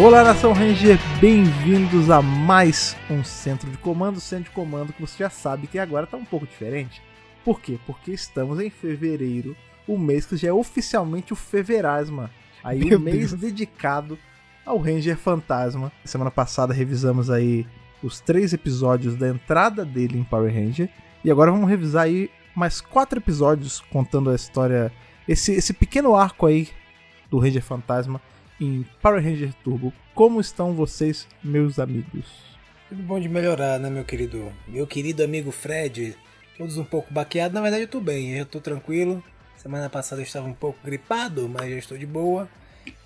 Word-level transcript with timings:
Olá, 0.00 0.22
Nação 0.22 0.52
Ranger, 0.52 0.96
bem-vindos 1.20 2.08
a 2.08 2.22
mais 2.22 2.96
um 3.10 3.24
Centro 3.24 3.68
de 3.68 3.76
Comando. 3.78 4.20
Centro 4.20 4.44
de 4.44 4.50
Comando 4.50 4.92
que 4.92 5.00
você 5.00 5.24
já 5.24 5.28
sabe 5.28 5.66
que 5.66 5.76
agora 5.76 6.06
tá 6.06 6.16
um 6.16 6.24
pouco 6.24 6.46
diferente. 6.46 7.02
Por 7.44 7.60
quê? 7.60 7.80
Porque 7.84 8.12
estamos 8.12 8.60
em 8.60 8.70
fevereiro, 8.70 9.56
o 9.88 9.98
mês 9.98 10.24
que 10.24 10.36
já 10.36 10.50
é 10.50 10.52
oficialmente 10.52 11.32
o 11.32 11.36
Feverasma. 11.36 12.30
Aí 12.62 12.84
Meu 12.84 12.96
o 12.96 13.00
mês 13.00 13.32
dedicado 13.32 14.16
ao 14.64 14.78
Ranger 14.78 15.16
Fantasma. 15.16 15.90
Semana 16.04 16.30
passada 16.30 16.72
revisamos 16.72 17.28
aí 17.28 17.66
os 18.00 18.20
três 18.20 18.52
episódios 18.52 19.16
da 19.16 19.28
entrada 19.28 19.84
dele 19.84 20.16
em 20.16 20.22
Power 20.22 20.54
Ranger. 20.54 20.88
E 21.24 21.30
agora 21.30 21.50
vamos 21.50 21.68
revisar 21.68 22.04
aí 22.04 22.30
mais 22.54 22.80
quatro 22.80 23.18
episódios 23.18 23.80
contando 23.90 24.30
a 24.30 24.36
história, 24.36 24.92
esse, 25.26 25.50
esse 25.50 25.72
pequeno 25.72 26.14
arco 26.14 26.46
aí 26.46 26.68
do 27.28 27.40
Ranger 27.40 27.64
Fantasma 27.64 28.20
em 28.60 28.84
Power 29.00 29.22
Ranger 29.22 29.54
Turbo. 29.62 29.92
Como 30.14 30.40
estão 30.40 30.74
vocês, 30.74 31.26
meus 31.42 31.78
amigos? 31.78 32.26
Tudo 32.88 33.02
bom 33.02 33.20
de 33.20 33.28
melhorar, 33.28 33.78
né, 33.78 33.88
meu 33.88 34.04
querido? 34.04 34.52
Meu 34.66 34.86
querido 34.86 35.22
amigo 35.22 35.50
Fred. 35.52 36.16
Todos 36.56 36.76
um 36.76 36.84
pouco 36.84 37.12
baqueados. 37.12 37.54
Na 37.54 37.60
verdade, 37.60 37.84
eu 37.84 37.88
tô 37.88 38.00
bem, 38.00 38.32
eu 38.32 38.46
tô 38.46 38.60
tranquilo. 38.60 39.22
Semana 39.56 39.88
passada 39.88 40.20
eu 40.20 40.24
estava 40.24 40.46
um 40.46 40.54
pouco 40.54 40.78
gripado, 40.84 41.48
mas 41.48 41.70
já 41.70 41.76
estou 41.76 41.98
de 41.98 42.06
boa. 42.06 42.48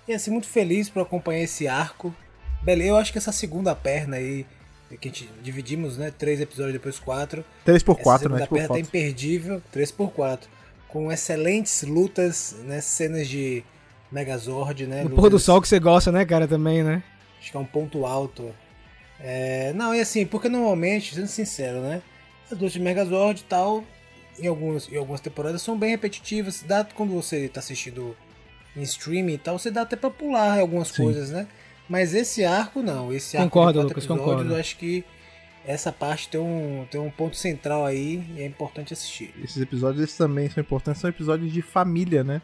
E 0.07 0.13
assim, 0.13 0.31
muito 0.31 0.47
feliz 0.47 0.89
por 0.89 1.01
acompanhar 1.01 1.43
esse 1.43 1.67
arco. 1.67 2.15
Beleza, 2.61 2.89
eu 2.89 2.97
acho 2.97 3.11
que 3.11 3.17
essa 3.17 3.31
segunda 3.31 3.75
perna 3.75 4.17
aí, 4.17 4.45
que 4.89 5.07
a 5.07 5.11
gente 5.11 5.29
dividimos, 5.41 5.97
né? 5.97 6.11
Três 6.11 6.39
episódios, 6.39 6.73
depois 6.73 6.97
quatro. 6.99 7.43
3x4, 7.65 7.99
essa 7.99 8.11
né? 8.11 8.19
segunda 8.19 8.47
Por 8.47 8.57
perna 8.57 8.73
tá 8.73 8.79
imperdível, 8.79 9.61
3x4. 9.73 10.39
Com 10.87 11.11
excelentes 11.11 11.83
lutas, 11.83 12.55
né? 12.63 12.79
Cenas 12.79 13.27
de 13.27 13.63
Megazord, 14.13 14.85
né? 14.85 15.03
No 15.03 15.09
pôr 15.09 15.29
do 15.29 15.39
sol 15.39 15.59
que 15.59 15.67
você 15.67 15.79
gosta, 15.79 16.11
né, 16.11 16.23
cara, 16.23 16.47
também, 16.47 16.83
né? 16.83 17.01
Acho 17.39 17.51
que 17.51 17.57
é 17.57 17.59
um 17.59 17.65
ponto 17.65 18.05
alto. 18.05 18.53
É, 19.19 19.73
não, 19.73 19.93
e 19.93 19.99
assim, 19.99 20.25
porque 20.25 20.47
normalmente, 20.47 21.15
sendo 21.15 21.27
sincero, 21.27 21.81
né? 21.81 22.01
As 22.45 22.51
lutas 22.51 22.73
de 22.73 22.79
Megazord 22.79 23.41
e 23.41 23.43
tal, 23.43 23.83
em, 24.39 24.47
algumas, 24.47 24.87
em 24.91 24.97
algumas 24.97 25.19
temporadas, 25.19 25.61
são 25.61 25.77
bem 25.77 25.89
repetitivas. 25.89 26.63
Dá 26.65 26.83
quando 26.83 27.11
você 27.11 27.49
tá 27.49 27.59
assistindo 27.59 28.15
em 28.77 28.83
streaming 28.83 29.33
e 29.33 29.37
tal, 29.37 29.57
você 29.57 29.71
dá 29.71 29.81
até 29.81 29.95
pra 29.95 30.11
pular 30.11 30.59
algumas 30.59 30.89
Sim. 30.89 31.03
coisas, 31.03 31.31
né? 31.31 31.47
Mas 31.89 32.13
esse 32.13 32.45
arco 32.45 32.81
não, 32.81 33.11
esse 33.11 33.35
arco 33.35 33.49
Concordo, 33.49 33.79
de 33.79 33.85
Lucas, 33.85 34.03
episódios, 34.03 34.25
concordo. 34.25 34.53
eu 34.53 34.59
acho 34.59 34.77
que 34.77 35.03
essa 35.65 35.91
parte 35.91 36.29
tem 36.29 36.39
um, 36.39 36.85
tem 36.89 36.99
um 36.99 37.09
ponto 37.09 37.35
central 37.35 37.85
aí 37.85 38.23
e 38.35 38.41
é 38.41 38.45
importante 38.45 38.93
assistir. 38.93 39.33
Esses 39.43 39.61
episódios 39.61 40.03
esses 40.03 40.17
também 40.17 40.49
são 40.49 40.61
importantes, 40.61 41.01
são 41.01 41.09
episódios 41.09 41.51
de 41.51 41.61
família, 41.61 42.23
né? 42.23 42.41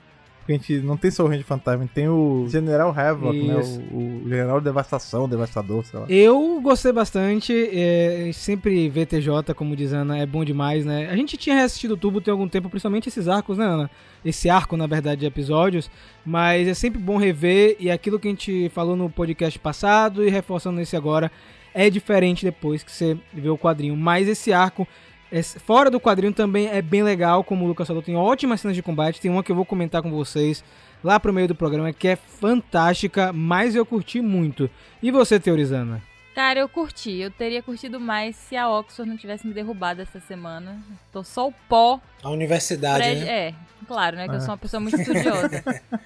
Porque 0.50 0.54
a 0.54 0.58
gente 0.58 0.86
não 0.86 0.98
tem 0.98 1.12
só 1.12 1.24
o 1.24 1.28
Ranger 1.28 1.46
Fantasma, 1.46 1.88
tem 1.94 2.08
o 2.08 2.48
General 2.50 2.90
Havoc, 2.90 3.38
né? 3.38 3.56
O, 3.92 3.98
o 3.98 4.24
General 4.28 4.60
Devastação, 4.60 5.30
Devastador, 5.30 5.86
sei 5.86 6.00
lá. 6.00 6.08
Eu 6.10 6.60
gostei 6.60 6.92
bastante, 6.92 7.54
é, 7.72 8.32
sempre 8.34 8.90
VTJ, 8.90 9.54
como 9.56 9.76
diz 9.76 9.94
a 9.94 9.98
Ana, 9.98 10.18
é 10.18 10.26
bom 10.26 10.44
demais, 10.44 10.84
né? 10.84 11.08
A 11.12 11.16
gente 11.16 11.38
tinha 11.38 11.56
reassistido 11.56 11.94
o 11.94 11.98
Tubo 11.98 12.20
tem 12.20 12.32
algum 12.32 12.48
tempo, 12.48 12.68
principalmente 12.68 13.10
esses 13.10 13.28
arcos, 13.28 13.60
né, 13.60 13.66
Ana? 13.66 13.92
Esse 14.26 14.50
arco, 14.50 14.76
na 14.76 14.88
verdade, 14.88 15.22
de 15.22 15.28
episódios, 15.28 15.90
mas 16.26 16.68
é 16.68 16.74
sempre 16.74 17.00
bom 17.00 17.18
rever, 17.18 17.76
e 17.80 17.92
aquilo 17.92 18.20
que 18.20 18.28
a 18.28 18.32
gente 18.32 18.70
falou 18.70 18.96
no 18.96 19.08
podcast 19.08 19.60
passado 19.60 20.26
e 20.26 20.32
reforçando 20.32 20.78
nesse 20.78 20.96
agora, 20.96 21.32
é 21.76 21.92
diferente 21.92 22.44
depois 22.44 22.82
que 22.82 22.92
você 22.92 23.16
vê 23.32 23.50
o 23.50 23.58
quadrinho. 23.58 23.96
Mas 23.96 24.28
esse 24.28 24.52
arco, 24.52 24.88
é- 25.32 25.44
fora 25.44 25.90
do 25.90 26.00
quadrinho, 26.00 26.34
também 26.34 26.68
é 26.68 26.82
bem 26.82 27.04
legal, 27.04 27.44
como 27.44 27.66
o 27.66 27.68
Lucas 27.68 27.88
falou, 27.88 28.02
tem 28.02 28.16
ótimas 28.16 28.62
cenas 28.62 28.76
de 28.76 28.84
combate, 28.84 29.22
tem 29.22 29.30
uma 29.32 29.44
que 29.44 29.52
eu 29.52 29.56
vou 29.56 29.66
comentar 29.66 30.02
com 30.02 30.12
vocês 30.12 30.64
lá 31.04 31.20
pro 31.20 31.34
meio 31.34 31.48
do 31.48 31.56
programa, 31.56 31.94
que 31.94 32.08
é 32.08 32.16
fantástica, 32.16 33.32
mas 33.32 33.76
eu 33.76 33.86
curti 33.86 34.22
muito. 34.22 34.70
E 35.02 35.12
você, 35.12 35.40
Teorizana? 35.40 36.02
Cara, 36.40 36.58
eu 36.62 36.70
curti. 36.70 37.18
Eu 37.18 37.30
teria 37.30 37.62
curtido 37.62 38.00
mais 38.00 38.34
se 38.34 38.56
a 38.56 38.70
Oxford 38.70 39.10
não 39.10 39.18
tivesse 39.18 39.46
me 39.46 39.54
derrubado 39.54 40.02
essa 40.02 40.22
semana. 40.22 40.82
Tô 41.12 41.22
só 41.22 41.50
o 41.50 41.52
pó. 41.68 42.00
A 42.24 42.30
universidade, 42.30 43.04
Fred- 43.04 43.26
né? 43.26 43.48
É, 43.50 43.54
claro, 43.86 44.16
né? 44.16 44.24
Que 44.26 44.36
eu 44.36 44.38
É. 44.38 44.40
sou 44.40 44.52
uma 44.52 44.58
pessoa 44.58 44.80
muito 44.80 44.96
estudiosa. 44.98 45.50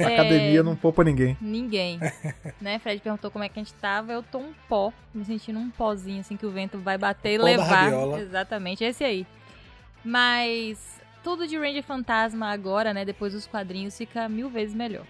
A 0.00 0.02
É, 0.10 0.14
academia 0.14 0.62
não 0.62 0.74
poupa 0.74 1.04
ninguém. 1.04 1.36
Ninguém. 1.42 2.00
né? 2.58 2.78
Fred 2.78 3.02
perguntou 3.02 3.30
como 3.30 3.44
é 3.44 3.50
que 3.50 3.60
a 3.60 3.62
gente 3.62 3.74
tava. 3.74 4.10
Eu 4.14 4.22
tô 4.22 4.38
um 4.38 4.54
pó. 4.66 4.94
Me 5.12 5.26
sentindo 5.26 5.58
um 5.58 5.68
pozinho, 5.68 6.20
assim, 6.20 6.38
que 6.38 6.46
o 6.46 6.50
vento 6.50 6.78
vai 6.78 6.96
bater 6.96 7.32
e 7.34 7.36
O 7.36 7.40
pó 7.40 7.44
da 7.44 7.50
levar. 7.50 8.18
Exatamente, 8.18 8.82
esse 8.82 9.04
aí. 9.04 9.26
Mas 10.02 10.78
tudo 11.22 11.46
de 11.46 11.58
Ranger 11.58 11.82
Fantasma 11.82 12.46
agora, 12.50 12.94
né? 12.94 13.04
Depois 13.04 13.34
dos 13.34 13.46
quadrinhos, 13.46 13.94
fica 13.98 14.26
mil 14.26 14.48
vezes 14.48 14.74
melhor. 14.74 15.04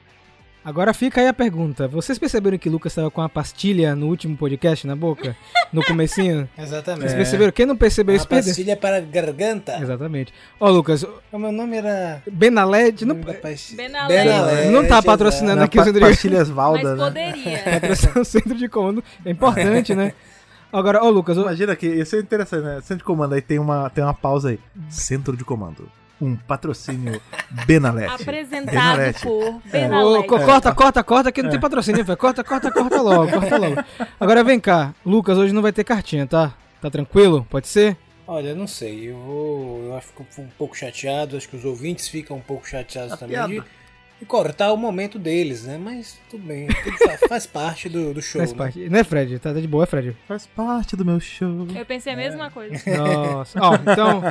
Agora 0.62 0.93
fica 0.93 1.22
aí 1.22 1.26
a 1.26 1.32
pergunta. 1.32 1.88
Vocês 1.88 2.19
perceberam 2.19 2.59
que 2.59 2.69
o 2.69 2.72
Lucas 2.72 2.93
estava 2.93 3.10
com 3.10 3.22
uma 3.22 3.31
pastilha 3.31 3.97
no 3.97 4.09
último 4.09 4.37
podcast 4.37 4.87
na 4.87 4.94
boca? 4.94 5.34
No 5.72 5.82
comecinho? 5.82 6.47
Exatamente. 6.56 7.03
Vocês 7.03 7.15
perceberam? 7.15 7.50
Quem 7.50 7.65
não 7.65 7.76
percebeu 7.76 8.15
isso 8.15 8.28
perdeu. 8.28 8.48
pastilha 8.48 8.76
para 8.76 8.99
a 8.99 9.00
garganta. 9.00 9.78
Exatamente. 9.81 10.34
Ó, 10.60 10.69
Lucas, 10.69 11.03
O 11.32 11.38
meu 11.38 11.50
nome 11.50 11.78
era... 11.78 12.22
Benaled 12.31 13.06
não. 13.06 13.15
Benalete. 13.15 13.75
Benalete, 13.75 14.69
não 14.69 14.87
tá 14.87 15.03
patrocinando 15.03 15.60
Na 15.60 15.65
aqui 15.65 15.81
o 15.81 15.84
centro 15.84 15.99
de, 15.99 16.06
pastilhas 16.06 16.49
Mas 16.49 16.56
Valda, 16.56 16.94
né? 16.94 17.04
poderia. 17.04 17.59
patrocinar 17.81 18.19
o 18.19 18.25
centro 18.25 18.54
de 18.54 18.69
comando. 18.69 19.03
É 19.25 19.31
importante, 19.31 19.94
né? 19.94 20.12
Agora, 20.70 21.03
ó, 21.03 21.09
Lucas, 21.09 21.38
Imagina 21.38 21.75
que 21.75 21.87
isso 21.87 22.16
é 22.16 22.20
interessante, 22.20 22.62
né? 22.62 22.81
Centro 22.82 22.99
de 22.99 23.04
comando, 23.04 23.34
aí 23.34 23.41
tem 23.41 23.59
uma, 23.59 23.88
tem 23.88 24.04
uma 24.04 24.15
pausa 24.15 24.50
aí. 24.50 24.60
Centro 24.91 25.37
de 25.37 25.44
comando. 25.44 25.91
Um 26.20 26.36
patrocínio 26.36 27.20
Benalete. 27.66 28.22
Apresentado 28.22 28.75
Benalete. 28.75 29.22
por 29.22 29.44
Ô, 29.54 29.62
Benalete. 29.64 30.26
co- 30.28 30.41
corta, 30.41 30.75
corta, 30.75 31.03
corta, 31.03 31.32
que 31.32 31.42
não 31.42 31.50
tem 31.50 31.58
patrocínio, 31.58 32.04
velho. 32.04 32.19
Corta, 32.19 32.44
corta, 32.44 32.70
corta 32.70 33.00
logo, 33.00 33.31
corta 33.31 33.56
logo. 33.56 33.76
Agora 34.20 34.44
vem 34.44 34.60
cá, 34.60 34.94
Lucas, 35.04 35.38
hoje 35.38 35.53
não 35.54 35.62
vai 35.62 35.72
ter 35.72 35.82
cartinha, 35.84 36.26
tá? 36.26 36.53
Tá 36.81 36.91
tranquilo? 36.91 37.47
Pode 37.48 37.69
ser? 37.69 37.97
Olha, 38.26 38.48
eu 38.50 38.56
não 38.56 38.66
sei, 38.66 39.10
eu 39.10 39.16
vou. 39.19 39.82
Eu 39.86 39.97
acho 39.97 40.12
que 40.12 40.20
eu 40.20 40.26
fico 40.28 40.42
um 40.42 40.48
pouco 40.58 40.76
chateado, 40.76 41.36
acho 41.36 41.48
que 41.48 41.56
os 41.56 41.64
ouvintes 41.64 42.06
ficam 42.08 42.37
um 42.37 42.41
pouco 42.41 42.69
chateados 42.69 43.12
A 43.14 43.16
também 43.16 43.34
piada. 43.37 43.52
de, 43.54 43.62
de 44.20 44.26
cortar 44.26 44.70
o 44.70 44.76
momento 44.76 45.19
deles, 45.19 45.64
né? 45.64 45.81
Mas 45.82 46.20
tudo 46.28 46.44
bem, 46.44 46.66
tudo 46.66 46.97
fa- 46.98 47.19
faz 47.26 47.47
parte 47.47 47.88
do, 47.88 48.12
do 48.12 48.20
show. 48.20 48.38
Faz 48.38 48.53
né? 48.53 48.58
parte. 48.58 48.88
Né, 48.91 49.03
Fred? 49.03 49.38
Tá, 49.38 49.54
tá 49.54 49.58
de 49.60 49.66
boa, 49.66 49.86
Fred? 49.86 50.14
Faz 50.28 50.47
parte 50.47 50.94
do 50.94 51.06
meu 51.06 51.19
show. 51.19 51.66
Eu 51.75 51.86
pensei 51.86 52.12
a 52.12 52.16
mesma 52.16 52.50
coisa. 52.50 52.75
Nossa. 52.98 53.58
Ó, 53.58 53.75
então, 53.76 54.22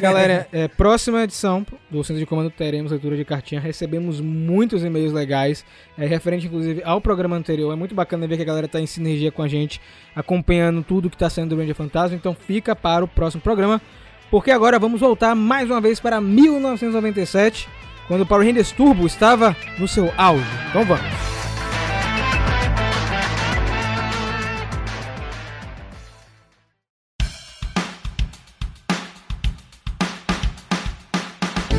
galera, 0.00 0.46
é, 0.52 0.68
próxima 0.68 1.24
edição 1.24 1.66
do 1.90 2.04
Centro 2.04 2.20
de 2.20 2.26
Comando 2.26 2.50
teremos 2.50 2.92
leitura 2.92 3.16
de 3.16 3.24
cartinha. 3.24 3.60
Recebemos 3.60 4.20
muitos 4.20 4.84
e-mails 4.84 5.12
legais, 5.12 5.64
é, 5.98 6.06
referente 6.06 6.46
inclusive 6.46 6.80
ao 6.84 7.00
programa 7.00 7.34
anterior. 7.34 7.72
É 7.72 7.76
muito 7.76 7.96
bacana 7.96 8.28
ver 8.28 8.36
que 8.36 8.42
a 8.42 8.46
galera 8.46 8.68
tá 8.68 8.80
em 8.80 8.86
sinergia 8.86 9.32
com 9.32 9.42
a 9.42 9.48
gente, 9.48 9.80
acompanhando 10.14 10.84
tudo 10.84 11.10
que 11.10 11.16
tá 11.16 11.28
saindo 11.28 11.56
do 11.56 11.60
Ranger 11.60 11.74
Fantasma. 11.74 12.16
Então 12.16 12.32
fica 12.32 12.76
para 12.76 13.04
o 13.04 13.08
próximo 13.08 13.42
programa, 13.42 13.82
porque 14.30 14.52
agora 14.52 14.78
vamos 14.78 15.00
voltar 15.00 15.34
mais 15.34 15.68
uma 15.68 15.80
vez 15.80 15.98
para 15.98 16.20
1997, 16.20 17.68
quando 18.06 18.22
o 18.22 18.26
Power 18.26 18.46
Rangers 18.46 18.72
Turbo 18.72 19.06
estava 19.06 19.56
no 19.78 19.86
seu 19.88 20.12
auge. 20.16 20.44
Então 20.70 20.84
vamos. 20.84 21.32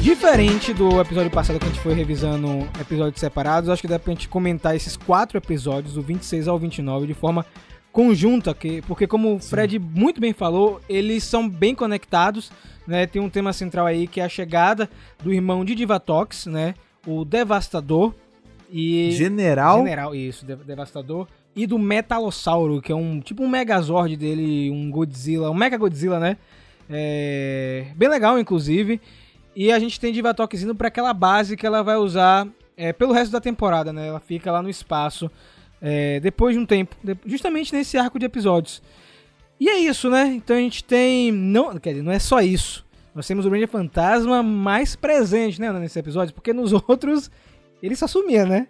Diferente 0.01 0.73
do 0.73 0.99
episódio 0.99 1.31
passado 1.31 1.59
que 1.59 1.65
a 1.65 1.67
gente 1.69 1.79
foi 1.79 1.93
revisando 1.93 2.67
episódios 2.79 3.19
separados, 3.19 3.69
acho 3.69 3.81
que 3.81 3.87
dá 3.87 3.97
pra 3.97 4.13
gente 4.13 4.27
comentar 4.27 4.75
esses 4.75 4.97
quatro 4.97 5.37
episódios, 5.37 5.93
do 5.93 6.01
26 6.01 6.47
ao 6.47 6.59
29, 6.59 7.07
de 7.07 7.13
forma 7.13 7.45
conjunta, 7.91 8.53
que, 8.53 8.81
porque 8.81 9.05
como 9.07 9.35
o 9.35 9.39
Fred 9.39 9.79
muito 9.79 10.19
bem 10.19 10.33
falou, 10.33 10.81
eles 10.89 11.23
são 11.23 11.47
bem 11.47 11.75
conectados, 11.75 12.51
né? 12.87 13.05
Tem 13.07 13.21
um 13.21 13.29
tema 13.29 13.51
central 13.53 13.85
aí 13.85 14.07
que 14.07 14.19
é 14.21 14.23
a 14.25 14.29
chegada 14.29 14.89
do 15.23 15.33
irmão 15.33 15.63
de 15.65 15.75
Divatox, 15.75 16.45
né? 16.47 16.73
O 17.05 17.23
Devastador 17.25 18.13
e 18.71 19.11
General. 19.11 19.77
General, 19.79 20.15
isso, 20.15 20.45
Dev- 20.45 20.63
Devastador. 20.63 21.27
E 21.55 21.67
do 21.67 21.77
Metalossauro, 21.77 22.81
que 22.81 22.91
é 22.91 22.95
um 22.95 23.19
tipo 23.19 23.43
um 23.43 23.47
Megazord 23.47 24.15
dele, 24.17 24.71
um 24.71 24.89
Godzilla, 24.89 25.51
um 25.51 25.53
Mega 25.53 25.77
Godzilla, 25.77 26.19
né? 26.19 26.37
É, 26.89 27.87
bem 27.95 28.09
legal, 28.09 28.37
inclusive. 28.39 28.99
E 29.55 29.71
a 29.71 29.77
gente 29.79 29.99
tem 29.99 30.11
Divatox 30.11 30.63
indo 30.63 30.73
pra 30.75 30.87
aquela 30.87 31.13
base 31.13 31.55
que 31.55 31.65
ela 31.65 31.83
vai 31.83 31.95
usar 31.95 32.47
é, 32.75 32.91
pelo 32.91 33.13
resto 33.13 33.31
da 33.31 33.39
temporada, 33.41 33.93
né? 33.93 34.07
Ela 34.07 34.19
fica 34.19 34.51
lá 34.51 34.61
no 34.63 34.69
espaço 34.69 35.29
é, 35.81 36.19
depois 36.19 36.55
de 36.55 36.61
um 36.61 36.65
tempo, 36.65 36.95
de- 37.03 37.17
justamente 37.25 37.71
nesse 37.73 37.97
arco 37.97 38.17
de 38.17 38.25
episódios. 38.25 38.81
E 39.59 39.69
é 39.69 39.79
isso, 39.79 40.09
né? 40.09 40.25
Então 40.27 40.55
a 40.55 40.59
gente 40.59 40.83
tem. 40.83 41.31
Não, 41.31 41.77
quer 41.79 41.91
dizer, 41.91 42.03
não 42.03 42.11
é 42.11 42.19
só 42.19 42.41
isso. 42.41 42.85
Nós 43.13 43.27
temos 43.27 43.45
o 43.45 43.49
Ranger 43.49 43.67
Fantasma 43.67 44.41
mais 44.41 44.95
presente, 44.95 45.61
né, 45.61 45.71
nesse 45.73 45.99
episódio, 45.99 46.33
porque 46.33 46.51
nos 46.51 46.73
outros 46.87 47.29
ele 47.81 47.95
só 47.95 48.07
sumia, 48.07 48.45
né? 48.45 48.67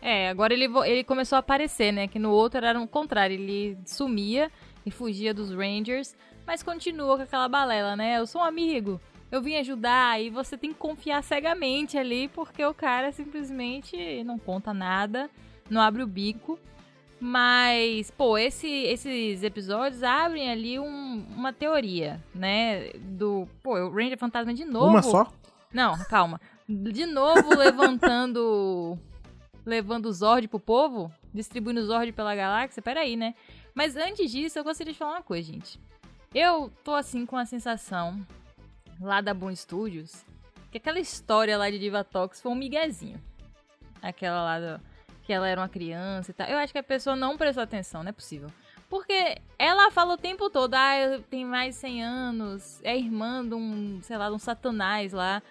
É, 0.00 0.28
agora 0.28 0.52
ele, 0.52 0.68
ele 0.86 1.04
começou 1.04 1.36
a 1.36 1.40
aparecer, 1.40 1.92
né? 1.92 2.08
Que 2.08 2.18
no 2.18 2.30
outro 2.30 2.64
era 2.64 2.80
o 2.80 2.86
contrário, 2.86 3.34
ele 3.34 3.78
sumia 3.84 4.50
e 4.84 4.90
fugia 4.90 5.34
dos 5.34 5.50
Rangers, 5.50 6.16
mas 6.46 6.62
continua 6.62 7.16
com 7.16 7.22
aquela 7.22 7.48
balela, 7.48 7.94
né? 7.94 8.18
Eu 8.18 8.26
sou 8.26 8.40
um 8.40 8.44
amigo, 8.44 9.00
eu 9.30 9.42
vim 9.42 9.56
ajudar 9.56 10.20
e 10.20 10.30
você 10.30 10.56
tem 10.56 10.72
que 10.72 10.78
confiar 10.78 11.22
cegamente 11.22 11.98
ali, 11.98 12.28
porque 12.28 12.64
o 12.64 12.72
cara 12.72 13.12
simplesmente 13.12 14.22
não 14.24 14.38
conta 14.38 14.72
nada, 14.72 15.28
não 15.68 15.80
abre 15.80 16.02
o 16.02 16.06
bico. 16.06 16.58
Mas, 17.20 18.10
pô, 18.12 18.38
esse, 18.38 18.68
esses 18.68 19.42
episódios 19.42 20.02
abrem 20.02 20.50
ali 20.50 20.78
um- 20.78 21.24
uma 21.36 21.52
teoria, 21.52 22.22
né? 22.34 22.90
Do. 22.94 23.48
Pô, 23.62 23.76
o 23.76 23.90
Ranger 23.90 24.16
Fantasma 24.18 24.54
de 24.54 24.64
novo. 24.64 24.86
Uma 24.86 25.02
só? 25.02 25.32
Não, 25.72 25.98
calma. 26.04 26.40
De 26.68 27.06
novo 27.06 27.56
levantando. 27.56 28.96
levando 29.66 30.06
o 30.06 30.12
Zord 30.12 30.46
pro 30.48 30.60
povo? 30.60 31.12
Distribuindo 31.34 31.80
o 31.80 31.86
Zord 31.86 32.12
pela 32.12 32.34
galáxia? 32.34 32.80
Peraí, 32.80 33.16
né? 33.16 33.34
Mas 33.74 33.96
antes 33.96 34.30
disso, 34.30 34.58
eu 34.58 34.64
gostaria 34.64 34.92
de 34.92 34.98
falar 34.98 35.12
uma 35.16 35.22
coisa, 35.22 35.52
gente. 35.52 35.78
Eu 36.34 36.70
tô 36.84 36.94
assim 36.94 37.26
com 37.26 37.36
a 37.36 37.44
sensação 37.44 38.24
lá 39.00 39.20
da 39.20 39.34
Boom 39.34 39.54
Studios 39.54 40.24
que 40.70 40.78
aquela 40.78 40.98
história 41.00 41.56
lá 41.58 41.70
de 41.70 41.78
Divatox 41.78 42.40
foi 42.40 42.52
um 42.52 42.54
miguezinho. 42.54 43.20
Aquela 44.02 44.42
lá 44.42 44.60
do, 44.60 44.82
que 45.28 45.32
ela 45.34 45.46
era 45.46 45.60
uma 45.60 45.68
criança 45.68 46.30
e 46.30 46.34
tal. 46.34 46.48
Eu 46.48 46.56
acho 46.56 46.72
que 46.72 46.78
a 46.78 46.82
pessoa 46.82 47.14
não 47.14 47.36
prestou 47.36 47.62
atenção, 47.62 48.02
não 48.02 48.08
é 48.08 48.12
possível. 48.12 48.48
Porque 48.88 49.36
ela 49.58 49.90
fala 49.90 50.14
o 50.14 50.16
tempo 50.16 50.48
todo, 50.48 50.72
ah, 50.72 50.96
eu 50.96 51.20
tenho 51.20 51.46
mais 51.46 51.74
de 51.74 51.80
100 51.82 52.02
anos, 52.02 52.80
é 52.82 52.96
irmã 52.96 53.46
de 53.46 53.54
um, 53.54 54.00
sei 54.02 54.16
lá, 54.16 54.30
de 54.30 54.34
um 54.34 54.38
satanás 54.38 55.12
lá. 55.12 55.42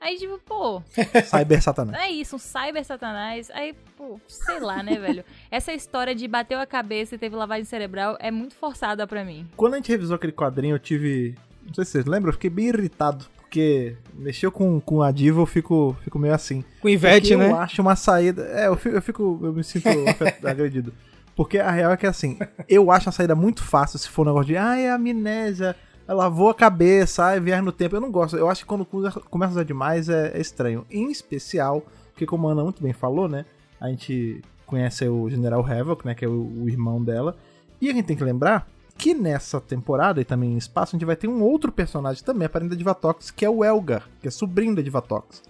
Aí, 0.00 0.16
tipo, 0.18 0.38
pô, 0.38 0.80
Cyber 1.26 1.60
Satanás. 1.60 2.00
é 2.00 2.10
isso, 2.12 2.36
um 2.36 2.38
cyber 2.38 2.84
satanás. 2.84 3.50
Aí, 3.50 3.74
pô, 3.96 4.20
sei 4.28 4.60
lá, 4.60 4.84
né, 4.84 5.00
velho? 5.00 5.24
Essa 5.50 5.72
história 5.72 6.14
de 6.14 6.28
bateu 6.28 6.60
a 6.60 6.66
cabeça 6.66 7.16
e 7.16 7.18
teve 7.18 7.34
lavagem 7.34 7.64
cerebral 7.64 8.16
é 8.20 8.30
muito 8.30 8.54
forçada 8.54 9.04
pra 9.04 9.24
mim. 9.24 9.48
Quando 9.56 9.74
a 9.74 9.76
gente 9.78 9.90
revisou 9.90 10.14
aquele 10.14 10.32
quadrinho, 10.32 10.76
eu 10.76 10.78
tive. 10.78 11.34
Não 11.66 11.74
sei 11.74 11.84
se 11.84 11.90
vocês 11.90 12.04
lembram, 12.04 12.28
eu 12.28 12.34
fiquei 12.34 12.50
bem 12.50 12.66
irritado. 12.68 13.24
Porque 13.54 13.94
mexeu 14.12 14.50
com, 14.50 14.80
com 14.80 15.00
a 15.00 15.12
diva, 15.12 15.40
eu 15.40 15.46
fico, 15.46 15.96
fico 16.02 16.18
meio 16.18 16.34
assim. 16.34 16.64
Com 16.80 16.88
Ivete, 16.88 17.36
né? 17.36 17.50
Eu 17.50 17.56
acho 17.56 17.80
uma 17.80 17.94
saída. 17.94 18.42
É, 18.46 18.66
eu 18.66 18.76
fico, 18.76 18.96
eu, 18.96 19.00
fico, 19.00 19.40
eu 19.44 19.52
me 19.52 19.62
sinto 19.62 19.86
agredido. 20.44 20.92
Porque 21.36 21.60
a 21.60 21.70
real 21.70 21.92
é 21.92 21.96
que 21.96 22.04
assim, 22.04 22.36
eu 22.68 22.90
acho 22.90 23.06
uma 23.06 23.12
saída 23.12 23.36
muito 23.36 23.62
fácil 23.62 23.96
se 23.96 24.08
for 24.08 24.22
um 24.22 24.30
negócio 24.30 24.48
de, 24.48 24.56
ah, 24.56 24.76
é 24.76 24.90
amnésia, 24.90 25.76
ela 26.08 26.24
lavou 26.24 26.50
a 26.50 26.54
cabeça, 26.54 27.32
é 27.32 27.38
viagem 27.38 27.64
no 27.64 27.70
tempo. 27.70 27.94
Eu 27.94 28.00
não 28.00 28.10
gosto. 28.10 28.36
Eu 28.36 28.50
acho 28.50 28.62
que 28.62 28.66
quando 28.66 28.84
começa 28.84 29.20
começa 29.20 29.52
a 29.52 29.54
usar 29.54 29.64
demais 29.64 30.08
é, 30.08 30.32
é 30.34 30.40
estranho. 30.40 30.84
Em 30.90 31.12
especial, 31.12 31.86
porque 32.10 32.26
como 32.26 32.48
a 32.48 32.52
Ana 32.52 32.64
muito 32.64 32.82
bem 32.82 32.92
falou, 32.92 33.28
né? 33.28 33.44
A 33.80 33.88
gente 33.88 34.42
conhece 34.66 35.06
o 35.06 35.30
General 35.30 35.64
Havoc, 35.64 36.04
né? 36.04 36.12
Que 36.12 36.24
é 36.24 36.28
o, 36.28 36.64
o 36.64 36.68
irmão 36.68 37.00
dela. 37.00 37.36
E 37.80 37.88
a 37.88 37.92
gente 37.92 38.06
tem 38.06 38.16
que 38.16 38.24
lembrar 38.24 38.66
que 38.96 39.14
nessa 39.14 39.60
temporada 39.60 40.20
e 40.20 40.24
também 40.24 40.52
em 40.52 40.56
espaço, 40.56 40.94
a 40.94 40.98
gente 40.98 41.06
vai 41.06 41.16
ter 41.16 41.28
um 41.28 41.42
outro 41.42 41.72
personagem 41.72 42.22
também, 42.22 42.46
aparente 42.46 42.70
da 42.70 42.76
Divatox, 42.76 43.30
que 43.30 43.44
é 43.44 43.50
o 43.50 43.64
Elgar, 43.64 44.08
que 44.20 44.28
é 44.28 44.30
sobrinho 44.30 44.74
da 44.74 44.82
Divatox. 44.82 45.42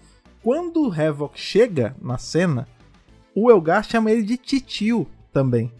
Quando 0.43 0.89
o 0.89 0.93
Havoc 0.93 1.39
chega 1.39 1.95
na 2.01 2.19
cena, 2.19 2.69
o 3.35 3.51
Elgar 3.51 3.83
chama 3.85 4.11
ele 4.11 4.23
de 4.23 4.37
titio 4.37 5.07
também. 5.33 5.73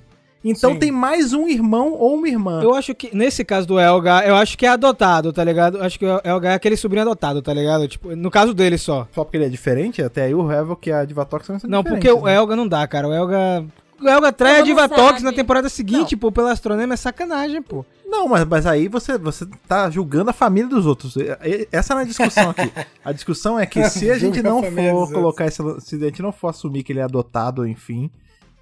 Então 0.45 0.73
Sim. 0.75 0.79
tem 0.79 0.93
mais 0.93 1.33
um 1.33 1.49
irmão 1.49 1.93
ou 1.95 2.17
uma 2.17 2.29
irmã. 2.29 2.63
Eu 2.63 2.75
acho 2.75 2.95
que, 2.95 3.17
nesse 3.17 3.43
caso 3.43 3.67
do 3.67 3.81
Elgar, 3.81 4.27
eu 4.29 4.35
acho 4.37 4.59
que 4.59 4.67
é 4.67 4.69
adotado, 4.69 5.33
tá 5.33 5.43
ligado? 5.43 5.79
Eu 5.79 5.85
acho 5.85 5.99
que 5.99 6.05
o 6.05 6.21
Elgar 6.23 6.53
é 6.53 6.55
aquele 6.55 6.77
sobrinho 6.77 7.03
adotado, 7.03 7.41
tá 7.41 7.55
ligado? 7.55 7.89
Tipo, 7.89 8.15
no 8.15 8.31
caso 8.31 8.53
dele 8.53 8.77
só. 8.77 9.09
Só 9.13 9.25
porque 9.25 9.39
ele 9.39 9.47
é 9.47 9.49
diferente, 9.49 10.03
até 10.03 10.25
aí 10.25 10.35
o 10.35 10.51
Havoc 10.51 10.87
e 10.87 10.93
a 10.93 11.05
Divatox 11.05 11.47
são 11.47 11.59
Não, 11.65 11.83
porque 11.83 12.01
diferentes, 12.01 12.23
o 12.23 12.27
né? 12.27 12.37
Elgar 12.37 12.57
não 12.59 12.69
dá, 12.69 12.87
cara. 12.87 13.09
O 13.09 13.15
Elgar. 13.15 13.65
O 14.05 14.09
Elgar 14.09 14.33
trai 14.33 14.61
a 14.61 14.63
Divatox 14.63 15.13
sabe. 15.13 15.23
na 15.25 15.33
temporada 15.33 15.69
seguinte, 15.69 16.17
pô, 16.17 16.31
pelo 16.31 16.49
astronema 16.49 16.95
é 16.95 16.97
sacanagem, 16.97 17.63
pô. 17.63 17.85
Não, 18.07 18.29
mas, 18.29 18.45
mas 18.45 18.67
aí 18.67 18.87
você, 18.87 19.17
você 19.19 19.47
tá 19.67 19.89
julgando 19.91 20.31
a 20.31 20.33
família 20.33 20.69
dos 20.69 20.87
outros. 20.87 21.15
Essa 21.73 21.95
não 21.95 22.01
é 22.01 22.05
a 22.05 22.07
discussão 22.07 22.51
aqui. 22.51 22.71
A 23.05 23.13
discussão 23.13 23.59
é 23.59 23.67
que 23.67 23.83
se 23.91 24.11
a 24.11 24.19
gente 24.19 24.43
não 24.43 24.63
for 24.63 25.13
colocar 25.13 25.47
esse, 25.47 25.61
se 25.81 25.97
a 25.97 25.99
gente 26.07 26.23
não 26.23 26.31
for 26.33 26.49
assumir 26.49 26.83
que 26.85 26.93
ele 26.93 27.01
é 27.01 27.03
adotado, 27.03 27.67
enfim, 27.67 28.11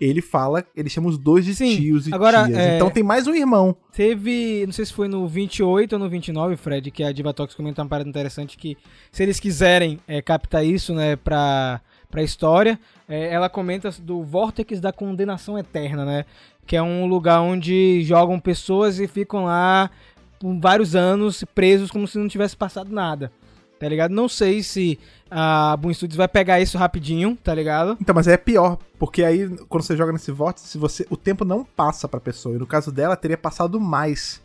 ele 0.01 0.23
fala, 0.23 0.65
ele 0.75 0.89
chama 0.89 1.09
os 1.09 1.19
dois 1.19 1.45
de 1.45 1.55
Sim, 1.55 1.77
tios 1.77 2.07
e 2.09 2.15
agora, 2.15 2.45
tias. 2.47 2.59
é- 2.59 2.77
Então 2.77 2.91
tem 2.91 3.03
mais 3.03 3.27
um 3.27 3.35
irmão. 3.35 3.77
Teve, 3.93 4.65
não 4.67 4.73
sei 4.73 4.85
se 4.87 4.93
foi 4.93 5.07
no 5.07 5.29
28 5.29 5.93
ou 5.93 5.99
no 5.99 6.09
29, 6.09 6.57
Fred, 6.57 6.91
que 6.91 7.05
a 7.05 7.13
Divatox 7.13 7.55
comentou 7.55 7.85
uma 7.85 7.89
parada 7.89 8.09
interessante 8.09 8.57
que 8.57 8.77
se 9.13 9.23
eles 9.23 9.39
quiserem 9.39 10.01
é, 10.09 10.23
captar 10.23 10.65
isso, 10.65 10.95
né, 10.95 11.15
pra, 11.15 11.81
pra 12.13 12.23
história, 12.23 12.79
é, 13.09 13.33
ela 13.33 13.49
comenta 13.49 13.91
do 14.01 14.23
Vórtex 14.23 14.79
da 14.81 14.93
Condenação 14.93 15.59
Eterna, 15.59 16.05
né, 16.05 16.25
que 16.67 16.77
é 16.77 16.83
um 16.83 17.07
lugar 17.07 17.41
onde 17.41 18.03
jogam 18.05 18.39
pessoas 18.39 19.01
e 19.01 19.09
ficam 19.09 19.47
lá 19.47 19.91
por 20.39 20.55
vários 20.61 20.95
anos 20.95 21.43
presos 21.55 21.91
como 21.91 22.07
se 22.07 22.19
não 22.19 22.29
tivesse 22.29 22.55
passado 22.57 22.93
nada, 22.93 23.33
tá 23.81 23.89
ligado? 23.89 24.13
Não 24.13 24.29
sei 24.29 24.63
se 24.63 24.99
a 25.31 25.75
Boom 25.79 25.95
Studios 25.95 26.17
vai 26.19 26.29
pegar 26.29 26.61
isso 26.61 26.77
rapidinho, 26.77 27.37
tá 27.43 27.55
ligado? 27.55 27.97
Então, 28.01 28.15
mas 28.15 28.29
é 28.29 28.37
pior, 28.37 28.77
porque 28.99 29.25
aí 29.25 29.49
quando 29.69 29.83
você 29.83 29.97
joga 29.97 30.13
nesse 30.13 30.31
vórtice, 30.31 30.77
você, 30.77 31.07
o 31.09 31.17
tempo 31.17 31.45
não 31.47 31.65
passa 31.65 32.07
pra 32.07 32.21
pessoa. 32.21 32.55
E 32.55 32.59
no 32.59 32.67
caso 32.67 32.93
dela, 32.93 33.17
teria 33.17 33.39
passado 33.39 33.81
mais 33.81 34.43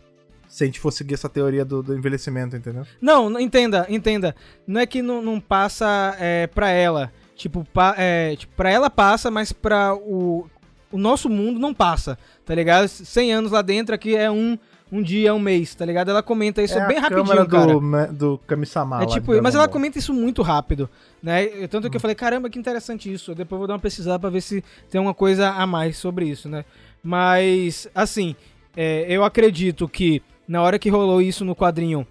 se 0.47 0.63
a 0.63 0.65
gente 0.65 0.79
fosse 0.79 0.99
seguir 0.99 1.15
essa 1.15 1.27
teoria 1.27 1.65
do, 1.65 1.83
do 1.83 1.93
envelhecimento, 1.93 2.55
entendeu? 2.55 2.85
Não, 3.01 3.29
não- 3.29 3.39
entenda, 3.39 3.85
entenda. 3.89 4.33
Não 4.65 4.79
é 4.79 4.85
que 4.85 5.01
não, 5.01 5.21
não 5.21 5.41
passa 5.41 6.15
é, 6.19 6.47
pra 6.47 6.69
ela. 6.69 7.11
Tipo, 7.37 7.63
pa, 7.73 7.93
é, 7.97 8.35
tipo, 8.35 8.53
pra 8.55 8.69
ela 8.69 8.89
passa, 8.89 9.29
mas 9.31 9.53
pra 9.53 9.93
o, 9.95 10.49
o 10.91 10.97
nosso 10.97 11.29
mundo 11.29 11.59
não 11.59 11.73
passa, 11.73 12.17
tá 12.43 12.53
ligado? 12.55 12.87
100 12.87 13.31
anos 13.33 13.51
lá 13.51 13.61
dentro 13.61 13.93
aqui 13.93 14.15
é 14.15 14.29
um, 14.29 14.57
um 14.91 15.01
dia, 15.03 15.33
um 15.35 15.39
mês, 15.39 15.75
tá 15.75 15.85
ligado? 15.85 16.09
Ela 16.09 16.23
comenta 16.23 16.63
isso 16.63 16.77
é 16.77 16.87
bem 16.87 16.97
rapidinho, 16.97 17.25
câmera 17.27 17.45
cara. 17.45 17.73
do, 17.73 17.81
me- 17.81 18.07
do 18.07 18.37
Kami-sama 18.47 19.03
É 19.03 19.05
tipo, 19.05 19.39
mas 19.41 19.53
ela 19.53 19.67
comenta 19.67 19.99
isso 19.99 20.13
muito 20.13 20.41
rápido, 20.41 20.89
né? 21.21 21.45
Tanto 21.67 21.89
que 21.91 21.95
eu 21.97 22.01
falei, 22.01 22.15
caramba, 22.15 22.49
que 22.49 22.57
interessante 22.57 23.13
isso. 23.13 23.31
Eu 23.31 23.35
Depois 23.35 23.59
vou 23.59 23.67
dar 23.67 23.75
uma 23.75 23.79
pesquisada 23.79 24.17
pra 24.17 24.31
ver 24.31 24.41
se 24.41 24.63
tem 24.89 24.99
uma 24.99 25.13
coisa 25.13 25.51
a 25.51 25.67
mais 25.67 25.95
sobre 25.97 26.25
isso, 26.25 26.49
né? 26.49 26.65
Mas, 27.03 27.87
assim, 27.93 28.35
é, 28.75 29.05
eu 29.07 29.23
acredito 29.23 29.87
que 29.87 30.23
na 30.47 30.61
hora 30.63 30.79
que 30.79 30.89
rolou 30.89 31.21
isso 31.21 31.45
no 31.45 31.55
quadrinho, 31.55 32.07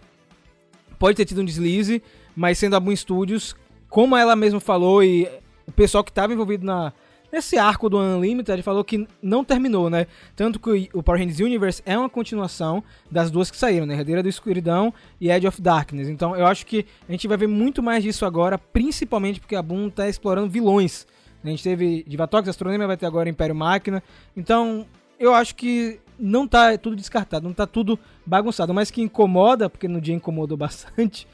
pode 0.99 1.17
ter 1.17 1.25
tido 1.25 1.41
um 1.43 1.45
deslize, 1.45 2.03
mas 2.35 2.59
sendo 2.59 2.77
a 2.77 2.81
Boom 2.81 2.95
Studios, 2.95 3.57
como 3.89 4.17
ela 4.17 4.37
mesma 4.37 4.61
falou 4.61 5.03
e 5.03 5.29
o 5.67 5.73
pessoal 5.73 6.05
que 6.05 6.11
estava 6.11 6.33
envolvido 6.33 6.65
na, 6.65 6.93
nesse 7.33 7.59
arco 7.59 7.89
do 7.89 7.99
Unlimited 7.99 8.63
falou 8.63 8.85
que 8.85 9.07
não 9.23 9.45
terminou, 9.45 9.91
né? 9.91 10.07
Tanto 10.35 10.59
que 10.59 10.89
o 10.93 11.03
Power 11.03 11.21
Rangers 11.21 11.41
Universe 11.41 11.83
é 11.85 11.97
uma 11.99 12.09
continuação 12.09 12.83
das 13.11 13.31
duas 13.31 13.51
que 13.51 13.57
saíram, 13.57 13.87
né? 13.87 13.95
Herdeira 13.95 14.23
da 14.23 14.29
Escuridão 14.29 14.93
e 15.21 15.31
Edge 15.31 15.47
of 15.47 15.61
Darkness. 15.61 16.09
Então 16.09 16.37
eu 16.37 16.47
acho 16.47 16.65
que 16.67 16.87
a 17.09 17.13
gente 17.13 17.29
vai 17.29 17.37
ver 17.37 17.47
muito 17.47 17.83
mais 17.83 18.03
disso 18.03 18.25
agora, 18.25 18.59
principalmente 18.59 19.41
porque 19.41 19.57
a 19.57 19.63
Boom 19.63 19.91
tá 19.91 20.09
explorando 20.09 20.49
vilões. 20.49 21.07
A 21.45 21.49
gente 21.49 21.63
teve 21.63 22.05
Divatox, 22.07 22.49
Astronomia, 22.49 22.87
vai 22.87 22.97
ter 22.97 23.07
agora 23.07 23.29
Império 23.29 23.55
Máquina. 23.55 24.03
Então 24.37 24.87
eu 25.19 25.35
acho 25.35 25.55
que 25.55 26.01
não 26.19 26.47
tá 26.47 26.77
tudo 26.79 26.97
descartado, 26.97 27.47
não 27.47 27.55
tá 27.55 27.67
tudo 27.67 27.99
bagunçado. 28.25 28.73
Mas 28.75 28.91
que 28.91 29.03
incomoda, 29.03 29.69
porque 29.69 29.87
no 29.87 30.01
dia 30.01 30.15
incomodou 30.15 30.57
bastante. 30.57 31.27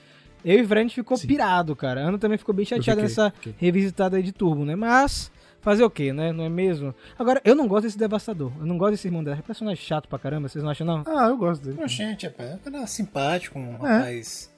Eu 0.44 0.58
e 0.58 0.62
o 0.62 0.68
Fred 0.68 0.92
ficou 0.94 1.16
Sim. 1.16 1.26
pirado, 1.26 1.75
cara. 1.76 2.04
A 2.04 2.08
Ana 2.08 2.18
também 2.18 2.37
ficou 2.38 2.54
bem 2.54 2.64
chateada 2.64 3.00
fiquei, 3.00 3.02
nessa 3.02 3.30
fiquei. 3.30 3.54
revisitada 3.58 4.16
aí 4.16 4.22
de 4.22 4.32
Turbo, 4.32 4.64
né? 4.64 4.75
Mas 4.75 5.30
fazer 5.61 5.84
o 5.84 5.90
quê, 5.90 6.12
né? 6.12 6.32
Não 6.32 6.44
é 6.44 6.49
mesmo? 6.49 6.94
Agora, 7.18 7.40
eu 7.44 7.54
não 7.54 7.68
gosto 7.68 7.84
desse 7.84 7.99
Devastador. 7.99 8.50
Eu 8.58 8.66
não 8.66 8.76
gosto 8.76 8.92
desse 8.92 9.06
irmão 9.06 9.22
dela. 9.22 9.37
É 9.38 9.42
personagem 9.42 9.82
chato 9.84 10.08
pra 10.08 10.18
caramba, 10.18 10.49
vocês 10.49 10.62
não 10.64 10.70
acham, 10.70 10.87
não? 10.87 11.04
Ah, 11.06 11.28
eu 11.28 11.37
gosto 11.37 11.62
dele. 11.64 11.88
Gente, 11.88 12.26
rapaz, 12.26 12.50
é 12.50 12.54
um 12.54 12.58
cara 12.58 12.87
simpático, 12.87 13.58
um 13.58 13.72
rapaz 13.72 14.50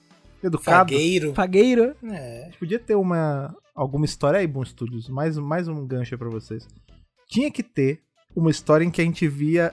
Educado. 0.43 0.91
fagueiro. 0.93 1.35
Fagueira. 1.35 1.97
É, 2.11 2.51
Podia 2.59 2.79
ter 2.79 2.95
uma 2.95 3.55
alguma 3.75 4.05
história 4.05 4.39
aí, 4.41 4.47
Bom 4.47 4.65
Studios. 4.65 5.09
Mais, 5.09 5.37
mais 5.37 5.69
um 5.69 5.87
gancho 5.87 6.15
aí 6.15 6.19
pra 6.19 6.31
vocês. 6.31 6.67
Tinha 7.29 7.51
que 7.51 7.63
ter 7.63 8.01
uma 8.35 8.51
história 8.51 8.85
em 8.85 8.91
que 8.91 9.01
a 9.01 9.05
gente 9.05 9.27
via 9.29 9.73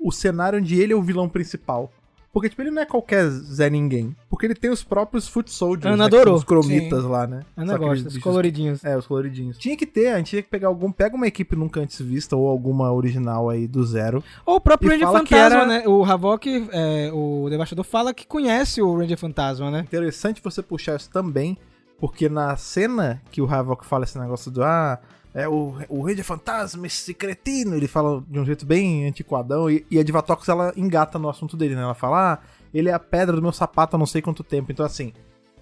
o 0.00 0.10
cenário 0.10 0.58
onde 0.58 0.80
ele 0.80 0.92
é 0.92 0.96
o 0.96 1.02
vilão 1.02 1.28
principal. 1.28 1.92
Porque, 2.32 2.48
tipo, 2.48 2.62
ele 2.62 2.70
não 2.70 2.80
é 2.80 2.86
qualquer 2.86 3.28
Zé 3.28 3.68
Ninguém. 3.68 4.16
Porque 4.30 4.46
ele 4.46 4.54
tem 4.54 4.70
os 4.70 4.82
próprios 4.82 5.28
Foot 5.28 5.50
Soldiers, 5.50 5.92
Ana 5.92 6.04
né, 6.08 6.16
adorou. 6.16 6.34
os 6.34 6.42
cromitas 6.42 7.04
lá, 7.04 7.26
né? 7.26 7.42
Ana 7.54 7.76
gosta, 7.76 8.08
os 8.08 8.16
coloridinhos. 8.16 8.82
É, 8.82 8.96
os 8.96 9.06
coloridinhos. 9.06 9.58
Tinha 9.58 9.76
que 9.76 9.84
ter, 9.84 10.08
a 10.08 10.16
gente 10.16 10.30
tinha 10.30 10.42
que 10.42 10.48
pegar 10.48 10.68
algum. 10.68 10.90
Pega 10.90 11.14
uma 11.14 11.26
equipe 11.26 11.54
nunca 11.54 11.80
antes 11.80 12.00
vista, 12.00 12.34
ou 12.34 12.48
alguma 12.48 12.90
original 12.90 13.50
aí 13.50 13.66
do 13.68 13.84
zero. 13.84 14.24
Ou 14.46 14.56
o 14.56 14.60
próprio 14.60 14.90
Ranger 14.90 15.08
Fantasma, 15.08 15.36
era- 15.58 15.66
né? 15.66 15.84
O 15.86 16.02
Havok, 16.04 16.68
é, 16.72 17.10
o 17.12 17.48
Devastador, 17.50 17.84
fala 17.84 18.14
que 18.14 18.26
conhece 18.26 18.80
o 18.80 18.96
Ranger 18.96 19.18
Fantasma, 19.18 19.70
né? 19.70 19.80
Interessante 19.80 20.40
você 20.42 20.62
puxar 20.62 20.96
isso 20.96 21.10
também, 21.10 21.58
porque 22.00 22.30
na 22.30 22.56
cena 22.56 23.20
que 23.30 23.42
o 23.42 23.46
Havok 23.46 23.84
fala 23.84 24.04
esse 24.04 24.18
negócio 24.18 24.50
do 24.50 24.64
ah, 24.64 24.98
é 25.34 25.48
o, 25.48 25.74
o 25.88 26.02
rei 26.02 26.14
de 26.14 26.22
fantasma, 26.22 26.86
esse 26.86 27.14
cretino, 27.14 27.74
ele 27.74 27.88
fala 27.88 28.22
de 28.28 28.38
um 28.38 28.44
jeito 28.44 28.66
bem 28.66 29.06
antiquadão, 29.06 29.70
e, 29.70 29.86
e 29.90 29.98
a 29.98 30.02
Divatox 30.02 30.48
ela 30.48 30.72
engata 30.76 31.18
no 31.18 31.28
assunto 31.28 31.56
dele, 31.56 31.74
né? 31.74 31.82
Ela 31.82 31.94
fala, 31.94 32.34
ah, 32.34 32.38
ele 32.72 32.88
é 32.88 32.92
a 32.92 32.98
pedra 32.98 33.34
do 33.34 33.42
meu 33.42 33.52
sapato 33.52 33.96
há 33.96 33.98
não 33.98 34.06
sei 34.06 34.20
quanto 34.20 34.44
tempo. 34.44 34.70
Então, 34.70 34.84
assim, 34.84 35.12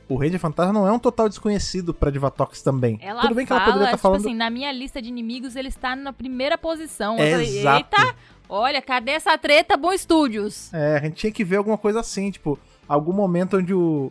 o 0.08 0.16
rei 0.16 0.28
de 0.28 0.38
fantasma 0.38 0.72
não 0.72 0.86
é 0.86 0.92
um 0.92 0.98
total 0.98 1.28
desconhecido 1.28 1.94
pra 1.94 2.10
Divatox 2.10 2.62
também. 2.62 2.98
Ela 3.00 3.22
Tudo 3.22 3.34
bem 3.34 3.44
que 3.44 3.50
fala, 3.50 3.62
ela 3.62 3.72
poderia 3.72 3.86
estar 3.86 3.96
tipo 3.96 4.02
falando. 4.02 4.26
assim, 4.26 4.34
na 4.34 4.50
minha 4.50 4.72
lista 4.72 5.00
de 5.00 5.08
inimigos 5.08 5.54
ele 5.54 5.68
está 5.68 5.94
na 5.94 6.12
primeira 6.12 6.58
posição. 6.58 7.16
Eu 7.16 7.30
falei, 7.30 7.58
Exato. 7.58 7.76
eita, 7.76 8.14
olha, 8.48 8.82
cadê 8.82 9.12
essa 9.12 9.38
treta, 9.38 9.76
Bom 9.76 9.92
Estúdios? 9.92 10.74
É, 10.74 10.96
a 10.96 11.00
gente 11.00 11.14
tinha 11.14 11.32
que 11.32 11.44
ver 11.44 11.56
alguma 11.56 11.78
coisa 11.78 12.00
assim, 12.00 12.28
tipo, 12.32 12.58
algum 12.88 13.12
momento 13.12 13.56
onde 13.56 13.72
o. 13.72 14.10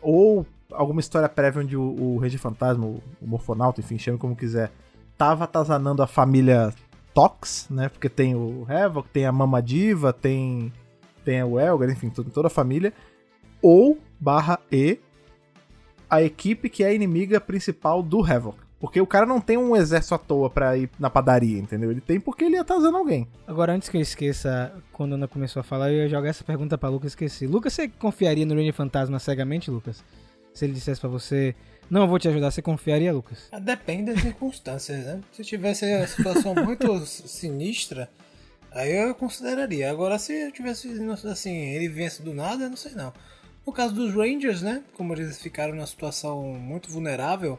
Ou 0.00 0.46
alguma 0.70 1.00
história 1.00 1.28
prévia 1.28 1.60
onde 1.60 1.76
o, 1.76 1.82
o 1.82 2.18
Rei 2.18 2.30
de 2.30 2.38
Fantasma, 2.38 2.86
o, 2.86 3.02
o 3.20 3.26
Morfonauta, 3.26 3.80
enfim, 3.80 3.98
chame 3.98 4.18
como 4.18 4.36
quiser, 4.36 4.70
tava 5.22 5.44
atazanando 5.44 6.02
a 6.02 6.06
família 6.08 6.74
Tox, 7.14 7.68
né? 7.70 7.88
Porque 7.88 8.08
tem 8.08 8.34
o 8.34 8.66
Havoc, 8.68 9.08
tem 9.10 9.24
a 9.24 9.30
Mama 9.30 9.62
Diva, 9.62 10.12
tem, 10.12 10.72
tem 11.24 11.40
o 11.44 11.60
Elgar, 11.60 11.88
enfim, 11.90 12.10
toda, 12.10 12.48
a 12.48 12.50
família. 12.50 12.92
Ou, 13.62 14.00
barra 14.18 14.58
E, 14.72 14.98
a 16.10 16.20
equipe 16.20 16.68
que 16.68 16.82
é 16.82 16.88
a 16.88 16.92
inimiga 16.92 17.40
principal 17.40 18.02
do 18.02 18.20
Havoc. 18.24 18.58
Porque 18.80 19.00
o 19.00 19.06
cara 19.06 19.24
não 19.24 19.40
tem 19.40 19.56
um 19.56 19.76
exército 19.76 20.16
à 20.16 20.18
toa 20.18 20.50
pra 20.50 20.76
ir 20.76 20.90
na 20.98 21.08
padaria, 21.08 21.60
entendeu? 21.60 21.92
Ele 21.92 22.00
tem 22.00 22.18
porque 22.18 22.42
ele 22.42 22.56
atazana 22.56 22.98
alguém. 22.98 23.28
Agora, 23.46 23.72
antes 23.72 23.88
que 23.88 23.96
eu 23.96 24.00
esqueça, 24.00 24.74
quando 24.92 25.12
a 25.12 25.14
Ana 25.14 25.28
começou 25.28 25.60
a 25.60 25.62
falar, 25.62 25.92
eu 25.92 25.98
ia 25.98 26.08
jogar 26.08 26.30
essa 26.30 26.42
pergunta 26.42 26.76
pra 26.76 26.88
Lucas, 26.88 27.12
esqueci. 27.12 27.46
Lucas, 27.46 27.74
você 27.74 27.86
confiaria 27.86 28.44
no 28.44 28.56
Ranger 28.56 28.74
Fantasma 28.74 29.20
cegamente, 29.20 29.70
Lucas? 29.70 30.02
Se 30.52 30.64
ele 30.64 30.72
dissesse 30.72 31.00
pra 31.00 31.08
você, 31.08 31.54
não, 31.90 32.08
vou 32.08 32.18
te 32.18 32.28
ajudar, 32.28 32.50
você 32.50 32.62
confiaria, 32.62 33.12
Lucas? 33.12 33.48
Ah, 33.52 33.58
Depende 33.58 34.12
das 34.12 34.22
circunstâncias, 34.22 35.04
né? 35.04 35.20
Se 35.32 35.44
tivesse 35.44 35.84
a 35.84 36.06
situação 36.06 36.54
muito 36.54 37.04
sinistra, 37.06 38.10
aí 38.70 38.92
eu 38.92 39.14
consideraria. 39.14 39.90
Agora, 39.90 40.18
se 40.18 40.32
eu 40.32 40.52
tivesse, 40.52 40.88
assim, 41.28 41.54
ele 41.54 41.88
viesse 41.88 42.22
do 42.22 42.32
nada, 42.32 42.64
eu 42.64 42.70
não 42.70 42.76
sei 42.76 42.92
não. 42.92 43.12
No 43.66 43.72
caso 43.72 43.94
dos 43.94 44.14
Rangers, 44.14 44.62
né? 44.62 44.82
Como 44.94 45.12
eles 45.12 45.40
ficaram 45.40 45.74
numa 45.74 45.86
situação 45.86 46.42
muito 46.54 46.90
vulnerável 46.90 47.58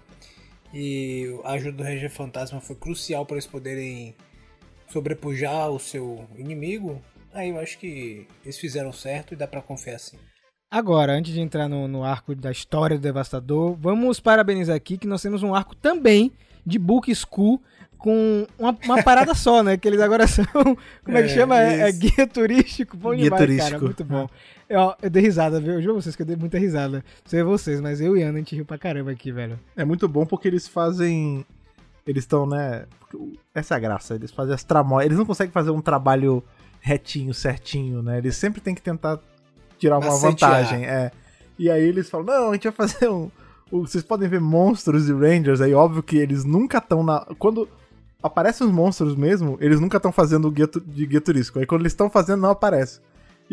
e 0.73 1.39
a 1.43 1.53
ajuda 1.53 1.77
do 1.77 1.83
Ranger 1.83 2.09
Fantasma 2.11 2.59
foi 2.59 2.75
crucial 2.75 3.25
para 3.25 3.35
eles 3.35 3.45
poderem 3.45 4.15
sobrepujar 4.89 5.69
o 5.69 5.79
seu 5.79 6.27
inimigo, 6.35 7.01
aí 7.31 7.49
eu 7.49 7.59
acho 7.59 7.77
que 7.77 8.27
eles 8.43 8.57
fizeram 8.57 8.91
certo 8.91 9.33
e 9.33 9.37
dá 9.37 9.47
pra 9.47 9.61
confiar 9.61 9.99
sim. 9.99 10.17
Agora, 10.73 11.13
antes 11.13 11.31
de 11.31 11.39
entrar 11.39 11.69
no, 11.69 11.87
no 11.87 12.03
arco 12.03 12.33
da 12.33 12.51
história 12.51 12.97
do 12.97 13.01
Devastador, 13.03 13.75
vamos 13.79 14.19
parabenizar 14.19 14.75
aqui 14.75 14.97
que 14.97 15.05
nós 15.05 15.21
temos 15.21 15.43
um 15.43 15.53
arco 15.53 15.75
também 15.75 16.31
de 16.65 16.79
Book 16.79 17.13
School 17.13 17.61
com 17.95 18.47
uma, 18.57 18.75
uma 18.83 19.03
parada 19.03 19.35
só, 19.35 19.61
né? 19.61 19.77
Que 19.77 19.87
eles 19.87 20.01
agora 20.01 20.25
são. 20.27 20.43
Como 21.05 21.15
é, 21.15 21.21
que 21.21 21.29
É, 21.29 21.35
chama? 21.35 21.61
É, 21.61 21.89
é 21.89 21.91
guia 21.91 22.25
turístico. 22.25 22.97
Bom 22.97 23.11
Guia 23.11 23.25
demais, 23.25 23.39
cara. 23.39 23.47
turístico. 23.47 23.85
Muito 23.85 24.03
bom. 24.03 24.27
Eu, 24.67 24.95
eu 24.99 25.11
dei 25.11 25.21
risada, 25.21 25.59
viu? 25.59 25.73
Eu 25.73 25.81
juro 25.83 26.01
vocês 26.01 26.15
que 26.15 26.23
eu 26.23 26.25
dei 26.25 26.35
muita 26.35 26.57
risada. 26.57 26.97
Não 26.97 27.29
sei 27.29 27.43
vocês, 27.43 27.79
mas 27.79 28.01
eu 28.01 28.17
e 28.17 28.23
Ana 28.23 28.33
a 28.33 28.37
gente 28.39 28.55
riu 28.55 28.65
pra 28.65 28.79
caramba 28.79 29.11
aqui, 29.11 29.31
velho. 29.31 29.59
É 29.77 29.85
muito 29.85 30.07
bom 30.07 30.25
porque 30.25 30.47
eles 30.47 30.67
fazem. 30.67 31.45
Eles 32.07 32.23
estão, 32.23 32.47
né? 32.47 32.85
Essa 33.53 33.75
é 33.75 33.77
a 33.77 33.79
graça. 33.79 34.15
Eles 34.15 34.31
fazem 34.31 34.55
as 34.55 34.63
tramóias. 34.63 35.05
Eles 35.05 35.19
não 35.19 35.25
conseguem 35.27 35.51
fazer 35.53 35.69
um 35.69 35.81
trabalho 35.81 36.43
retinho, 36.81 37.31
certinho, 37.31 38.01
né? 38.01 38.17
Eles 38.17 38.35
sempre 38.35 38.59
têm 38.59 38.73
que 38.73 38.81
tentar 38.81 39.19
tirar 39.83 39.97
uma 39.99 40.11
vantagem. 40.29 40.85
É. 40.85 41.11
E 41.59 41.69
aí 41.69 41.83
eles 41.83 42.09
falam: 42.09 42.25
não, 42.25 42.49
a 42.49 42.53
gente 42.53 42.69
vai 42.69 42.87
fazer 42.87 43.09
um. 43.09 43.29
Vocês 43.71 44.03
podem 44.03 44.29
ver 44.29 44.39
monstros 44.39 45.09
e 45.09 45.13
Rangers. 45.13 45.59
Aí, 45.61 45.73
óbvio 45.73 46.03
que 46.03 46.17
eles 46.17 46.43
nunca 46.43 46.77
estão 46.77 47.03
na. 47.03 47.25
Quando 47.39 47.67
aparecem 48.21 48.65
os 48.67 48.71
monstros 48.73 49.15
mesmo, 49.15 49.57
eles 49.59 49.79
nunca 49.79 49.97
estão 49.97 50.11
fazendo 50.11 50.47
o 50.47 50.51
guia 50.51 50.67
tu- 50.67 50.79
de 50.79 51.05
guia 51.05 51.19
turístico. 51.21 51.59
Aí 51.59 51.65
quando 51.65 51.81
eles 51.81 51.91
estão 51.91 52.09
fazendo, 52.09 52.41
não 52.41 52.49
aparece. 52.51 52.99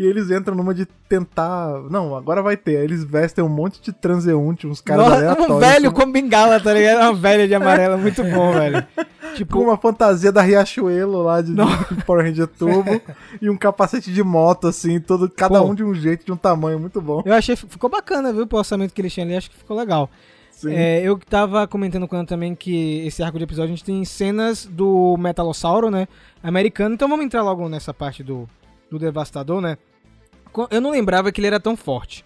E 0.01 0.07
eles 0.07 0.31
entram 0.31 0.55
numa 0.57 0.73
de 0.73 0.87
tentar. 0.87 1.79
Não, 1.91 2.17
agora 2.17 2.41
vai 2.43 2.57
ter. 2.57 2.79
Aí 2.79 2.85
eles 2.85 3.05
vestem 3.05 3.45
um 3.45 3.51
monte 3.51 3.83
de 3.83 3.93
transeunte, 3.93 4.67
uns 4.67 4.81
caras 4.81 5.05
Nossa, 5.05 5.17
aleatórios. 5.19 5.57
um 5.57 5.59
velho 5.59 5.93
com- 5.93 6.01
com 6.05 6.11
bengala, 6.13 6.59
tá 6.59 6.73
ligado? 6.73 7.03
Uma 7.03 7.13
velha 7.15 7.47
de 7.47 7.55
amarela, 7.55 7.97
muito 7.99 8.23
bom, 8.25 8.53
velho. 8.53 8.87
Tipo, 9.35 9.59
com 9.59 9.65
uma 9.65 9.77
fantasia 9.77 10.33
da 10.33 10.41
Riachuelo 10.41 11.23
lá 11.23 11.43
de, 11.43 11.53
de 11.55 12.05
Power 12.07 12.25
Ranger 12.25 12.47
Turbo 12.47 12.99
e 13.43 13.51
um 13.51 13.59
capacete 13.59 14.11
de 14.11 14.23
moto, 14.23 14.69
assim, 14.69 14.99
todo, 14.99 15.29
cada 15.29 15.61
Pô. 15.61 15.67
um 15.67 15.75
de 15.75 15.85
um 15.85 15.95
jeito, 15.95 16.25
de 16.25 16.33
um 16.33 16.37
tamanho 16.37 16.81
muito 16.81 17.01
bom. 17.03 17.23
eu 17.27 17.35
achei, 17.35 17.55
ficou 17.55 17.91
bacana, 17.91 18.33
viu? 18.33 18.49
O 18.51 18.57
orçamento 18.57 18.95
que 18.95 19.03
eles 19.03 19.13
tinham 19.13 19.27
ali, 19.29 19.37
acho 19.37 19.51
que 19.51 19.57
ficou 19.59 19.77
legal. 19.77 20.09
Sim. 20.51 20.73
É, 20.75 21.03
eu 21.03 21.19
tava 21.19 21.67
comentando 21.69 22.09
com 22.09 22.17
ela 22.17 22.25
também 22.25 22.55
que 22.55 23.07
esse 23.07 23.23
arco 23.23 23.37
de 23.37 23.45
episódio 23.45 23.73
a 23.73 23.77
gente 23.77 23.85
tem 23.85 24.03
cenas 24.07 24.65
do 24.65 25.15
Metalossauro, 25.19 25.91
né? 25.91 26.09
Americano. 26.43 26.95
Então 26.95 27.07
vamos 27.09 27.25
entrar 27.27 27.43
logo 27.43 27.69
nessa 27.69 27.93
parte 27.95 28.23
do, 28.23 28.49
do 28.91 28.99
Devastador, 28.99 29.61
né? 29.61 29.77
Eu 30.71 30.81
não 30.81 30.91
lembrava 30.91 31.31
que 31.33 31.41
ele 31.41 31.47
era 31.47 31.61
tão 31.61 31.77
forte. 31.77 32.25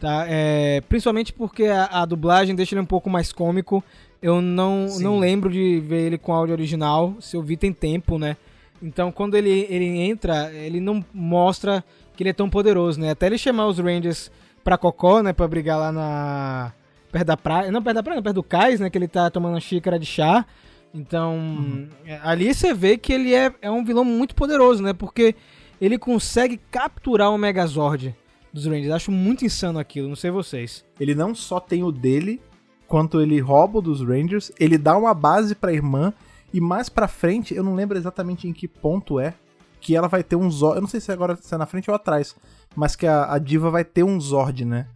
Tá? 0.00 0.24
É, 0.26 0.80
principalmente 0.88 1.32
porque 1.32 1.64
a, 1.64 1.84
a 1.84 2.04
dublagem 2.06 2.54
deixa 2.54 2.74
ele 2.74 2.80
um 2.80 2.86
pouco 2.86 3.10
mais 3.10 3.32
cômico. 3.32 3.84
Eu 4.22 4.40
não, 4.40 4.88
Sim. 4.88 5.04
não 5.04 5.18
lembro 5.18 5.50
de 5.50 5.80
ver 5.80 6.06
ele 6.06 6.18
com 6.18 6.32
áudio 6.32 6.54
original. 6.54 7.14
Se 7.20 7.36
eu 7.36 7.42
vi, 7.42 7.56
tem 7.56 7.72
tempo, 7.72 8.18
né? 8.18 8.36
Então 8.82 9.12
quando 9.12 9.34
ele, 9.34 9.66
ele 9.68 9.84
entra, 10.00 10.50
ele 10.54 10.80
não 10.80 11.04
mostra 11.12 11.84
que 12.16 12.22
ele 12.22 12.30
é 12.30 12.34
tão 12.34 12.48
poderoso, 12.48 13.00
né? 13.00 13.10
Até 13.10 13.26
ele 13.26 13.38
chamar 13.38 13.66
os 13.66 13.78
Rangers 13.78 14.30
pra 14.64 14.78
Cocó, 14.78 15.22
né? 15.22 15.32
Pra 15.32 15.48
brigar 15.48 15.78
lá 15.78 15.92
na. 15.92 16.72
Perto 17.12 17.26
da 17.26 17.36
praia. 17.36 17.70
Não, 17.70 17.82
perto 17.82 17.96
da 17.96 18.02
praia, 18.02 18.16
não, 18.16 18.22
perto 18.22 18.36
do 18.36 18.42
cais, 18.42 18.80
né? 18.80 18.88
Que 18.88 18.96
ele 18.96 19.08
tá 19.08 19.30
tomando 19.30 19.54
uma 19.54 19.60
xícara 19.60 19.98
de 19.98 20.06
chá. 20.06 20.46
Então, 20.94 21.88
é, 22.04 22.18
ali 22.22 22.52
você 22.52 22.74
vê 22.74 22.96
que 22.98 23.12
ele 23.12 23.34
é, 23.34 23.52
é 23.62 23.70
um 23.70 23.84
vilão 23.84 24.04
muito 24.04 24.34
poderoso, 24.34 24.82
né? 24.82 24.92
Porque 24.92 25.34
ele 25.80 25.98
consegue 25.98 26.60
capturar 26.70 27.30
o 27.30 27.38
Megazord 27.38 28.14
dos 28.52 28.66
Rangers. 28.66 28.90
Acho 28.90 29.10
muito 29.10 29.44
insano 29.44 29.78
aquilo, 29.78 30.08
não 30.08 30.16
sei 30.16 30.30
vocês. 30.30 30.84
Ele 30.98 31.14
não 31.14 31.34
só 31.34 31.58
tem 31.58 31.82
o 31.82 31.90
dele, 31.90 32.40
quanto 32.86 33.20
ele 33.20 33.40
rouba 33.40 33.80
dos 33.80 34.00
Rangers, 34.00 34.52
ele 34.58 34.76
dá 34.76 34.96
uma 34.96 35.14
base 35.14 35.54
pra 35.54 35.72
irmã, 35.72 36.12
e 36.52 36.60
mais 36.60 36.88
pra 36.88 37.06
frente, 37.06 37.54
eu 37.54 37.62
não 37.62 37.74
lembro 37.74 37.96
exatamente 37.96 38.48
em 38.48 38.52
que 38.52 38.66
ponto 38.66 39.20
é, 39.20 39.34
que 39.80 39.96
ela 39.96 40.08
vai 40.08 40.22
ter 40.22 40.36
um 40.36 40.50
Zord. 40.50 40.76
Eu 40.76 40.82
não 40.82 40.88
sei 40.88 41.00
se 41.00 41.10
agora 41.10 41.36
se 41.36 41.54
é 41.54 41.58
na 41.58 41.66
frente 41.66 41.88
ou 41.88 41.94
atrás, 41.94 42.36
mas 42.76 42.94
que 42.94 43.06
a, 43.06 43.32
a 43.32 43.38
diva 43.38 43.70
vai 43.70 43.84
ter 43.84 44.02
um 44.02 44.20
Zord, 44.20 44.64
né? 44.64 44.86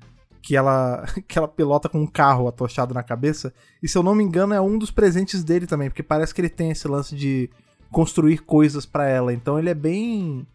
Que 0.42 0.56
ela, 0.56 1.06
que 1.26 1.38
ela 1.38 1.48
pilota 1.48 1.88
com 1.88 2.00
um 2.00 2.06
carro 2.06 2.48
atochado 2.48 2.92
na 2.92 3.02
cabeça. 3.02 3.54
E 3.82 3.88
se 3.88 3.96
eu 3.96 4.02
não 4.02 4.14
me 4.14 4.24
engano, 4.24 4.52
é 4.52 4.60
um 4.60 4.76
dos 4.76 4.90
presentes 4.90 5.42
dele 5.42 5.66
também, 5.66 5.88
porque 5.88 6.02
parece 6.02 6.34
que 6.34 6.40
ele 6.40 6.50
tem 6.50 6.70
esse 6.70 6.86
lance 6.86 7.14
de 7.14 7.48
construir 7.90 8.38
coisas 8.38 8.84
pra 8.84 9.08
ela. 9.08 9.32
Então 9.32 9.58
ele 9.58 9.70
é 9.70 9.74
bem 9.74 10.46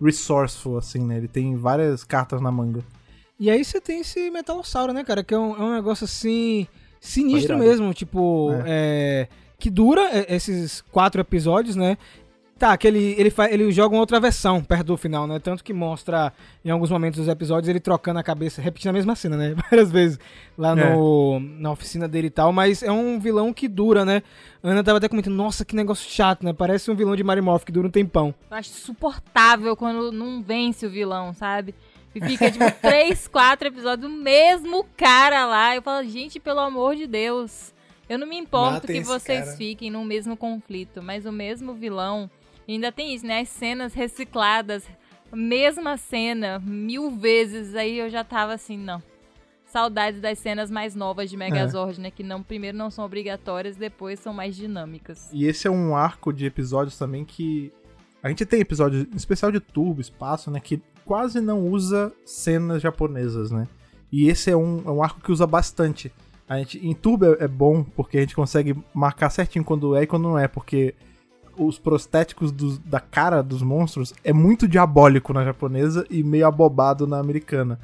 resourceful, 0.00 0.78
assim, 0.78 1.00
né? 1.00 1.16
Ele 1.16 1.28
tem 1.28 1.56
várias 1.56 2.04
cartas 2.04 2.40
na 2.40 2.50
manga. 2.50 2.84
E 3.38 3.50
aí 3.50 3.64
você 3.64 3.80
tem 3.80 4.00
esse 4.00 4.30
Metalossauro, 4.30 4.92
né, 4.92 5.04
cara? 5.04 5.22
Que 5.22 5.34
é 5.34 5.38
um, 5.38 5.54
é 5.54 5.60
um 5.60 5.74
negócio 5.74 6.04
assim. 6.04 6.66
Sinistro 7.00 7.58
mesmo, 7.58 7.92
tipo. 7.94 8.50
é, 8.66 9.28
que 9.58 9.70
dura 9.70 10.02
é, 10.10 10.34
esses 10.34 10.80
quatro 10.90 11.20
episódios, 11.20 11.76
né? 11.76 11.96
Tá, 12.58 12.74
que 12.76 12.86
ele, 12.86 13.14
ele, 13.18 13.28
fa- 13.28 13.50
ele 13.50 13.70
joga 13.70 13.94
uma 13.94 14.00
outra 14.00 14.18
versão 14.18 14.64
perto 14.64 14.86
do 14.86 14.96
final, 14.96 15.26
né? 15.26 15.38
Tanto 15.38 15.62
que 15.62 15.74
mostra 15.74 16.32
em 16.64 16.70
alguns 16.70 16.90
momentos 16.90 17.18
dos 17.20 17.28
episódios 17.28 17.68
ele 17.68 17.78
trocando 17.78 18.18
a 18.18 18.22
cabeça, 18.22 18.62
repetindo 18.62 18.88
a 18.88 18.92
mesma 18.94 19.14
cena, 19.14 19.36
né? 19.36 19.54
Várias 19.70 19.92
vezes 19.92 20.18
lá 20.56 20.74
no, 20.74 21.38
na 21.38 21.70
oficina 21.70 22.08
dele 22.08 22.28
e 22.28 22.30
tal. 22.30 22.52
Mas 22.54 22.82
é 22.82 22.90
um 22.90 23.20
vilão 23.20 23.52
que 23.52 23.68
dura, 23.68 24.06
né? 24.06 24.22
A 24.62 24.70
Ana 24.70 24.82
tava 24.82 24.96
até 24.96 25.06
comentando, 25.06 25.34
nossa, 25.34 25.66
que 25.66 25.76
negócio 25.76 26.10
chato, 26.10 26.44
né? 26.46 26.54
Parece 26.54 26.90
um 26.90 26.94
vilão 26.94 27.14
de 27.14 27.22
Mario 27.22 27.42
Morph 27.44 27.62
que 27.62 27.70
dura 27.72 27.88
um 27.88 27.90
tempão. 27.90 28.34
Eu 28.50 28.56
acho 28.56 28.70
insuportável 28.70 29.76
quando 29.76 30.10
não 30.10 30.42
vence 30.42 30.86
o 30.86 30.90
vilão, 30.90 31.34
sabe? 31.34 31.74
E 32.14 32.20
fica, 32.22 32.50
tipo, 32.50 32.64
três, 32.80 33.28
quatro 33.28 33.68
episódios 33.68 34.10
do 34.10 34.16
mesmo 34.16 34.86
cara 34.96 35.44
lá. 35.44 35.76
Eu 35.76 35.82
falo, 35.82 36.08
gente, 36.08 36.40
pelo 36.40 36.60
amor 36.60 36.96
de 36.96 37.06
Deus. 37.06 37.74
Eu 38.08 38.18
não 38.18 38.26
me 38.26 38.38
importo 38.38 38.74
Matem 38.74 39.02
que 39.02 39.06
vocês 39.06 39.56
fiquem 39.56 39.90
no 39.90 40.04
mesmo 40.04 40.36
conflito, 40.36 41.02
mas 41.02 41.26
o 41.26 41.32
mesmo 41.32 41.74
vilão. 41.74 42.30
E 42.66 42.72
ainda 42.72 42.90
tem 42.90 43.14
isso, 43.14 43.26
né? 43.26 43.40
As 43.40 43.48
cenas 43.48 43.94
recicladas, 43.94 44.84
mesma 45.32 45.96
cena, 45.96 46.58
mil 46.58 47.10
vezes. 47.10 47.74
Aí 47.74 47.98
eu 47.98 48.10
já 48.10 48.24
tava 48.24 48.54
assim, 48.54 48.76
não. 48.76 49.02
Saudades 49.66 50.20
das 50.20 50.38
cenas 50.38 50.70
mais 50.70 50.94
novas 50.94 51.28
de 51.28 51.36
Megazord, 51.36 52.00
né? 52.00 52.10
Que 52.10 52.22
não, 52.22 52.42
primeiro 52.42 52.76
não 52.76 52.90
são 52.90 53.04
obrigatórias, 53.04 53.76
depois 53.76 54.18
são 54.20 54.32
mais 54.32 54.56
dinâmicas. 54.56 55.28
E 55.32 55.46
esse 55.46 55.66
é 55.66 55.70
um 55.70 55.94
arco 55.94 56.32
de 56.32 56.46
episódios 56.46 56.96
também 56.98 57.24
que. 57.24 57.72
A 58.22 58.28
gente 58.28 58.44
tem 58.44 58.60
episódio 58.60 59.06
em 59.12 59.16
especial 59.16 59.52
de 59.52 59.60
Turbo, 59.60 60.00
Espaço, 60.00 60.50
né? 60.50 60.58
Que 60.58 60.82
quase 61.04 61.40
não 61.40 61.60
usa 61.68 62.12
cenas 62.24 62.82
japonesas, 62.82 63.50
né? 63.50 63.68
E 64.10 64.28
esse 64.28 64.50
é 64.50 64.56
um, 64.56 64.82
é 64.84 64.90
um 64.90 65.02
arco 65.02 65.20
que 65.20 65.30
usa 65.30 65.46
bastante. 65.46 66.12
A 66.48 66.58
gente, 66.58 66.84
em 66.84 66.94
Turbo 66.94 67.26
é, 67.26 67.44
é 67.44 67.48
bom 67.48 67.84
porque 67.84 68.18
a 68.18 68.20
gente 68.20 68.34
consegue 68.34 68.76
marcar 68.94 69.30
certinho 69.30 69.64
quando 69.64 69.94
é 69.94 70.02
e 70.02 70.06
quando 70.06 70.24
não 70.24 70.38
é, 70.38 70.48
porque 70.48 70.94
os 71.56 71.78
prostéticos 71.78 72.52
dos- 72.52 72.78
da 72.78 73.00
cara 73.00 73.42
dos 73.42 73.62
monstros 73.62 74.14
é 74.22 74.32
muito 74.32 74.68
diabólico 74.68 75.32
na 75.32 75.44
japonesa 75.44 76.06
e 76.10 76.22
meio 76.22 76.46
abobado 76.46 77.06
na 77.06 77.18
americana. 77.18 77.78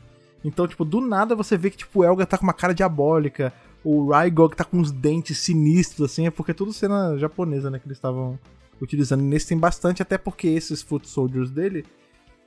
Então, 0.45 0.67
tipo, 0.67 0.85
do 0.85 1.01
nada 1.01 1.35
você 1.35 1.57
vê 1.57 1.71
que 1.71 1.77
tipo, 1.79 2.01
o 2.01 2.05
Elga 2.05 2.27
tá 2.27 2.37
com 2.37 2.45
uma 2.45 2.53
cara 2.53 2.75
diabólica, 2.75 3.53
o 3.85 4.11
Raigog 4.11 4.55
tá 4.57 4.65
com 4.65 4.79
uns 4.79 4.91
dentes 4.91 5.39
sinistros, 5.39 6.11
assim, 6.11 6.27
é 6.27 6.31
porque 6.31 6.53
tudo 6.55 6.73
cena 6.73 7.17
japonesa, 7.17 7.71
né, 7.71 7.79
que 7.79 7.87
eles 7.87 7.99
estavam 7.99 8.39
utilizando. 8.81 9.21
E 9.21 9.25
nesse 9.25 9.49
tem 9.49 9.59
bastante, 9.59 10.03
até 10.03 10.19
porque 10.19 10.49
esses 10.49 10.83
Foot 10.83 11.09
Soldiers 11.09 11.51
dele 11.51 11.85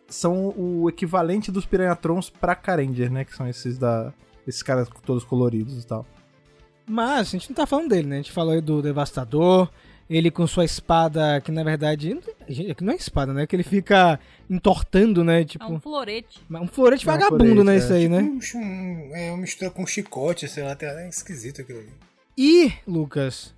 são 0.07 0.53
o 0.57 0.87
equivalente 0.89 1.51
dos 1.51 1.65
Piranhatrons 1.65 2.29
pra 2.29 2.55
Karanger, 2.55 3.11
né, 3.11 3.25
que 3.25 3.35
são 3.35 3.47
esses 3.47 3.77
da... 3.77 4.13
Esses 4.47 4.61
caras 4.61 4.87
todos 5.03 5.23
coloridos 5.23 5.83
e 5.83 5.87
tal. 5.87 6.05
Mas 6.87 7.21
a 7.21 7.31
gente 7.31 7.49
não 7.49 7.55
tá 7.55 7.65
falando 7.65 7.89
dele, 7.89 8.07
né? 8.07 8.15
A 8.15 8.17
gente 8.19 8.31
falou 8.31 8.53
aí 8.53 8.61
do 8.61 8.79
Devastador, 8.79 9.67
ele 10.09 10.29
com 10.29 10.45
sua 10.45 10.63
espada, 10.65 11.41
que 11.41 11.51
na 11.51 11.63
verdade. 11.63 12.17
Que 12.47 12.83
não 12.83 12.93
é 12.93 12.95
espada, 12.95 13.33
né? 13.33 13.47
Que 13.47 13.55
ele 13.55 13.63
fica 13.63 14.19
entortando, 14.49 15.23
né? 15.23 15.41
É 15.41 15.45
Tipo. 15.45 15.65
um 15.71 15.79
florete. 15.79 16.41
Um 16.49 16.67
florete 16.67 17.07
É 17.07 17.11
um 17.11 17.13
vagabundo, 17.13 17.63
florete, 17.63 17.63
né? 17.65 17.73
é. 17.73 17.77
Isso 17.77 17.93
aí, 17.93 18.07
né? 18.09 18.19
Um, 18.19 18.39
um, 18.59 19.15
é 19.15 19.31
uma 19.31 19.37
mistura 19.37 19.71
com 19.71 19.85
chicote, 19.85 20.47
sei 20.47 20.63
lá, 20.63 20.73
até 20.73 21.05
é 21.05 21.09
esquisito 21.09 21.61
aquilo 21.61 21.79
ali. 21.79 21.89
E, 22.37 22.71
Lucas, 22.87 23.53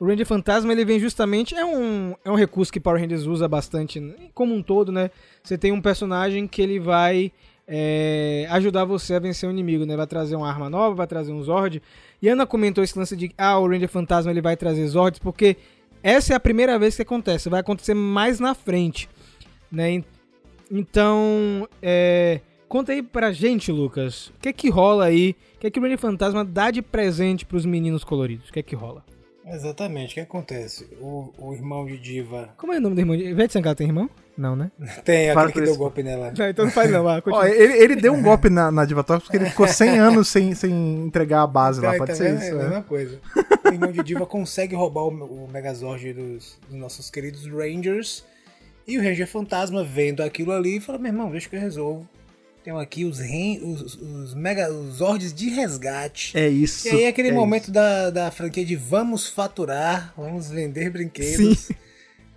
O 0.00 0.06
Ranger 0.06 0.26
Fantasma 0.26 0.70
ele 0.72 0.84
vem 0.84 1.00
justamente. 1.00 1.54
É 1.56 1.64
um, 1.64 2.14
é 2.24 2.30
um 2.30 2.36
recurso 2.36 2.72
que 2.72 2.78
Power 2.78 3.00
Rangers 3.00 3.24
usa 3.26 3.48
bastante, 3.48 4.00
como 4.34 4.54
um 4.54 4.62
todo, 4.62 4.92
né? 4.92 5.10
Você 5.42 5.58
tem 5.58 5.72
um 5.72 5.80
personagem 5.80 6.46
que 6.46 6.62
ele 6.62 6.78
vai 6.78 7.32
é, 7.66 8.46
ajudar 8.50 8.84
você 8.84 9.14
a 9.14 9.18
vencer 9.18 9.48
o 9.48 9.52
inimigo, 9.52 9.84
né? 9.84 9.96
Vai 9.96 10.06
trazer 10.06 10.36
uma 10.36 10.48
arma 10.48 10.70
nova, 10.70 10.94
vai 10.94 11.06
trazer 11.08 11.32
um 11.32 11.42
Zord. 11.42 11.82
E 12.22 12.28
Ana 12.28 12.46
comentou 12.46 12.84
esse 12.84 12.96
lance 12.98 13.16
de 13.16 13.32
ah, 13.36 13.58
o 13.58 13.68
Ranger 13.68 13.88
Fantasma 13.88 14.30
ele 14.30 14.40
vai 14.40 14.56
trazer 14.56 14.86
Zords, 14.86 15.18
porque 15.18 15.56
essa 16.02 16.32
é 16.32 16.36
a 16.36 16.40
primeira 16.40 16.78
vez 16.78 16.96
que 16.96 17.02
acontece, 17.02 17.48
vai 17.48 17.60
acontecer 17.60 17.94
mais 17.94 18.40
na 18.40 18.54
frente, 18.54 19.08
né? 19.70 20.02
Então, 20.70 21.68
é, 21.82 22.40
conta 22.68 22.92
aí 22.92 23.02
pra 23.02 23.32
gente, 23.32 23.72
Lucas, 23.72 24.28
o 24.28 24.40
que 24.40 24.48
é 24.50 24.52
que 24.52 24.68
rola 24.68 25.06
aí? 25.06 25.34
O 25.56 25.60
que 25.60 25.66
é 25.66 25.70
que 25.70 25.78
o 25.78 25.82
Ranger 25.82 25.98
Fantasma 25.98 26.44
dá 26.44 26.70
de 26.70 26.82
presente 26.82 27.44
pros 27.44 27.64
meninos 27.64 28.04
coloridos? 28.04 28.48
O 28.48 28.52
que 28.52 28.60
é 28.60 28.62
que 28.62 28.76
rola? 28.76 29.04
Exatamente, 29.50 30.12
o 30.12 30.14
que 30.14 30.20
acontece? 30.20 30.86
O, 31.00 31.32
o 31.38 31.54
irmão 31.54 31.86
de 31.86 31.98
Diva. 31.98 32.50
Como 32.56 32.72
é 32.72 32.78
o 32.78 32.80
nome 32.80 32.94
do 32.94 33.00
irmão 33.00 33.16
de 33.16 33.24
Ivete 33.24 33.52
Sangalo 33.52 33.76
tem 33.76 33.86
irmão? 33.86 34.10
Não, 34.36 34.54
né? 34.54 34.70
Tem, 35.04 35.32
Para 35.32 35.48
aquele 35.48 35.52
com 35.52 35.52
que 35.52 35.60
deu 35.62 35.70
isso. 35.70 35.78
golpe 35.78 36.02
nela. 36.02 36.32
Não, 36.36 36.48
então 36.48 36.64
não 36.64 36.72
faz 36.72 36.90
não, 36.92 37.02
vai, 37.02 37.20
Ó, 37.26 37.44
ele, 37.44 37.72
ele 37.76 37.96
deu 37.96 38.12
um 38.12 38.22
golpe 38.22 38.48
na, 38.48 38.70
na 38.70 38.84
Diva 38.84 39.02
Talks 39.02 39.24
porque 39.24 39.36
ele 39.36 39.50
ficou 39.50 39.66
100 39.66 39.98
anos 39.98 40.28
sem, 40.28 40.54
sem 40.54 40.72
entregar 41.06 41.42
a 41.42 41.46
base 41.46 41.80
lá. 41.80 41.92
Tá, 41.92 41.98
Pode 41.98 42.12
tá 42.12 42.16
ser 42.16 42.24
vendo? 42.24 42.42
isso. 42.42 42.46
É 42.46 42.52
a 42.52 42.54
né? 42.54 42.62
mesma 42.64 42.82
coisa. 42.82 43.20
O 43.64 43.68
irmão 43.68 43.90
de 43.90 44.02
Diva 44.04 44.26
consegue 44.26 44.76
roubar 44.76 45.02
o, 45.02 45.08
o 45.08 45.48
Megazord 45.50 46.12
dos, 46.12 46.56
dos 46.68 46.78
nossos 46.78 47.10
queridos 47.10 47.46
Rangers. 47.46 48.24
E 48.86 48.96
o 48.96 49.02
Ranger 49.02 49.26
Fantasma 49.26 49.82
vendo 49.82 50.22
aquilo 50.22 50.52
ali 50.52 50.78
fala: 50.78 50.98
Meu 50.98 51.10
irmão, 51.10 51.30
deixa 51.30 51.48
que 51.48 51.56
eu 51.56 51.60
resolvo. 51.60 52.08
Tenho 52.68 52.78
aqui 52.78 53.06
os, 53.06 53.18
ren- 53.18 53.60
os, 53.62 53.94
os, 53.94 54.34
mega, 54.34 54.70
os 54.70 54.96
Zords 54.96 55.32
de 55.32 55.48
resgate. 55.48 56.36
É 56.36 56.50
isso. 56.50 56.86
E 56.86 56.90
aí 56.90 57.02
é 57.04 57.08
aquele 57.08 57.28
é 57.28 57.32
momento 57.32 57.70
da, 57.70 58.10
da 58.10 58.30
franquia 58.30 58.62
de 58.62 58.76
vamos 58.76 59.26
faturar, 59.26 60.12
vamos 60.14 60.50
vender 60.50 60.90
brinquedos. 60.90 61.60
Sim. 61.60 61.74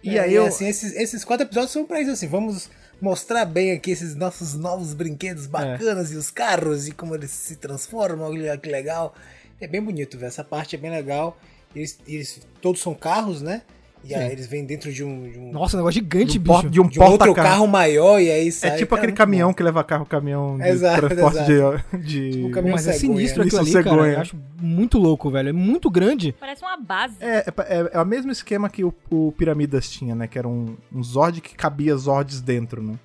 E 0.01 0.11
E 0.13 0.17
aí 0.19 0.33
eu- 0.33 0.45
assim, 0.45 0.65
esses, 0.67 0.95
esses 0.95 1.23
quatro 1.25 1.45
episódios 1.45 1.71
são 1.73 1.85
pra 1.85 2.01
isso, 2.01 2.09
assim, 2.11 2.27
vamos 2.27 2.69
mostrar 3.01 3.43
bem 3.45 3.71
aqui 3.73 3.91
esses 3.91 4.15
nossos 4.15 4.55
novos 4.55 4.93
brinquedos 4.95 5.45
bacanas 5.45 6.11
e 6.11 6.15
os 6.15 6.31
carros 6.31 6.87
e 6.87 6.91
como 6.91 7.13
eles 7.13 7.29
se 7.29 7.57
transformam, 7.57 8.25
olha 8.27 8.57
que 8.57 8.67
legal. 8.69 9.13
É 9.59 9.67
bem 9.67 9.79
bonito, 9.81 10.17
velho, 10.17 10.29
essa 10.29 10.43
parte 10.45 10.75
é 10.75 10.79
bem 10.79 10.89
legal. 10.89 11.37
Eles, 11.75 11.99
eles 12.07 12.39
todos 12.61 12.81
são 12.81 12.95
carros, 12.95 13.41
né? 13.43 13.61
E 14.03 14.15
aí 14.15 14.31
eles 14.31 14.47
vêm 14.47 14.65
dentro 14.65 14.91
de 14.91 15.03
um, 15.03 15.29
de 15.29 15.37
um, 15.37 15.51
Nossa, 15.51 15.77
um 15.77 15.79
negócio 15.79 16.01
gigante, 16.01 16.37
De 16.37 16.39
um, 16.39 16.41
bicho. 16.41 16.61
por- 16.63 16.69
de 16.71 16.81
um 16.81 16.87
de 16.87 16.99
um 16.99 17.03
outro 17.03 17.17
porta-carro. 17.19 17.49
carro 17.49 17.67
maior 17.67 18.19
e 18.19 18.31
aí 18.31 18.51
sai. 18.51 18.71
É 18.71 18.75
tipo 18.77 18.89
cara, 18.89 19.01
aquele 19.03 19.15
caminhão 19.15 19.49
bom. 19.49 19.53
que 19.53 19.61
leva 19.63 19.83
carro, 19.83 20.05
caminhão 20.05 20.57
de 20.57 20.67
Exato, 20.67 21.01
transporte 21.07 21.51
exato. 21.51 21.97
de. 21.97 22.03
de... 22.31 22.31
Tipo 22.47 22.69
mas 22.71 22.87
é 22.87 22.93
sinistro 22.93 23.43
aquilo 23.43 23.61
Isso, 23.63 23.77
ali, 23.77 23.83
cara. 23.83 23.95
cegonha. 23.95 24.13
Eu 24.13 24.19
acho 24.21 24.35
muito 24.59 24.97
louco, 24.97 25.29
velho. 25.29 25.49
É 25.49 25.53
muito 25.53 25.89
grande. 25.89 26.33
Parece 26.39 26.63
uma 26.63 26.77
base. 26.77 27.15
É, 27.19 27.45
é, 27.47 27.89
é 27.93 28.01
o 28.01 28.05
mesmo 28.05 28.31
esquema 28.31 28.69
que 28.69 28.83
o, 28.83 28.93
o 29.09 29.31
Piramidas 29.37 29.89
tinha, 29.89 30.15
né? 30.15 30.27
Que 30.27 30.39
era 30.39 30.47
um, 30.47 30.75
um 30.91 31.03
Zord 31.03 31.39
que 31.41 31.55
cabia 31.55 31.95
Zords 31.95 32.41
dentro, 32.41 32.81
né? 32.81 32.95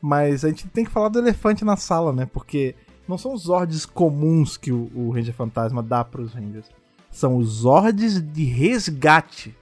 Mas 0.00 0.44
a 0.44 0.48
gente 0.48 0.66
tem 0.68 0.84
que 0.84 0.90
falar 0.90 1.08
do 1.08 1.18
elefante 1.18 1.64
na 1.64 1.76
sala, 1.76 2.12
né? 2.12 2.26
Porque 2.32 2.74
não 3.06 3.18
são 3.18 3.34
os 3.34 3.42
Zords 3.42 3.84
comuns 3.84 4.56
que 4.56 4.72
o, 4.72 4.90
o 4.94 5.10
Ranger 5.10 5.34
Fantasma 5.34 5.82
dá 5.82 6.02
pros 6.02 6.32
Rangers. 6.32 6.66
São 7.10 7.36
os 7.36 7.48
Zords 7.48 8.20
de 8.22 8.44
resgate. 8.44 9.54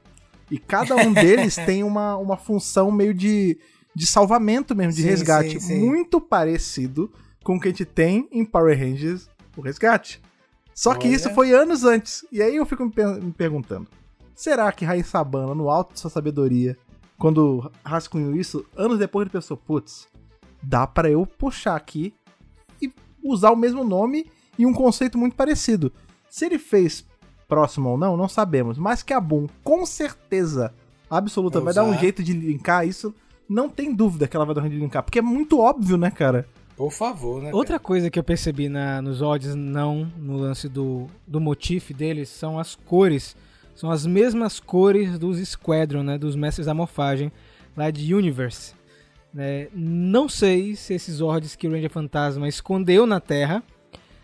E 0.50 0.58
cada 0.58 0.94
um 0.96 1.12
deles 1.12 1.56
tem 1.66 1.82
uma, 1.82 2.16
uma 2.16 2.36
função 2.36 2.90
meio 2.90 3.14
de, 3.14 3.58
de 3.94 4.06
salvamento 4.06 4.74
mesmo, 4.74 4.92
de 4.92 5.02
Sim, 5.02 5.08
resgate. 5.08 5.52
sim, 5.52 5.60
sim. 5.60 5.78
Muito 5.80 6.20
parecido 6.20 7.10
com 7.42 7.56
o 7.56 7.60
que 7.60 7.68
a 7.68 7.70
gente 7.70 7.84
tem 7.84 8.28
em 8.32 8.44
Power 8.44 8.78
Rangers, 8.78 9.28
o 9.56 9.60
resgate. 9.60 10.20
Só 10.74 10.94
que 10.94 11.06
Olha. 11.06 11.16
isso 11.16 11.30
foi 11.34 11.52
anos 11.52 11.84
antes. 11.84 12.24
E 12.32 12.42
aí 12.42 12.56
eu 12.56 12.66
fico 12.66 12.84
me, 12.84 12.90
per- 12.90 13.22
me 13.22 13.32
perguntando: 13.32 13.86
será 14.34 14.70
que 14.72 14.84
Rain 14.84 15.02
Sabana, 15.02 15.54
no 15.54 15.70
alto 15.70 15.94
de 15.94 16.00
sua 16.00 16.10
sabedoria, 16.10 16.76
quando 17.16 17.70
rascunhou 17.84 18.34
isso, 18.34 18.66
anos 18.76 18.98
depois 18.98 19.24
ele 19.24 19.30
pensou: 19.32 19.56
putz, 19.56 20.08
dá 20.62 20.86
pra 20.86 21.08
eu 21.10 21.24
puxar 21.26 21.76
aqui 21.76 22.12
e 22.82 22.92
usar 23.22 23.50
o 23.52 23.56
mesmo 23.56 23.84
nome 23.84 24.26
e 24.58 24.66
um 24.66 24.72
conceito 24.72 25.16
muito 25.16 25.36
parecido. 25.36 25.92
Se 26.28 26.44
ele 26.44 26.58
fez 26.58 27.04
próximo 27.54 27.90
ou 27.90 27.98
não, 27.98 28.16
não 28.16 28.28
sabemos. 28.28 28.76
Mas 28.78 29.02
que 29.02 29.12
a 29.12 29.20
Boom, 29.20 29.46
com 29.62 29.86
certeza 29.86 30.72
absoluta, 31.08 31.60
Vai 31.60 31.72
vai 31.72 31.74
dar 31.74 31.88
um 31.88 31.96
jeito 31.98 32.22
de 32.22 32.32
linkar 32.32 32.86
isso. 32.86 33.14
Não 33.48 33.68
tem 33.68 33.94
dúvida 33.94 34.26
que 34.26 34.36
ela 34.36 34.44
vai 34.44 34.54
dar 34.54 34.60
um 34.62 34.64
jeito 34.64 34.74
de 34.76 34.80
linkar. 34.82 35.02
Porque 35.04 35.18
é 35.20 35.22
muito 35.22 35.60
óbvio, 35.60 35.96
né, 35.96 36.10
cara? 36.10 36.46
Por 36.76 36.90
favor, 36.90 37.40
né? 37.40 37.50
Outra 37.52 37.78
coisa 37.78 38.10
que 38.10 38.18
eu 38.18 38.24
percebi 38.24 38.68
na, 38.68 39.00
nos 39.00 39.22
odds, 39.22 39.54
não 39.54 40.10
no 40.18 40.36
lance 40.36 40.68
do, 40.68 41.06
do 41.26 41.40
motif 41.40 41.92
deles, 41.92 42.28
são 42.28 42.58
as 42.58 42.74
cores. 42.74 43.36
São 43.76 43.90
as 43.90 44.04
mesmas 44.04 44.58
cores 44.58 45.16
dos 45.18 45.38
Squadron, 45.48 46.02
né? 46.02 46.18
Dos 46.18 46.34
Mestres 46.34 46.66
da 46.66 46.74
Morfagem, 46.74 47.30
lá 47.76 47.90
de 47.92 48.12
Universe. 48.14 48.72
né? 49.32 49.68
Não 49.72 50.28
sei 50.28 50.74
se 50.74 50.94
esses 50.94 51.16
Zords 51.16 51.54
que 51.54 51.68
o 51.68 51.70
Ranger 51.72 51.90
Fantasma 51.90 52.48
escondeu 52.48 53.06
na 53.06 53.20
Terra 53.20 53.62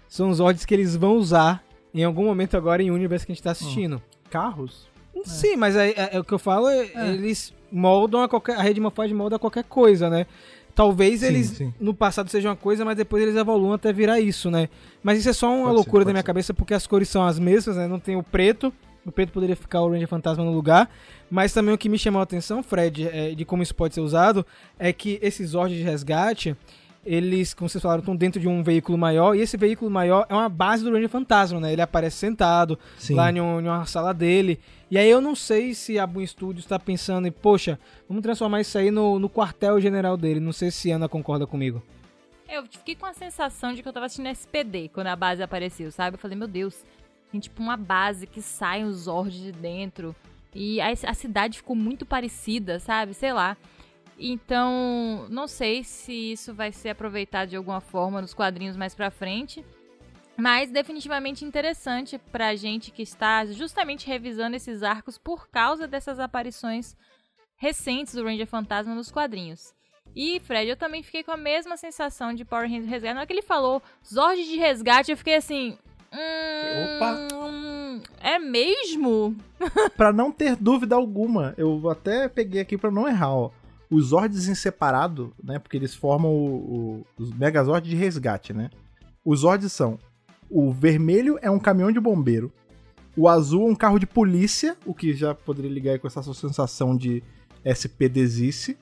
são 0.08 0.30
os 0.30 0.38
Zords 0.38 0.64
que 0.64 0.74
eles 0.74 0.96
vão 0.96 1.14
usar 1.16 1.62
em 1.94 2.04
algum 2.04 2.24
momento 2.24 2.56
agora 2.56 2.82
em 2.82 2.90
Universe 2.90 3.26
que 3.26 3.32
a 3.32 3.34
gente 3.34 3.42
tá 3.42 3.50
assistindo. 3.52 4.00
Carros? 4.30 4.88
Sim, 5.24 5.56
mas 5.56 5.76
é, 5.76 5.90
é- 5.90 6.10
é 6.12 6.20
o 6.20 6.24
que 6.24 6.32
eu 6.32 6.38
falo, 6.38 6.68
é- 6.68 6.88
eles 7.12 7.52
moldam 7.70 8.22
a 8.22 8.28
qualquer. 8.28 8.56
A 8.56 8.62
rede 8.62 8.74
de 8.74 8.80
morfagem 8.80 9.14
molda 9.14 9.38
qualquer 9.38 9.64
coisa, 9.64 10.08
né? 10.08 10.26
Talvez 10.74 11.20
Sim, 11.20 11.26
eles 11.26 11.46
sim. 11.48 11.74
no 11.80 11.92
passado 11.92 12.30
sejam 12.30 12.50
uma 12.52 12.56
coisa, 12.56 12.84
mas 12.84 12.96
depois 12.96 13.22
eles 13.22 13.34
evoluam 13.36 13.72
até 13.72 13.92
virar 13.92 14.20
isso, 14.20 14.50
né? 14.50 14.68
Mas 15.02 15.18
isso 15.18 15.28
é 15.28 15.32
só 15.32 15.48
uma 15.48 15.56
Pode 15.56 15.68
ser, 15.70 15.74
loucura 15.76 16.04
da 16.04 16.06
pode 16.06 16.12
minha 16.14 16.22
ser. 16.22 16.26
cabeça, 16.26 16.54
porque 16.54 16.72
as 16.72 16.86
cores 16.86 17.08
são 17.08 17.26
as 17.26 17.38
mesmas, 17.38 17.76
né? 17.76 17.86
Não 17.88 17.98
tem 17.98 18.16
o 18.16 18.22
preto. 18.22 18.72
O 19.04 19.10
preto 19.10 19.32
poderia 19.32 19.56
ficar 19.56 19.80
o 19.82 19.90
Ranger 19.90 20.06
Fantasma 20.08 20.44
no 20.44 20.52
lugar. 20.52 20.88
Mas 21.30 21.52
também 21.52 21.74
o 21.74 21.78
que 21.78 21.88
me 21.88 21.98
chamou 21.98 22.20
a 22.20 22.22
atenção, 22.22 22.62
Fred, 22.62 23.08
é, 23.08 23.34
de 23.34 23.44
como 23.44 23.62
isso 23.62 23.74
pode 23.74 23.94
ser 23.94 24.00
usado, 24.00 24.46
é 24.78 24.92
que 24.92 25.18
esses 25.22 25.50
Zords 25.50 25.76
de 25.76 25.82
resgate, 25.82 26.56
eles, 27.04 27.54
como 27.54 27.68
vocês 27.68 27.80
falaram, 27.82 28.00
estão 28.00 28.14
dentro 28.14 28.40
de 28.40 28.46
um 28.48 28.62
veículo 28.62 28.98
maior. 28.98 29.34
E 29.34 29.40
esse 29.40 29.56
veículo 29.56 29.90
maior 29.90 30.26
é 30.28 30.34
uma 30.34 30.48
base 30.48 30.84
do 30.84 30.92
Ranger 30.92 31.08
Fantasma, 31.08 31.58
né? 31.60 31.72
Ele 31.72 31.80
aparece 31.82 32.16
sentado, 32.16 32.78
Sim. 32.98 33.14
lá 33.14 33.30
em, 33.30 33.40
um- 33.40 33.60
em 33.60 33.64
uma 33.68 33.86
sala 33.86 34.12
dele. 34.12 34.60
E 34.90 34.98
aí 34.98 35.08
eu 35.08 35.20
não 35.20 35.34
sei 35.34 35.72
se 35.74 35.98
a 35.98 36.06
Boom 36.06 36.26
Studios 36.26 36.64
está 36.64 36.78
pensando 36.78 37.26
em, 37.26 37.32
poxa, 37.32 37.78
vamos 38.08 38.22
transformar 38.22 38.60
isso 38.60 38.76
aí 38.76 38.90
no, 38.90 39.18
no 39.18 39.28
quartel 39.28 39.80
general 39.80 40.16
dele. 40.16 40.40
Não 40.40 40.52
sei 40.52 40.70
se 40.70 40.92
a 40.92 40.96
Ana 40.96 41.08
concorda 41.08 41.46
comigo. 41.46 41.82
Eu 42.48 42.64
fiquei 42.64 42.96
com 42.96 43.06
a 43.06 43.12
sensação 43.12 43.72
de 43.72 43.82
que 43.82 43.88
eu 43.88 43.92
tava 43.92 44.06
assistindo 44.06 44.28
SPD 44.28 44.88
quando 44.92 45.06
a 45.06 45.16
base 45.16 45.42
apareceu, 45.42 45.90
sabe? 45.92 46.16
Eu 46.16 46.18
falei, 46.18 46.36
meu 46.36 46.48
Deus, 46.48 46.84
tem 47.30 47.40
tipo 47.40 47.62
uma 47.62 47.76
base 47.76 48.26
que 48.26 48.42
sai 48.42 48.82
os 48.82 49.02
Zords 49.04 49.40
de 49.40 49.52
dentro. 49.52 50.14
E 50.52 50.80
a, 50.80 50.88
a 51.06 51.14
cidade 51.14 51.58
ficou 51.58 51.76
muito 51.76 52.04
parecida, 52.04 52.80
sabe? 52.80 53.14
Sei 53.14 53.32
lá. 53.32 53.56
Então, 54.22 55.26
não 55.30 55.48
sei 55.48 55.82
se 55.82 56.32
isso 56.32 56.52
vai 56.52 56.70
ser 56.70 56.90
aproveitado 56.90 57.48
de 57.48 57.56
alguma 57.56 57.80
forma 57.80 58.20
nos 58.20 58.34
quadrinhos 58.34 58.76
mais 58.76 58.94
pra 58.94 59.10
frente. 59.10 59.64
Mas 60.36 60.70
definitivamente 60.70 61.44
interessante 61.44 62.18
pra 62.30 62.54
gente 62.54 62.90
que 62.90 63.02
está 63.02 63.46
justamente 63.46 64.06
revisando 64.06 64.56
esses 64.56 64.82
arcos 64.82 65.16
por 65.16 65.48
causa 65.48 65.88
dessas 65.88 66.20
aparições 66.20 66.94
recentes 67.56 68.14
do 68.14 68.24
Ranger 68.24 68.46
Fantasma 68.46 68.94
nos 68.94 69.10
quadrinhos. 69.10 69.72
E, 70.14 70.40
Fred, 70.40 70.68
eu 70.68 70.76
também 70.76 71.02
fiquei 71.02 71.22
com 71.22 71.30
a 71.30 71.36
mesma 71.36 71.76
sensação 71.76 72.34
de 72.34 72.44
Power 72.44 72.68
Rangers 72.68 72.88
Resgate. 72.88 73.14
Na 73.14 73.20
hora 73.20 73.26
que 73.26 73.32
ele 73.32 73.42
falou 73.42 73.82
Zord 74.06 74.42
de 74.42 74.56
Resgate, 74.56 75.10
eu 75.10 75.16
fiquei 75.16 75.36
assim. 75.36 75.78
Hum, 76.12 78.02
é 78.20 78.38
mesmo? 78.38 79.36
Pra 79.96 80.12
não 80.12 80.32
ter 80.32 80.56
dúvida 80.56 80.96
alguma, 80.96 81.54
eu 81.56 81.88
até 81.88 82.28
peguei 82.28 82.60
aqui 82.60 82.76
pra 82.76 82.90
não 82.90 83.06
errar, 83.08 83.34
ó. 83.34 83.50
Os 83.90 84.06
Zords 84.06 84.46
em 84.48 84.54
separado, 84.54 85.32
né? 85.42 85.58
Porque 85.58 85.76
eles 85.76 85.94
formam 85.94 86.30
o, 86.30 86.54
o- 86.56 87.06
os 87.18 87.32
Megazords 87.32 87.88
de 87.90 87.96
resgate, 87.96 88.52
né? 88.52 88.70
Os 89.24 89.40
Zords 89.40 89.72
são: 89.72 89.98
o 90.48 90.70
vermelho 90.70 91.38
é 91.42 91.50
um 91.50 91.58
caminhão 91.58 91.90
de 91.90 91.98
bombeiro, 92.00 92.52
o 93.16 93.28
azul 93.28 93.66
é 93.68 93.70
um 93.72 93.74
carro 93.74 93.98
de 93.98 94.06
polícia, 94.06 94.76
o 94.86 94.94
que 94.94 95.12
já 95.12 95.34
poderia 95.34 95.70
ligar 95.70 95.98
com 95.98 96.06
essa 96.06 96.22
sua 96.22 96.34
sensação 96.34 96.96
de 96.96 97.22
SP 97.66 98.08
desiste. 98.08 98.76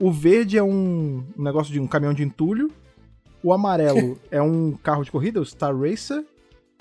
O 0.00 0.10
verde 0.10 0.58
é 0.58 0.62
um, 0.62 1.24
um 1.38 1.42
negócio 1.42 1.72
de 1.72 1.78
um 1.80 1.86
caminhão 1.86 2.12
de 2.14 2.22
entulho. 2.22 2.70
O 3.42 3.52
amarelo 3.52 4.18
é 4.30 4.40
um 4.42 4.72
carro 4.72 5.04
de 5.04 5.10
corrida, 5.10 5.40
o 5.40 5.44
Star 5.44 5.74
Racer, 5.78 6.24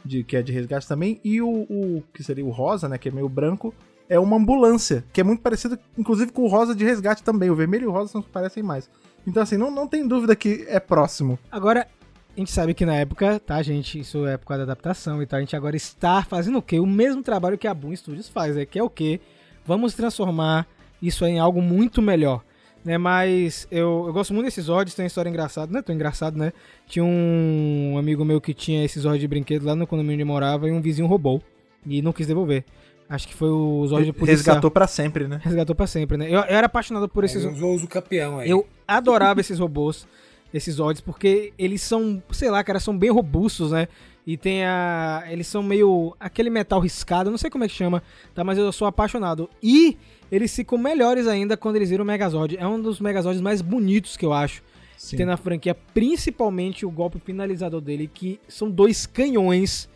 de, 0.04 0.24
que 0.24 0.36
é 0.36 0.42
de 0.42 0.52
resgate 0.52 0.88
também. 0.88 1.20
E 1.24 1.42
o, 1.42 1.48
o 1.70 2.04
que 2.14 2.24
seria 2.24 2.46
o 2.46 2.50
rosa, 2.50 2.88
né? 2.90 2.98
Que 2.98 3.10
é 3.10 3.12
meio 3.12 3.30
branco, 3.30 3.74
é 4.08 4.20
uma 4.20 4.38
ambulância, 4.38 5.04
que 5.12 5.22
é 5.22 5.24
muito 5.24 5.42
parecido, 5.42 5.78
inclusive, 5.98 6.32
com 6.32 6.44
o 6.44 6.48
rosa 6.48 6.76
de 6.76 6.86
resgate 6.86 7.24
também. 7.24 7.50
O 7.50 7.56
vermelho 7.56 7.86
e 7.86 7.88
o 7.88 7.92
rosa 7.92 8.12
são 8.12 8.22
os 8.22 8.28
que 8.28 8.32
parecem 8.32 8.62
mais. 8.62 8.90
Então, 9.26 9.42
assim, 9.42 9.58
não, 9.58 9.72
não 9.72 9.88
tem 9.88 10.08
dúvida 10.08 10.36
que 10.36 10.66
é 10.68 10.80
próximo. 10.80 11.40
Agora, 11.52 11.88
a 12.36 12.40
gente 12.40 12.52
sabe 12.52 12.74
que 12.74 12.86
na 12.86 12.96
época, 12.96 13.40
tá, 13.40 13.62
gente? 13.62 14.00
Isso 14.00 14.26
é 14.28 14.38
causa 14.38 14.66
da 14.66 14.74
adaptação 14.74 15.22
e 15.22 15.26
tal. 15.26 15.38
A 15.38 15.42
gente 15.42 15.56
agora 15.56 15.76
está 15.76 16.22
fazendo 16.24 16.58
o 16.58 16.62
quê? 16.62 16.80
O 16.80 16.86
mesmo 16.86 17.24
trabalho 17.24 17.58
que 17.58 17.68
a 17.68 17.74
Boom 17.74 17.96
Studios 17.96 18.30
faz, 18.30 18.56
né? 18.56 18.66
Que 18.66 18.78
é 18.78 18.84
o 18.84 18.90
quê? 18.90 19.20
Vamos 19.66 19.94
transformar 19.94 20.68
isso 21.02 21.26
em 21.26 21.40
algo 21.40 21.62
muito 21.62 22.02
melhor. 22.02 22.44
Né, 22.84 23.00
mas 23.00 23.68
eu, 23.72 24.04
eu 24.06 24.14
gosto 24.14 24.32
muito 24.32 24.46
desses 24.46 24.66
Zords, 24.66 24.94
tem 24.94 25.06
uma 25.06 25.08
história 25.08 25.28
engraçada, 25.28 25.74
né? 25.74 25.82
Tão 25.82 25.96
engraçado, 25.96 26.38
né? 26.38 26.54
Tinha 26.86 27.04
um 27.04 27.96
amigo 27.98 28.24
meu 28.24 28.40
que 28.40 28.54
tinha 28.54 28.86
esses 28.86 29.02
Zords 29.02 29.20
de 29.20 29.28
brinquedo 29.28 29.66
lá 29.66 29.76
no 29.76 29.88
condomínio 29.88 30.18
onde 30.18 30.24
morava 30.24 30.70
e 30.70 30.72
um 30.72 30.80
vizinho 30.80 31.08
roubou 31.08 31.42
e 31.84 32.00
não 32.04 32.14
quis 32.14 32.28
devolver. 32.28 32.64
Acho 33.08 33.28
que 33.28 33.34
foi 33.34 33.50
o 33.50 33.86
Zord 33.88 34.12
policial. 34.14 34.38
Resgatou 34.38 34.72
pra 34.72 34.88
sempre, 34.88 35.28
né? 35.28 35.40
Resgatou 35.44 35.76
pra 35.76 35.86
sempre, 35.86 36.18
né? 36.18 36.28
Eu, 36.28 36.40
eu 36.40 36.44
era 36.44 36.66
apaixonado 36.66 37.08
por 37.08 37.24
esses... 37.24 37.44
Ele 37.44 37.54
usou 37.54 37.76
o 37.76 37.88
campeão 37.88 38.40
aí. 38.40 38.50
Eu 38.50 38.68
adorava 38.88 39.40
esses 39.42 39.60
robôs, 39.60 40.08
esses 40.54 40.76
Zords, 40.76 41.02
porque 41.02 41.54
eles 41.58 41.82
são, 41.82 42.22
sei 42.32 42.50
lá, 42.50 42.64
cara, 42.64 42.80
são 42.80 42.98
bem 42.98 43.12
robustos, 43.12 43.72
né? 43.72 43.88
E 44.28 44.38
tem 44.38 44.66
a. 44.66 45.24
Eles 45.30 45.46
são 45.46 45.62
meio. 45.62 46.16
aquele 46.20 46.50
metal 46.50 46.80
riscado, 46.80 47.30
não 47.30 47.38
sei 47.38 47.50
como 47.50 47.64
é 47.64 47.68
que 47.68 47.76
chama, 47.76 48.02
tá? 48.34 48.44
Mas 48.44 48.58
eu 48.58 48.72
sou 48.72 48.88
apaixonado. 48.88 49.48
E 49.62 49.98
eles 50.32 50.56
ficam 50.56 50.78
melhores 50.78 51.28
ainda 51.28 51.56
quando 51.56 51.76
eles 51.76 51.92
viram 51.92 52.04
o 52.04 52.08
Megazord. 52.08 52.58
É 52.58 52.68
um 52.68 52.82
dos 52.82 53.00
Megazords 53.00 53.40
mais 53.40 53.62
bonitos 53.62 54.18
que 54.18 54.26
eu 54.26 54.34
acho. 54.34 54.64
Que 55.10 55.18
tem 55.18 55.26
na 55.26 55.38
franquia, 55.38 55.76
principalmente 55.76 56.86
o 56.86 56.90
golpe 56.90 57.20
finalizador 57.20 57.82
dele, 57.82 58.10
que 58.12 58.40
são 58.48 58.72
dois 58.72 59.06
canhões 59.06 59.88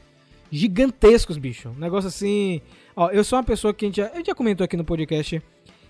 gigantescos, 0.52 1.38
bicho. 1.38 1.69
Um 1.69 1.80
negócio 1.80 2.08
assim. 2.08 2.62
Ó, 2.99 3.09
eu 3.12 3.23
sou 3.23 3.38
uma 3.38 3.45
pessoa 3.45 3.73
que 3.73 3.85
a 3.85 3.88
gente, 3.88 3.95
já, 3.95 4.09
gente 4.13 4.27
já 4.27 4.35
comentou 4.35 4.65
aqui 4.65 4.75
no 4.75 4.83
podcast. 4.83 5.41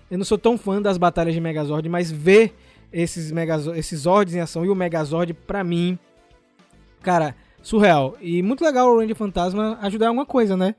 Eu 0.08 0.16
não 0.16 0.24
sou 0.24 0.38
tão 0.38 0.56
fã 0.56 0.80
das 0.80 0.96
batalhas 0.96 1.34
de 1.34 1.40
Megazord, 1.40 1.88
mas 1.88 2.08
ver 2.08 2.54
esses, 2.92 3.32
Megazord, 3.32 3.76
esses 3.76 4.02
Zords 4.02 4.32
em 4.32 4.38
ação 4.38 4.64
e 4.64 4.68
o 4.68 4.76
Megazord, 4.76 5.34
pra 5.34 5.64
mim, 5.64 5.98
cara, 7.02 7.34
surreal. 7.60 8.16
E 8.20 8.40
muito 8.44 8.64
legal 8.64 8.88
o 8.88 9.00
Ranger 9.00 9.16
Fantasma 9.16 9.76
ajudar 9.82 10.06
alguma 10.06 10.24
coisa, 10.24 10.56
né? 10.56 10.76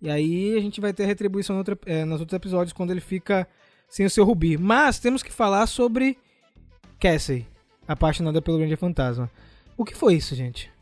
E 0.00 0.08
aí 0.08 0.56
a 0.56 0.60
gente 0.62 0.80
vai 0.80 0.94
ter 0.94 1.04
retribuição 1.04 1.52
no 1.54 1.60
outro, 1.60 1.78
é, 1.84 2.06
nos 2.06 2.20
outros 2.20 2.34
episódios 2.34 2.72
quando 2.72 2.92
ele 2.92 3.02
fica 3.02 3.46
sem 3.86 4.06
o 4.06 4.10
seu 4.10 4.24
Rubi. 4.24 4.56
Mas 4.56 4.98
temos 4.98 5.22
que 5.22 5.30
falar 5.30 5.66
sobre 5.66 6.16
Cassie, 6.98 7.46
apaixonada 7.86 8.40
pelo 8.40 8.58
Ranger 8.58 8.78
Fantasma. 8.78 9.30
O 9.76 9.84
que 9.84 9.94
foi 9.94 10.14
isso, 10.14 10.34
gente? 10.34 10.72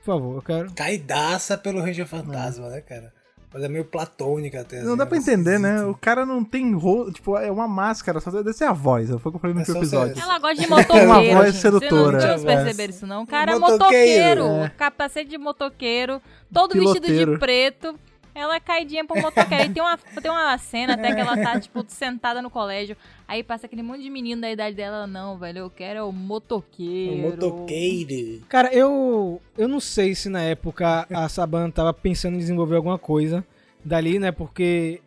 Por 0.00 0.04
favor, 0.04 0.34
eu 0.36 0.42
quero. 0.42 0.74
Caidaça 0.74 1.56
pelo 1.56 1.80
Ranger 1.80 2.06
Fantasma, 2.06 2.68
né, 2.68 2.82
cara? 2.82 3.16
Coisa 3.50 3.68
meio 3.68 3.84
platônica 3.84 4.60
até. 4.60 4.80
Não 4.82 4.88
assim, 4.88 4.96
dá 4.98 5.06
pra 5.06 5.16
entender, 5.16 5.58
né? 5.58 5.82
O 5.84 5.94
cara 5.94 6.26
não 6.26 6.44
tem 6.44 6.74
rosto, 6.74 7.12
tipo, 7.12 7.36
é 7.38 7.50
uma 7.50 7.66
máscara, 7.66 8.20
só 8.20 8.30
deve 8.30 8.52
ser 8.52 8.64
a 8.64 8.72
voz. 8.72 9.08
Foi 9.08 9.16
o 9.16 9.20
que 9.20 9.36
eu 9.36 9.38
falei 9.40 9.54
no 9.54 9.60
É 9.60 9.64
episódio. 9.64 10.20
Ela 10.20 10.38
gosta 10.38 10.62
de 10.62 10.68
motoqueiro. 10.68 11.06
Uma 11.10 11.22
voz 11.22 11.54
sedutora. 11.56 12.20
Vocês 12.20 12.44
não 12.44 12.50
É. 12.50 12.56
perceberam 12.56 12.90
isso, 12.90 13.06
não. 13.06 13.22
O 13.22 13.26
cara 13.26 13.52
é 13.52 13.58
Motoqueiro. 13.58 14.42
motoqueiro. 14.44 14.64
É. 14.64 14.68
Capacete 14.76 15.30
de 15.30 15.38
motoqueiro. 15.38 16.20
Todo 16.52 16.72
vestido 16.74 17.00
Piloteiro. 17.06 17.32
de 17.34 17.38
preto. 17.38 17.94
Ela 18.36 18.56
é 18.56 18.60
caidinha 18.60 19.02
pro 19.02 19.18
motoqueiro. 19.18 19.64
E 19.64 19.72
tem 19.72 19.82
uma, 19.82 19.96
tem 19.96 20.30
uma 20.30 20.58
cena 20.58 20.92
até 20.92 21.14
que 21.14 21.20
ela 21.22 21.36
tá, 21.38 21.58
tipo, 21.58 21.82
sentada 21.88 22.42
no 22.42 22.50
colégio. 22.50 22.94
Aí 23.26 23.42
passa 23.42 23.64
aquele 23.64 23.82
monte 23.82 24.02
de 24.02 24.10
menino 24.10 24.42
da 24.42 24.50
idade 24.50 24.76
dela. 24.76 24.98
Ela, 24.98 25.06
Não, 25.06 25.38
velho, 25.38 25.60
eu 25.60 25.70
quero 25.70 25.98
é 25.98 26.02
o 26.02 26.12
motoqueiro. 26.12 27.14
O 27.14 27.30
motoqueiro. 27.30 28.42
Cara, 28.46 28.72
eu 28.74 29.40
eu 29.56 29.66
não 29.66 29.80
sei 29.80 30.14
se 30.14 30.28
na 30.28 30.42
época 30.42 31.06
a 31.10 31.26
Saban 31.30 31.70
tava 31.70 31.94
pensando 31.94 32.34
em 32.34 32.38
desenvolver 32.38 32.76
alguma 32.76 32.98
coisa 32.98 33.42
dali, 33.82 34.18
né? 34.18 34.30
Porque 34.30 35.00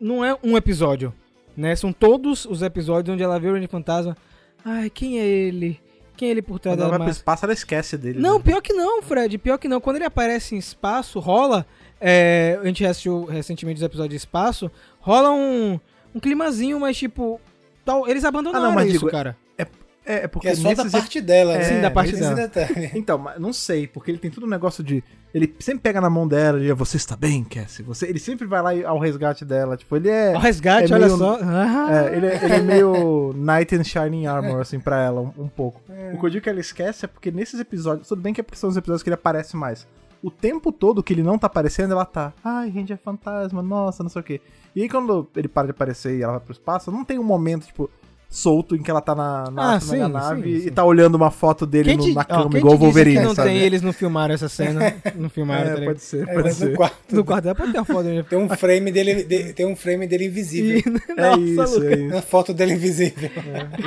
não 0.00 0.24
é 0.24 0.36
um 0.42 0.56
episódio, 0.56 1.14
né? 1.56 1.76
São 1.76 1.92
todos 1.92 2.46
os 2.46 2.62
episódios 2.62 3.14
onde 3.14 3.22
ela 3.22 3.38
vê 3.38 3.48
o 3.48 3.52
Ranger 3.52 3.68
Fantasma. 3.68 4.16
Ai, 4.64 4.90
quem 4.90 5.20
é 5.20 5.24
ele? 5.24 5.80
Quem 6.16 6.28
é 6.28 6.30
ele 6.32 6.42
por 6.42 6.58
trás 6.58 6.76
Quando 6.76 6.82
ela 6.82 6.90
da 6.90 6.98
vai 6.98 7.06
pro 7.06 7.16
espaço, 7.16 7.44
ela 7.44 7.54
esquece 7.54 7.96
dele. 7.96 8.18
Não, 8.18 8.38
né? 8.38 8.44
pior 8.44 8.60
que 8.60 8.72
não, 8.72 9.00
Fred. 9.02 9.38
Pior 9.38 9.56
que 9.56 9.68
não. 9.68 9.80
Quando 9.80 9.96
ele 9.96 10.04
aparece 10.04 10.56
em 10.56 10.58
espaço, 10.58 11.20
rola. 11.20 11.64
É, 12.00 12.58
a 12.60 12.66
gente 12.66 12.84
assistiu 12.84 13.24
recentemente 13.24 13.78
os 13.78 13.82
episódios 13.82 14.10
de 14.10 14.16
espaço. 14.16 14.70
Rola 15.00 15.30
um, 15.32 15.78
um 16.14 16.20
climazinho, 16.20 16.80
mas 16.80 16.96
tipo. 16.96 17.40
Tal, 17.84 18.06
eles 18.08 18.24
abandonaram 18.24 18.66
Ah, 18.66 18.68
não, 18.68 18.74
mas 18.74 18.88
isso, 18.88 18.98
digo, 19.00 19.10
cara. 19.10 19.36
É, 19.58 19.66
é 20.06 20.18
Que 20.20 20.28
porque 20.28 20.48
é 20.48 20.54
só 20.54 20.74
da 20.74 20.84
parte 20.88 21.20
dela, 21.20 21.56
né? 21.58 21.64
Sim, 21.64 21.80
da 21.80 21.90
parte 21.90 22.16
dela. 22.16 22.34
detalhe. 22.34 22.90
Então, 22.94 23.18
mas 23.18 23.38
não 23.38 23.52
sei, 23.52 23.86
porque 23.86 24.10
ele 24.10 24.18
tem 24.18 24.30
tudo 24.30 24.46
um 24.46 24.48
negócio 24.48 24.82
de. 24.82 25.04
Ele 25.32 25.54
sempre 25.60 25.82
pega 25.82 26.00
na 26.00 26.10
mão 26.10 26.26
dela 26.26 26.58
e 26.58 26.62
diz, 26.66 26.76
você 26.76 26.96
está 26.96 27.14
bem, 27.16 27.44
Cassie? 27.44 27.84
Você... 27.84 28.06
Ele 28.06 28.18
sempre 28.18 28.46
vai 28.48 28.60
lá 28.62 28.88
ao 28.88 28.98
resgate 28.98 29.44
dela. 29.44 29.76
Tipo, 29.76 29.96
ele 29.96 30.08
é. 30.08 30.32
O 30.34 30.38
resgate, 30.38 30.90
é 30.92 30.96
olha 30.96 31.06
meio- 31.06 31.18
só. 31.18 31.38
Ah, 31.42 31.88
É, 32.10 32.16
ele, 32.16 32.26
é- 32.26 32.44
ele 32.44 32.54
é 32.54 32.60
meio 32.60 33.32
Knight 33.36 33.74
in 33.76 33.84
Shining 33.84 34.26
Armor, 34.26 34.60
assim, 34.60 34.80
pra 34.80 35.00
ela, 35.00 35.20
um, 35.20 35.32
um 35.44 35.48
pouco. 35.48 35.80
É. 35.88 36.12
O 36.14 36.18
que 36.18 36.26
eu 36.26 36.30
digo 36.30 36.42
que 36.42 36.48
ela 36.50 36.58
esquece 36.60 37.04
é 37.04 37.08
porque 37.08 37.30
nesses 37.30 37.60
episódios. 37.60 38.08
Tudo 38.08 38.20
bem 38.20 38.34
que 38.34 38.40
é 38.40 38.44
porque 38.44 38.58
são 38.58 38.68
os 38.70 38.76
episódios 38.76 39.02
que 39.02 39.08
ele 39.08 39.14
aparece 39.14 39.56
mais. 39.56 39.86
O 40.22 40.30
tempo 40.30 40.70
todo 40.70 41.02
que 41.02 41.12
ele 41.14 41.22
não 41.22 41.38
tá 41.38 41.46
aparecendo, 41.46 41.92
ela 41.92 42.04
tá. 42.04 42.32
Ai, 42.44 42.68
Ranger 42.68 42.98
Fantasma, 43.02 43.62
nossa, 43.62 44.02
não 44.02 44.10
sei 44.10 44.20
o 44.20 44.24
quê. 44.24 44.40
E 44.76 44.82
aí 44.82 44.88
quando 44.88 45.26
ele 45.34 45.48
para 45.48 45.66
de 45.68 45.70
aparecer 45.70 46.18
e 46.18 46.22
ela 46.22 46.32
vai 46.32 46.40
pro 46.40 46.52
espaço, 46.52 46.90
não 46.92 47.04
tem 47.04 47.18
um 47.18 47.22
momento, 47.24 47.66
tipo, 47.66 47.90
solto 48.28 48.76
em 48.76 48.82
que 48.82 48.88
ela 48.88 49.00
tá 49.00 49.12
na, 49.14 49.50
na 49.50 49.62
Ah, 49.62 49.72
na 49.74 49.80
sim, 49.80 49.98
nave 50.08 50.42
sim, 50.42 50.48
e 50.50 50.60
sim. 50.62 50.70
tá 50.70 50.84
olhando 50.84 51.16
uma 51.16 51.32
foto 51.32 51.66
dele 51.66 51.88
Quem 51.88 51.96
no- 51.96 52.04
te, 52.04 52.12
na 52.14 52.20
ó, 52.20 52.24
cama, 52.24 52.50
quem 52.50 52.58
igual 52.60 52.74
o 52.74 52.78
Wolverine, 52.78 53.16
que 53.18 53.24
não 53.24 53.34
sabe? 53.34 53.48
tem, 53.48 53.58
eles 53.58 53.82
não 53.82 53.92
filmaram 53.92 54.32
essa 54.34 54.48
cena. 54.48 54.94
Não 55.16 55.28
filmaram, 55.28 55.64
tá 55.64 55.70
É, 55.70 55.74
ligado? 55.74 55.86
pode 55.94 56.00
ser, 56.02 56.22
É, 56.28 56.32
pode 56.34 56.42
mas 56.44 56.60
no 56.60 56.66
ser. 56.68 56.76
quarto. 56.76 57.16
No 57.16 57.24
quarto 57.24 57.42
dela 57.44 57.54
pode 57.56 57.72
ter 57.72 57.78
uma 57.78 57.84
foto 57.84 58.02
dele. 58.04 58.22
Tem 58.30 58.38
um 58.38 58.48
frame 58.50 58.92
dele, 58.92 59.24
de- 59.24 59.52
tem 59.52 59.66
um 59.66 59.74
frame 59.74 60.06
dele 60.06 60.26
invisível. 60.26 60.78
E- 60.78 61.00
É 61.16 61.20
Nossa, 61.20 61.40
isso, 61.76 61.82
é 61.84 61.94
isso. 61.94 62.14
Uma 62.14 62.22
foto 62.22 62.54
dele 62.54 62.74
invisível. 62.74 63.30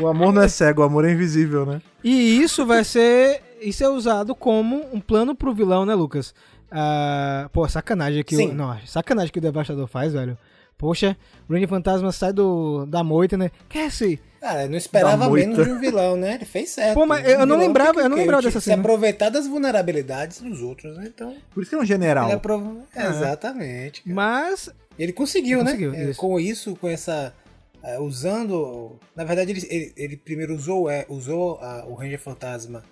O 0.01 0.07
amor 0.07 0.33
não 0.33 0.41
é 0.41 0.47
cego, 0.49 0.81
o 0.81 0.85
amor 0.85 1.05
é 1.05 1.11
invisível, 1.13 1.65
né? 1.65 1.81
E 2.03 2.41
isso 2.41 2.65
vai 2.65 2.83
ser. 2.83 3.41
Isso 3.63 3.83
é 3.83 3.89
usado 3.89 4.35
como 4.35 4.83
um 4.93 4.99
plano 4.99 5.33
pro 5.35 5.53
vilão, 5.53 5.85
né, 5.85 5.93
Lucas? 5.95 6.33
Ah, 6.71 7.49
pô, 7.53 7.67
sacanagem 7.67 8.23
que 8.23 8.35
Sim. 8.35 8.49
o. 8.49 8.53
Não, 8.53 8.77
sacanagem 8.85 9.31
que 9.31 9.39
o 9.39 9.41
Devastador 9.41 9.87
faz, 9.87 10.13
velho. 10.13 10.37
Poxa, 10.77 11.15
o 11.47 11.53
Ranger 11.53 11.69
Fantasma 11.69 12.11
sai 12.11 12.33
do, 12.33 12.85
da 12.87 13.03
moita, 13.03 13.37
né? 13.37 13.51
Cassie! 13.69 14.19
Cara, 14.41 14.63
eu 14.63 14.69
não 14.69 14.75
esperava 14.77 15.29
menos 15.29 15.63
de 15.63 15.71
um 15.71 15.79
vilão, 15.79 16.17
né? 16.17 16.33
Ele 16.35 16.43
fez 16.45 16.71
certo. 16.71 16.95
Pô, 16.95 17.05
mas 17.05 17.23
Um 17.25 17.29
eu 17.29 17.45
não 17.45 17.57
lembrava- 17.57 18.01
eu 18.01 18.09
não 18.09 18.17
lembrava 18.17 18.41
dessa 18.41 18.59
cena. 18.59 18.75
Se 18.75 18.79
aproveitar 18.81 19.29
das 19.29 19.47
vulnerabilidades 19.47 20.41
dos 20.41 20.61
outros, 20.61 20.97
né? 20.97 21.05
Então, 21.13 21.33
Por 21.53 21.61
isso 21.61 21.69
que 21.69 21.75
é 21.75 21.79
um 21.79 21.85
general. 21.85 22.25
ele 22.25 22.33
aprov... 22.33 22.79
é, 22.93 23.05
Exatamente. 23.07 24.01
cara. 24.03 24.13
Mas. 24.15 24.69
Ele 24.99 25.13
conseguiu, 25.13 25.59
Ele 25.59 25.63
né? 25.65 25.71
conseguiu, 25.71 25.93
É, 25.93 26.09
isso. 26.09 26.19
Com 26.19 26.39
isso, 26.39 26.75
com 26.75 26.89
essa. 26.89 27.33
é, 27.81 27.99
usando. 27.99 28.99
Na 29.15 29.23
verdade, 29.23 29.51
ele, 29.51 29.65
ele, 29.69 29.93
ele 29.95 30.17
primeiro 30.17 30.53
usou, 30.53 30.89
é, 30.89 31.05
usou 31.07 31.59
a- 31.61 31.85
o 31.87 31.93
Ranger 31.93 32.19
Fantasma 32.19 32.83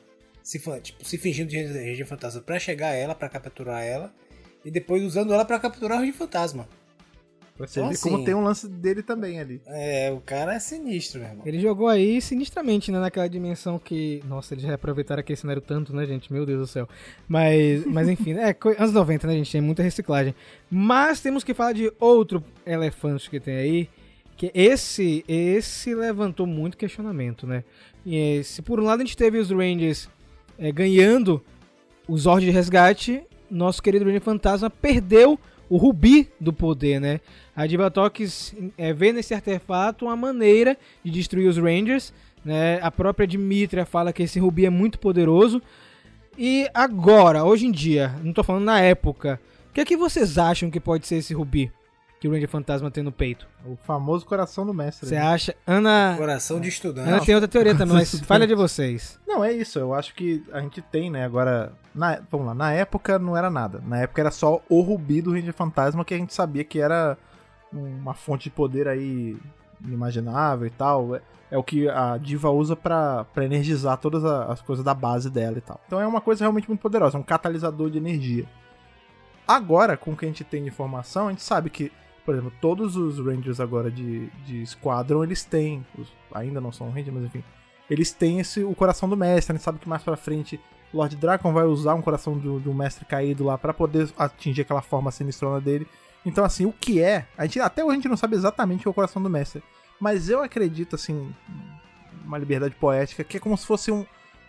se, 0.44 0.60
tipo, 0.82 1.06
se 1.06 1.18
fingindo 1.18 1.50
de 1.50 1.62
Ranger 1.64 2.06
Fantasma 2.08 2.42
pra 2.42 2.60
chegar 2.60 2.90
a 2.90 2.94
ela, 2.94 3.14
pra 3.16 3.30
capturar 3.30 3.84
ela. 3.84 4.14
E 4.64 4.70
depois 4.72 5.02
usando 5.04 5.34
ela 5.34 5.44
pra 5.46 5.60
capturar 5.60 5.98
o 5.98 6.02
Ranger 6.02 6.16
Fantasma. 6.16 6.68
Você 7.58 7.80
Então, 7.80 7.92
vê 7.92 7.98
como 8.00 8.16
assim- 8.16 8.26
tem 8.26 8.34
um 8.34 8.42
lance 8.42 8.68
dele 8.68 9.04
também 9.04 9.40
ali. 9.40 9.62
É, 9.68 10.10
o 10.12 10.20
cara 10.20 10.56
é 10.56 10.60
sinistro, 10.60 11.20
meu 11.20 11.30
irmão. 11.30 11.44
Ele 11.46 11.60
jogou 11.60 11.88
aí 11.88 12.20
sinistramente, 12.20 12.92
né? 12.92 13.00
Naquela 13.00 13.28
dimensão 13.30 13.78
que. 13.78 14.24
Nossa, 14.28 14.54
eles 14.56 14.64
já 14.64 14.74
aproveitaram 14.74 15.20
aquele 15.20 15.38
cenário 15.38 15.62
tanto, 15.62 15.96
né, 15.96 16.06
gente? 16.08 16.34
Meu 16.34 16.44
Deus 16.44 16.60
do 16.62 16.66
céu. 16.68 16.90
Mas, 17.28 17.86
mas 17.86 18.10
enfim, 18.10 18.34
é 18.34 18.52
co- 18.54 18.70
anos 18.70 18.94
90, 18.94 19.28
né, 19.28 19.34
gente? 19.34 19.52
Tem 19.52 19.62
muita 19.62 19.84
reciclagem. 19.84 20.34
Mas 20.72 21.22
temos 21.22 21.44
que 21.44 21.54
falar 21.54 21.74
de 21.74 21.92
outro 22.00 22.44
elefante 22.66 23.30
que 23.30 23.40
tem 23.40 23.56
aí. 23.56 23.90
Que 24.36 24.50
esse, 24.56 25.24
esse 25.28 25.94
levantou 25.94 26.48
muito 26.48 26.76
questionamento, 26.78 27.46
né? 27.46 27.64
E, 28.04 28.44
se 28.44 28.64
por 28.64 28.80
um 28.80 28.86
lado 28.86 29.02
a 29.02 29.06
gente 29.06 29.16
teve 29.18 29.38
os 29.38 29.52
Rangers 29.52 30.10
eh, 30.62 30.72
ganhando 30.72 31.44
o 32.08 32.16
Zord 32.16 32.46
de 32.46 32.52
resgate, 32.52 33.24
nosso 33.50 33.82
querido 33.82 34.06
Ranger 34.06 34.22
Fantasma 34.22 34.70
perdeu 34.70 35.40
o 35.68 35.78
rubi 35.78 36.30
do 36.40 36.54
poder, 36.54 37.02
né? 37.02 37.20
A 37.56 37.66
Divatox 37.66 38.56
é, 38.78 38.94
vê 38.94 39.12
nesse 39.12 39.34
artefato 39.34 40.06
uma 40.06 40.16
maneira 40.16 40.78
de 41.04 41.10
destruir 41.12 41.48
os 41.48 41.58
Rangers, 41.58 42.14
né? 42.46 42.80
A 42.82 42.92
própria 42.92 43.26
Dimitria 43.26 43.86
fala 43.86 44.14
que 44.14 44.24
esse 44.24 44.40
rubi 44.40 44.66
é 44.66 44.70
muito 44.70 45.00
poderoso. 45.00 45.62
E 46.38 46.70
agora, 46.74 47.44
hoje 47.44 47.66
em 47.66 47.72
dia, 47.72 48.16
não 48.24 48.32
tô 48.32 48.44
falando 48.44 48.66
na 48.66 48.80
época, 48.80 49.40
o 49.70 49.74
que 49.74 49.82
é 49.82 49.86
que 49.86 49.98
vocês 49.98 50.38
acham 50.38 50.70
que 50.70 50.80
pode 50.80 51.08
ser 51.08 51.16
esse 51.16 51.34
rubi 51.34 51.72
que 52.22 52.28
o 52.28 52.32
Ranger 52.32 52.48
Fantasma 52.48 52.92
tem 52.92 53.04
no 53.04 53.12
peito? 53.12 53.48
O 53.66 53.76
famoso 53.76 54.28
coração 54.28 54.64
do 54.64 54.72
mestre. 54.74 55.10
Você 55.10 55.16
né? 55.16 55.22
acha? 55.22 55.56
Ana, 55.66 56.14
Coração 56.16 56.60
de 56.62 56.70
estudante. 56.70 57.10
Ana 57.10 57.26
tem 57.26 57.34
outra 57.34 57.48
teoria 57.48 57.76
também, 57.76 57.96
mas 57.96 58.20
falha 58.22 58.46
de 58.46 58.54
vocês. 58.54 59.20
Não, 59.28 59.44
é 59.44 59.52
isso. 59.52 59.80
Eu 59.80 59.92
acho 59.92 60.14
que 60.14 60.44
a 60.54 60.62
gente 60.62 60.84
tem, 60.84 61.10
né? 61.10 61.26
Agora, 61.26 61.74
na, 61.96 62.22
vamos 62.30 62.46
lá. 62.46 62.54
Na 62.54 62.72
época 62.74 63.18
não 63.18 63.36
era 63.36 63.50
nada. 63.50 63.82
Na 63.86 63.98
época 64.02 64.22
era 64.22 64.30
só 64.30 64.62
o 64.70 64.82
rubi 64.82 65.20
do 65.20 65.32
Ranger 65.34 65.52
Fantasma 65.52 66.06
que 66.06 66.14
a 66.14 66.18
gente 66.18 66.32
sabia 66.32 66.64
que 66.64 66.80
era 66.80 67.18
uma 67.74 68.14
fonte 68.14 68.44
de 68.44 68.50
poder 68.52 68.88
aí 68.88 69.36
inimaginável 69.84 70.68
e 70.68 70.70
tal. 70.70 71.16
É, 71.16 71.22
é 71.50 71.58
o 71.58 71.64
que 71.64 71.90
a 71.90 72.18
diva 72.18 72.52
usa 72.52 72.76
pra, 72.76 73.24
pra 73.34 73.44
energizar 73.46 73.98
todas 73.98 74.24
a- 74.24 74.46
as 74.46 74.62
coisas 74.62 74.86
da 74.86 74.94
base 74.94 75.28
dela 75.28 75.58
e 75.58 75.62
tal. 75.62 75.82
Então 75.88 76.00
é 76.00 76.06
uma 76.06 76.22
coisa 76.22 76.44
realmente 76.44 76.68
muito 76.68 76.82
poderosa, 76.82 77.18
um 77.18 77.24
catalisador 77.24 77.90
de 77.90 77.98
energia. 77.98 78.46
Agora, 79.48 79.98
com 79.98 80.12
o 80.12 80.16
que 80.16 80.24
a 80.24 80.28
gente 80.28 80.44
tem 80.44 80.62
de 80.62 80.70
informação, 80.70 81.28
a 81.28 81.30
gente 81.32 81.42
sabe 81.42 81.70
que, 81.72 81.92
por 82.26 82.34
exemplo, 82.36 82.54
todos 82.62 82.96
os 82.96 83.18
Rangers 83.20 83.60
agora 83.60 83.90
de, 83.92 84.28
de 84.46 84.66
Squadron, 84.66 85.24
eles 85.24 85.44
têm, 85.44 85.86
os- 85.98 86.12
ainda 86.34 86.60
não 86.62 86.72
são 86.72 86.90
Rangers, 86.90 87.14
mas 87.14 87.24
enfim, 87.26 87.44
eles 87.90 88.12
têm 88.12 88.40
esse, 88.40 88.64
o 88.64 88.74
coração 88.76 89.10
do 89.10 89.18
mestre. 89.18 89.54
A 89.54 89.56
gente 89.56 89.64
sabe 89.64 89.80
que 89.80 89.90
mais 89.90 90.02
pra 90.04 90.16
frente 90.16 90.60
Lord 90.94 91.16
Dracon 91.16 91.54
vai 91.54 91.66
usar 91.66 91.94
um 91.96 92.02
coração 92.02 92.38
do, 92.38 92.60
do 92.60 92.74
mestre 92.74 93.06
caído 93.06 93.44
lá 93.46 93.58
pra 93.58 93.74
poder 93.74 94.10
atingir 94.18 94.62
aquela 94.62 94.82
forma 94.82 95.12
sinistrona 95.12 95.60
dele. 95.62 95.88
Então, 96.26 96.44
assim, 96.46 96.66
o 96.66 96.72
que 96.74 97.02
é? 97.02 97.26
A 97.38 97.46
gente, 97.46 97.60
até 97.60 97.84
hoje 97.84 97.92
a 97.94 97.96
gente 97.96 98.08
não 98.10 98.18
sabe 98.18 98.36
exatamente 98.36 98.80
o 98.80 98.84
que 98.84 98.88
é 98.90 98.92
o 98.92 98.94
coração 98.94 99.22
do 99.24 99.30
mestre. 99.30 99.64
Mas 100.00 100.30
eu 100.30 100.42
acredito, 100.44 100.96
assim, 100.96 101.34
uma 102.26 102.38
liberdade 102.38 102.76
poética, 102.76 103.24
que 103.24 103.38
é 103.38 103.40
como 103.40 103.58
se 103.58 103.66
fosse 103.66 103.92
um, 103.92 104.06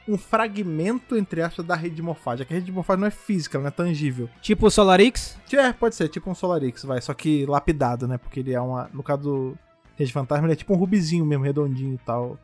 um 0.06 0.18
fragmento, 0.18 1.16
entre 1.16 1.42
aspas, 1.42 1.64
da 1.64 1.74
rede 1.74 1.96
de 1.96 2.02
morfagem. 2.02 2.46
Que 2.46 2.52
a 2.52 2.56
rede 2.56 2.66
de 2.66 2.72
morfagem 2.72 3.00
não 3.00 3.08
é 3.08 3.10
física, 3.10 3.58
não 3.58 3.66
é 3.66 3.70
tangível. 3.70 4.28
Tipo 4.40 4.66
o 4.66 4.70
Solarix? 4.70 5.38
É, 5.52 5.72
pode 5.72 5.94
ser, 5.94 6.08
tipo 6.08 6.30
um 6.30 6.34
Solarix, 6.34 6.84
vai. 6.84 7.00
Só 7.00 7.14
que 7.14 7.46
lapidado, 7.46 8.08
né? 8.08 8.18
Porque 8.18 8.40
ele 8.40 8.52
é 8.52 8.60
uma. 8.60 8.90
No 8.92 9.02
caso 9.02 9.22
do 9.22 9.58
Rede 9.96 10.12
Fantasma, 10.12 10.46
ele 10.46 10.54
é 10.54 10.56
tipo 10.56 10.74
um 10.74 10.76
rubizinho 10.76 11.24
mesmo, 11.24 11.44
redondinho 11.44 11.94
e 11.94 11.98
tal. 11.98 12.38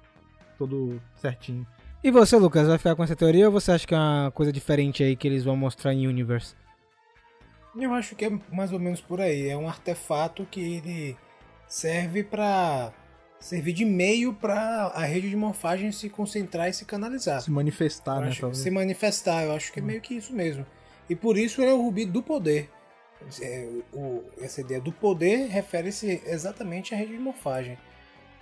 Todo 0.57 1.01
certinho. 1.17 1.67
E 2.03 2.11
você, 2.11 2.37
Lucas, 2.37 2.69
vai 2.69 2.79
ficar 2.79 2.95
com 2.95 3.03
essa 3.03 3.17
teoria 3.17 3.47
ou 3.47 3.53
você 3.53 3.73
acha 3.73 3.87
que 3.87 3.95
é 3.95 3.99
uma 3.99 4.31
coisa 4.31 4.53
diferente 4.53 5.03
aí 5.03 5.17
que 5.17 5.27
eles 5.27 5.45
vão 5.45 5.57
mostrar 5.57 5.93
em 5.93 6.07
Universe? 6.07 6.55
Eu 7.77 7.93
acho 7.93 8.15
que 8.15 8.25
é 8.25 8.41
mais 8.53 8.73
ou 8.73 8.79
menos 8.79 9.01
por 9.01 9.21
aí. 9.21 9.49
É 9.49 9.57
um 9.57 9.69
artefato 9.69 10.47
que 10.49 10.61
ele 10.61 11.17
serve 11.67 12.23
para 12.23 12.93
servir 13.41 13.73
de 13.73 13.85
meio 13.85 14.35
para 14.35 14.87
a 14.95 15.05
rede 15.05 15.31
de 15.31 15.37
morfagem 15.37 15.93
se 15.93 16.09
concentrar 16.09 16.69
e 16.69 16.73
se 16.73 16.85
canalizar. 16.85 17.41
Se 17.41 17.51
manifestar, 17.51 18.17
Eu 18.17 18.21
né? 18.29 18.37
talvez. 18.39 18.59
se 18.63 18.71
manifestar, 18.71 19.45
eu 19.45 19.53
acho 19.53 19.73
que 19.73 19.79
é 19.79 19.83
meio 19.83 20.01
que 20.01 20.15
isso 20.15 20.33
mesmo. 20.33 20.67
E 21.09 21.15
por 21.15 21.37
isso 21.39 21.63
ele 21.63 21.71
é 21.71 21.75
o 21.75 21.81
rubi 21.83 22.05
do 22.05 22.23
poder. 22.23 22.69
É, 23.43 23.69
o- 23.93 24.23
essa 24.41 24.61
ideia 24.61 24.81
do 24.81 24.93
poder 24.93 25.49
refere-se 25.49 26.23
exatamente 26.27 26.95
à 26.95 26.97
rede 26.97 27.13
de 27.13 27.19
morfagem. 27.19 27.77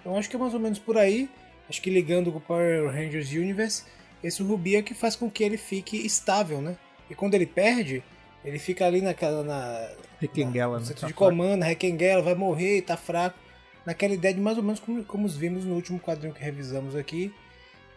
Então 0.01 0.17
acho 0.17 0.29
que 0.29 0.37
é 0.37 0.39
mais 0.39 0.53
ou 0.55 0.61
menos 0.61 0.79
por 0.79 0.99
aí. 0.99 1.29
Acho 1.69 1.81
que 1.83 1.91
ligando 1.91 2.31
com 2.31 2.39
o 2.39 2.41
Power 2.41 2.91
Rangers 2.91 3.31
Universe, 3.33 3.85
esse 4.23 4.43
rubi 4.43 4.77
é 4.77 4.83
que 4.83 4.95
faz 4.95 5.17
com 5.17 5.31
que 5.31 5.43
ele 5.43 5.57
fique 5.57 5.97
estável, 6.05 6.61
né? 6.61 6.77
E 7.11 7.15
quando 7.15 7.35
ele 7.35 7.47
perde, 7.47 8.03
ele 8.45 8.59
fica 8.59 8.85
ali 8.87 9.01
naquela. 9.01 9.43
Na, 9.43 9.89
Requenguela, 10.21 10.75
no 10.75 10.81
né? 10.81 10.87
centro 10.87 11.03
Tá 11.03 11.07
de 11.09 11.15
comando, 11.15 11.63
requenguela, 11.63 12.23
vai 12.23 12.35
morrer, 12.35 12.83
tá 12.83 12.97
fraco. 12.97 13.39
Naquela 13.87 14.14
ideia 14.14 14.35
de 14.35 14.40
mais 14.40 14.59
ou 14.59 14.64
menos 14.64 14.81
como, 14.81 15.05
como 15.05 15.27
os 15.27 15.37
vimos 15.37 15.64
no 15.64 15.75
último 15.75 15.99
quadrinho 16.01 16.35
que 16.35 16.42
revisamos 16.42 16.96
aqui, 16.96 17.33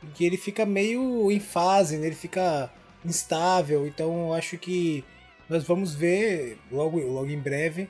em 0.04 0.08
que 0.12 0.24
ele 0.24 0.38
fica 0.38 0.66
meio 0.66 1.32
em 1.32 1.40
fase, 1.40 1.98
né? 1.98 2.06
ele 2.06 2.16
fica 2.16 2.72
instável. 3.04 3.88
Então 3.88 4.28
eu 4.28 4.34
acho 4.34 4.58
que 4.58 5.04
nós 5.50 5.64
vamos 5.64 5.96
ver 5.96 6.60
logo, 6.72 7.00
logo 7.00 7.30
em 7.30 7.40
breve 7.40 7.90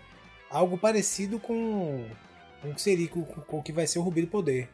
algo 0.49 0.77
parecido 0.77 1.39
com, 1.39 2.05
com 2.61 2.69
o 2.69 2.73
que 2.73 2.81
seria 2.81 3.07
com, 3.07 3.23
com, 3.23 3.59
o 3.59 3.63
que 3.63 3.71
vai 3.71 3.85
ser 3.85 3.99
o 3.99 4.01
Rubi 4.01 4.21
do 4.21 4.27
Poder. 4.27 4.69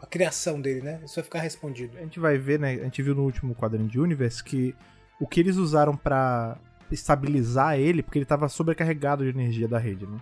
A, 0.00 0.06
criação 0.06 0.58
dele, 0.58 0.80
né? 0.80 1.00
Isso 1.04 1.16
vai 1.16 1.24
ficar 1.24 1.40
respondido. 1.40 1.98
A 1.98 2.00
gente 2.00 2.18
vai 2.18 2.38
ver, 2.38 2.58
né? 2.58 2.72
A 2.74 2.84
gente 2.84 3.02
viu 3.02 3.14
no 3.14 3.24
último 3.24 3.54
quadrinho 3.54 3.88
de 3.88 4.00
Universe 4.00 4.42
que 4.42 4.74
o 5.20 5.26
que 5.26 5.40
eles 5.40 5.56
usaram 5.56 5.94
pra 5.94 6.56
estabilizar 6.90 7.78
ele, 7.78 8.02
porque 8.02 8.18
ele 8.18 8.24
tava 8.24 8.48
sobrecarregado 8.48 9.24
de 9.24 9.28
energia 9.28 9.68
da 9.68 9.78
rede, 9.78 10.06
né? 10.06 10.18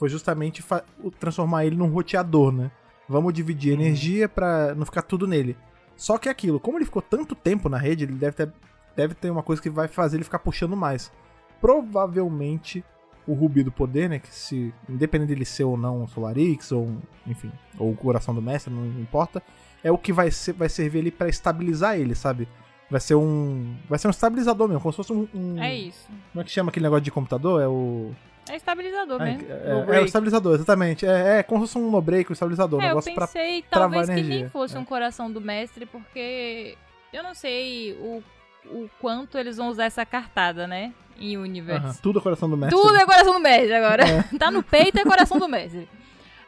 Foi 0.00 0.08
justamente 0.08 0.64
o- 1.04 1.10
transformar 1.12 1.64
ele 1.66 1.76
num 1.76 1.86
roteador, 1.90 2.50
né? 2.50 2.70
Vamos 3.08 3.32
dividir 3.34 3.74
Uhum. 3.74 3.80
energia 3.84 4.28
pra 4.28 4.74
não 4.74 4.84
ficar 4.86 5.02
tudo 5.02 5.26
nele. 5.28 5.56
Só 5.94 6.16
que 6.18 6.26
é 6.28 6.32
aquilo, 6.32 6.58
como 6.58 6.76
ele 6.78 6.86
ficou 6.86 7.02
tanto 7.02 7.34
tempo 7.34 7.68
na 7.68 7.76
rede, 7.76 8.04
ele 8.04 8.14
deve 8.14 8.32
ter, 8.34 8.50
deve 8.96 9.14
ter 9.14 9.30
uma 9.30 9.42
coisa 9.42 9.60
que 9.60 9.68
vai 9.70 9.86
fazer 9.86 10.16
ele 10.16 10.24
ficar 10.24 10.38
puxando 10.38 10.74
mais. 10.74 11.12
Provavelmente 11.60 12.84
o 13.26 13.34
Rubi 13.34 13.62
do 13.62 13.70
Poder, 13.70 14.08
né? 14.08 14.18
Que 14.18 14.34
se. 14.34 14.72
Independente 14.88 15.28
dele 15.28 15.44
ser 15.44 15.64
ou 15.64 15.76
não 15.76 16.02
um 16.02 16.06
Solarix, 16.08 16.72
ou 16.72 16.84
um, 16.86 16.98
enfim, 17.26 17.52
ou 17.78 17.90
o 17.92 17.96
coração 17.96 18.34
do 18.34 18.40
mestre, 18.42 18.72
não 18.72 18.86
importa 19.00 19.42
é 19.82 19.90
o 19.90 19.96
que 19.98 20.12
vai, 20.12 20.30
ser, 20.30 20.52
vai 20.52 20.68
servir 20.68 20.98
ali 21.00 21.10
pra 21.10 21.28
estabilizar 21.28 21.98
ele, 21.98 22.14
sabe? 22.14 22.46
Vai 22.90 23.00
ser 23.00 23.14
um. 23.14 23.76
Vai 23.88 23.98
ser 23.98 24.08
um 24.08 24.10
estabilizador 24.10 24.66
mesmo, 24.68 24.80
como 24.80 24.92
se 24.92 24.96
fosse 24.96 25.12
um. 25.12 25.26
um- 25.34 25.62
É 25.62 25.74
isso. 25.74 26.08
Como 26.32 26.42
é 26.42 26.44
que 26.44 26.50
chama 26.50 26.70
aquele 26.70 26.84
negócio 26.84 27.02
de 27.04 27.10
computador? 27.10 27.60
É 27.62 27.68
o. 27.68 28.10
É 28.48 28.56
estabilizador 28.56 29.20
mesmo. 29.22 29.46
é, 29.48 29.68
No 29.84 29.92
é 29.94 30.00
o 30.00 30.04
estabilizador, 30.04 30.54
exatamente. 30.56 31.06
É, 31.06 31.38
é 31.38 31.42
como 31.42 31.66
se 31.66 31.72
fosse 31.74 31.84
um 31.84 31.90
no-break, 31.90 32.30
um 32.30 32.32
estabilizador. 32.32 32.78
um 32.78 32.82
É, 32.82 32.86
eu 32.86 32.88
negócio 32.88 33.14
pra. 33.14 33.26
pensei 33.26 33.62
travar 33.62 33.90
talvez 33.90 34.08
que 34.08 34.14
nem 34.14 34.24
energia. 34.24 34.50
fosse 34.50 34.76
É. 34.76 34.78
um 34.80 34.84
coração 34.84 35.30
do 35.30 35.40
mestre, 35.40 35.86
porque 35.86 36.76
eu 37.12 37.22
não 37.22 37.34
sei 37.34 37.92
o, 38.00 38.22
o 38.66 38.90
quanto 39.00 39.38
eles 39.38 39.56
vão 39.56 39.68
usar 39.68 39.84
essa 39.84 40.04
cartada, 40.04 40.66
né? 40.66 40.92
Em 41.18 41.36
Universe. 41.36 41.84
Aham, 41.86 41.94
tudo 42.02 42.18
é 42.18 42.22
coração 42.22 42.48
do 42.50 42.56
mestre. 42.56 42.80
Tudo 42.80 42.96
é 42.96 43.04
coração 43.04 43.32
do 43.34 43.40
mestre 43.40 43.74
agora. 43.74 44.04
tá 44.38 44.50
no 44.50 44.62
peito 44.62 44.98
é 44.98 45.04
coração 45.04 45.38
do 45.38 45.46
mestre. 45.48 45.86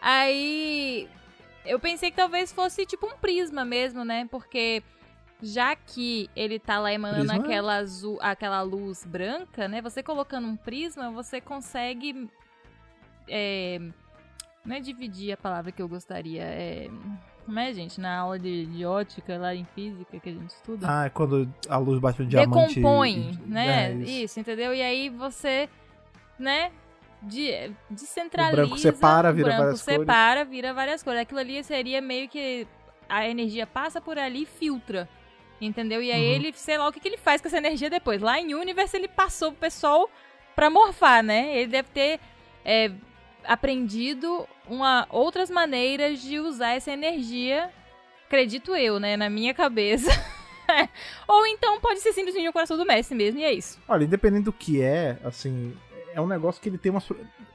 Aí 0.00 1.08
eu 1.64 1.78
pensei 1.78 2.10
que 2.10 2.16
talvez 2.16 2.52
fosse 2.52 2.84
tipo 2.84 3.06
um 3.06 3.16
prisma 3.16 3.64
mesmo, 3.64 4.04
né? 4.04 4.26
Porque 4.30 4.82
já 5.42 5.74
que 5.74 6.30
ele 6.36 6.58
tá 6.58 6.78
lá 6.78 6.92
emanando 6.92 7.26
Prisma 7.26 7.44
aquela, 7.44 7.76
azul, 7.76 8.18
aquela 8.22 8.62
luz 8.62 9.04
branca, 9.04 9.66
né? 9.66 9.82
Você 9.82 10.02
colocando 10.02 10.46
um 10.46 10.56
prisma, 10.56 11.10
você 11.10 11.40
consegue. 11.40 12.28
é, 13.28 13.80
não 14.64 14.76
é 14.76 14.80
dividir 14.80 15.32
a 15.32 15.36
palavra 15.36 15.72
que 15.72 15.82
eu 15.82 15.88
gostaria. 15.88 16.42
É. 16.44 16.88
Como 17.44 17.58
é, 17.58 17.72
gente? 17.72 18.00
Na 18.00 18.18
aula 18.18 18.38
de, 18.38 18.66
de 18.66 18.84
ótica 18.86 19.36
lá 19.36 19.52
em 19.52 19.64
física 19.74 20.20
que 20.20 20.28
a 20.28 20.32
gente 20.32 20.50
estuda 20.50 20.86
Ah, 20.88 21.06
é 21.06 21.10
quando 21.10 21.52
a 21.68 21.76
luz 21.76 21.98
bate 21.98 22.22
no 22.22 22.28
diamante. 22.28 22.76
decompõe, 22.76 23.32
e- 23.32 23.48
né? 23.50 23.90
é, 23.90 23.94
isso. 23.94 24.38
entendeu? 24.38 24.72
E 24.72 24.80
aí 24.80 25.08
você, 25.08 25.68
né, 26.38 26.70
de, 27.20 27.72
descentraliza. 27.90 28.62
O 28.62 28.66
branco 28.66 28.78
separa, 28.78 29.32
vira 29.32 29.48
branco 29.48 29.62
várias 29.64 29.82
cores. 29.82 30.00
separa, 30.00 30.44
vira 30.44 30.72
várias 30.72 31.02
cores. 31.02 31.20
Aquilo 31.20 31.40
ali 31.40 31.64
seria 31.64 32.00
meio 32.00 32.28
que 32.28 32.64
a 33.08 33.26
energia 33.28 33.66
passa 33.66 34.00
por 34.00 34.16
ali 34.16 34.44
e 34.44 34.46
filtra. 34.46 35.08
Entendeu? 35.64 36.02
E 36.02 36.10
aí 36.10 36.20
Uhum. 36.30 36.34
ele, 36.34 36.52
sei 36.54 36.76
lá 36.76 36.88
o 36.88 36.92
que, 36.92 36.98
que 36.98 37.06
ele 37.08 37.16
faz 37.16 37.40
com 37.40 37.46
essa 37.48 37.58
energia 37.58 37.88
depois. 37.88 38.20
Lá 38.20 38.40
em 38.40 38.52
Universe 38.54 38.96
ele 38.96 39.06
passou 39.08 39.52
pro 39.52 39.60
pessoal 39.60 40.10
pra 40.56 40.68
morfar, 40.68 41.22
né? 41.22 41.56
Ele 41.56 41.68
deve 41.70 41.88
ter 41.90 42.18
é, 42.64 42.90
aprendido 43.44 44.46
uma, 44.68 45.06
outras 45.10 45.50
maneiras 45.50 46.20
de 46.20 46.40
usar 46.40 46.70
essa 46.72 46.90
energia, 46.90 47.70
acredito 48.26 48.74
eu, 48.74 48.98
né? 48.98 49.16
Na 49.16 49.30
minha 49.30 49.54
cabeça. 49.54 50.10
Ou 51.28 51.46
então 51.46 51.80
pode 51.80 52.00
ser 52.00 52.12
simplesmente 52.12 52.48
o 52.48 52.52
coração 52.52 52.76
do 52.76 52.84
Messi 52.84 53.14
mesmo, 53.14 53.38
e 53.40 53.44
é 53.44 53.52
isso. 53.52 53.78
Olha, 53.86 54.04
independente 54.04 54.44
do 54.44 54.52
que 54.52 54.82
é, 54.82 55.16
assim, 55.24 55.76
é 56.12 56.20
um 56.20 56.26
negócio 56.26 56.60
que 56.60 56.68
ele 56.68 56.78
tem 56.78 56.90
uma. 56.90 57.02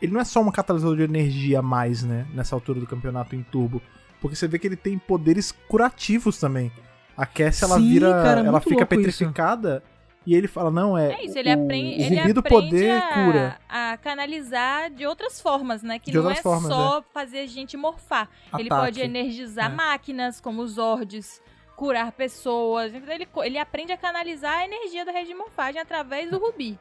Ele 0.01 0.13
não 0.13 0.21
é 0.21 0.25
só 0.25 0.39
um 0.39 0.51
catalisador 0.51 0.95
de 0.95 1.03
energia 1.03 1.59
a 1.59 1.61
mais, 1.61 2.03
né? 2.03 2.25
Nessa 2.33 2.55
altura 2.55 2.79
do 2.79 2.87
campeonato 2.87 3.35
em 3.35 3.43
turbo. 3.43 3.81
Porque 4.21 4.35
você 4.35 4.47
vê 4.47 4.57
que 4.57 4.65
ele 4.67 4.75
tem 4.75 4.97
poderes 4.97 5.51
curativos 5.51 6.39
também. 6.39 6.71
A 7.17 7.25
Cassie, 7.25 7.63
ela 7.65 7.75
Sim, 7.77 7.89
vira. 7.89 8.11
cara, 8.23 8.39
ela 8.41 8.51
muito 8.51 8.69
fica 8.69 8.85
petrificada. 8.85 9.83
E 10.25 10.35
ele 10.35 10.47
fala, 10.47 10.69
não, 10.69 10.97
é. 10.97 11.13
É 11.13 11.25
isso, 11.25 11.39
ele 11.39 11.49
o, 11.49 11.63
aprende, 11.63 12.01
o 12.01 12.19
ele 12.19 12.33
do 12.33 12.43
poder 12.43 12.91
a, 13.01 13.13
cura. 13.13 13.57
a 13.69 13.97
canalizar 13.97 14.91
de 14.91 15.05
outras 15.05 15.39
formas, 15.39 15.81
né? 15.81 15.99
Que 15.99 16.11
De 16.11 16.17
não 16.17 16.29
é 16.29 16.35
formas, 16.35 16.67
só 16.67 17.01
fazer 17.13 17.39
a 17.39 17.47
gente 17.47 17.77
morfar. 17.77 18.29
Ele 18.57 18.67
Ataque. 18.67 18.85
pode 18.85 19.01
energizar 19.01 19.71
É. 19.71 19.73
máquinas, 19.73 20.41
como 20.41 20.61
os 20.63 20.71
Zords, 20.71 21.41
curar 21.77 22.11
pessoas. 22.11 22.93
Então 22.93 23.13
ele, 23.13 23.25
ele 23.45 23.57
aprende 23.57 23.93
a 23.93 23.97
canalizar 23.97 24.57
a 24.57 24.65
energia 24.65 25.05
da 25.05 25.13
rede 25.13 25.29
de 25.29 25.33
morfagem 25.33 25.79
através 25.79 26.29
do 26.29 26.37
Rubi. 26.37 26.77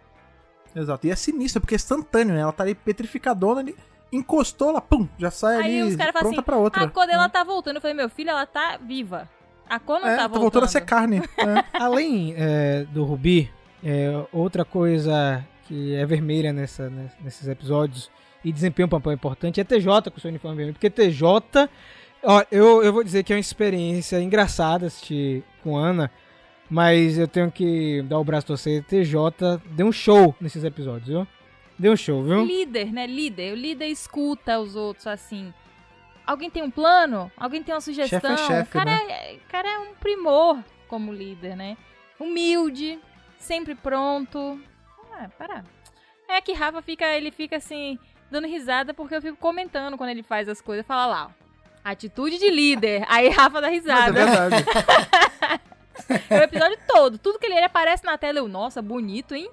Exato. 0.75 1.07
E 1.07 1.11
é 1.13 1.17
sinistro, 1.17 1.61
porque 1.61 1.75
é 1.75 1.77
instantâneo, 1.77 2.35
né? 2.35 2.41
Ela 2.41 2.53
tá 2.53 2.65
ali 2.65 2.75
petrificadona, 2.75 3.61
ele 3.61 3.77
encostou, 4.13 4.71
ela, 4.71 4.81
pum, 4.81 5.09
já 5.19 5.31
sai 5.31 5.57
Aí 5.57 5.63
ali 5.63 5.83
os 5.85 5.95
caras 5.97 6.13
falam 6.13 6.31
pronta 6.31 6.41
assim, 6.41 6.45
pra 6.45 6.57
outra. 6.57 6.83
A 6.85 6.89
cor 6.91 7.07
dela 7.07 7.29
tá 7.29 7.45
voltando. 7.45 7.77
Eu 7.77 7.81
falei, 7.81 7.95
meu 7.97 8.11
filho, 8.11 8.31
ela 8.31 8.45
tá 8.45 8.77
viva. 8.77 9.29
A 9.69 9.79
cor 9.81 9.99
não 10.01 10.07
é, 10.09 10.17
tá 10.17 10.23
tá 10.23 10.29
voltando. 10.29 10.41
voltando 10.43 10.65
a 10.65 10.69
ser 10.69 10.81
carne. 10.83 11.23
É. 11.39 11.65
Além 11.79 12.35
é, 12.37 12.85
do 12.93 13.05
Rubi, 13.05 13.51
é, 13.85 14.11
outra 14.33 14.65
coisa 14.65 15.45
que 15.67 15.95
é 15.95 16.05
vermelha 16.07 16.53
nessa, 16.53 16.89
ness- 16.89 17.17
nesses 17.23 17.49
episódios 17.49 18.11
e 18.45 18.53
desempenha 18.53 18.87
um 18.87 18.89
papel 18.89 19.13
importante 19.13 19.61
é 19.61 19.65
TJ 19.65 20.11
com 20.11 20.21
seu 20.21 20.29
uniforme 20.29 20.57
vermelho. 20.57 20.75
Porque 20.75 20.89
TJ, 20.91 21.69
ó, 22.23 22.45
eu, 22.51 22.83
eu 22.85 22.93
vou 22.93 23.03
dizer 23.03 23.25
que 23.25 23.33
é 23.33 23.37
uma 23.37 23.41
experiência 23.41 24.21
engraçada 24.23 24.87
assistir 24.87 25.43
com 25.65 25.77
Ana, 25.77 26.11
mas 26.71 27.19
eu 27.19 27.27
tenho 27.29 27.51
que 27.51 28.03
dar 28.03 28.19
o 28.19 28.25
braço 28.25 28.45
a 28.47 28.49
torcer. 28.49 28.85
TJ 28.85 29.61
deu 29.73 29.87
um 29.87 29.93
show 29.93 30.35
nesses 30.41 30.63
episódios, 30.65 31.09
viu? 31.09 31.27
Deu 31.79 31.93
um 31.93 31.97
show, 31.97 32.23
viu? 32.25 32.45
Líder, 32.45 32.93
né? 32.93 33.07
Líder. 33.07 33.53
O 33.53 33.57
líder 33.57 33.87
escuta 33.89 34.59
os 34.59 34.77
outros 34.77 35.07
assim. 35.07 35.53
Alguém 36.27 36.51
tem 36.51 36.63
um 36.63 36.71
plano? 36.71 37.31
Alguém 37.37 37.63
tem 37.63 37.75
uma 37.75 37.81
sugestão? 37.81 38.37
Chefe 38.37 38.43
é 38.43 38.47
chefe, 38.47 38.71
o 38.71 38.73
cara, 38.73 38.91
né? 38.91 39.07
é, 39.09 39.39
cara 39.49 39.69
é 39.69 39.79
um 39.79 39.95
primor 39.95 40.59
como 40.89 41.13
líder, 41.13 41.57
né? 41.57 41.77
Humilde, 42.19 42.99
sempre 43.39 43.75
pronto. 43.75 44.61
Ah, 45.13 45.29
para. 45.39 45.65
É 46.29 46.41
que 46.41 46.53
Rafa 46.53 46.83
fica, 46.83 47.07
ele 47.15 47.31
fica 47.31 47.57
assim, 47.57 47.99
dando 48.31 48.49
risada 48.49 48.93
porque 48.93 49.15
eu 49.15 49.23
fico 49.23 49.37
comentando 49.37 49.97
quando 49.97 50.11
ele 50.11 50.23
faz 50.23 50.49
as 50.49 50.61
coisas. 50.61 50.85
Fala 50.85 51.07
lá, 51.07 51.27
ó. 51.27 51.47
Atitude 51.85 52.39
de 52.39 52.51
líder. 52.51 53.05
Aí 53.09 53.29
Rafa 53.29 53.61
dá 53.61 53.69
Mas 53.69 53.77
é 53.77 53.81
risada. 53.81 54.13
verdade. 54.13 54.65
É 56.29 56.41
o 56.41 56.43
episódio 56.43 56.79
todo. 56.87 57.19
Tudo 57.19 57.39
que 57.39 57.47
ele, 57.47 57.55
ele 57.55 57.65
aparece 57.65 58.05
na 58.05 58.19
tela, 58.19 58.39
eu, 58.39 58.47
nossa, 58.47 58.83
bonito, 58.83 59.35
hein? 59.35 59.51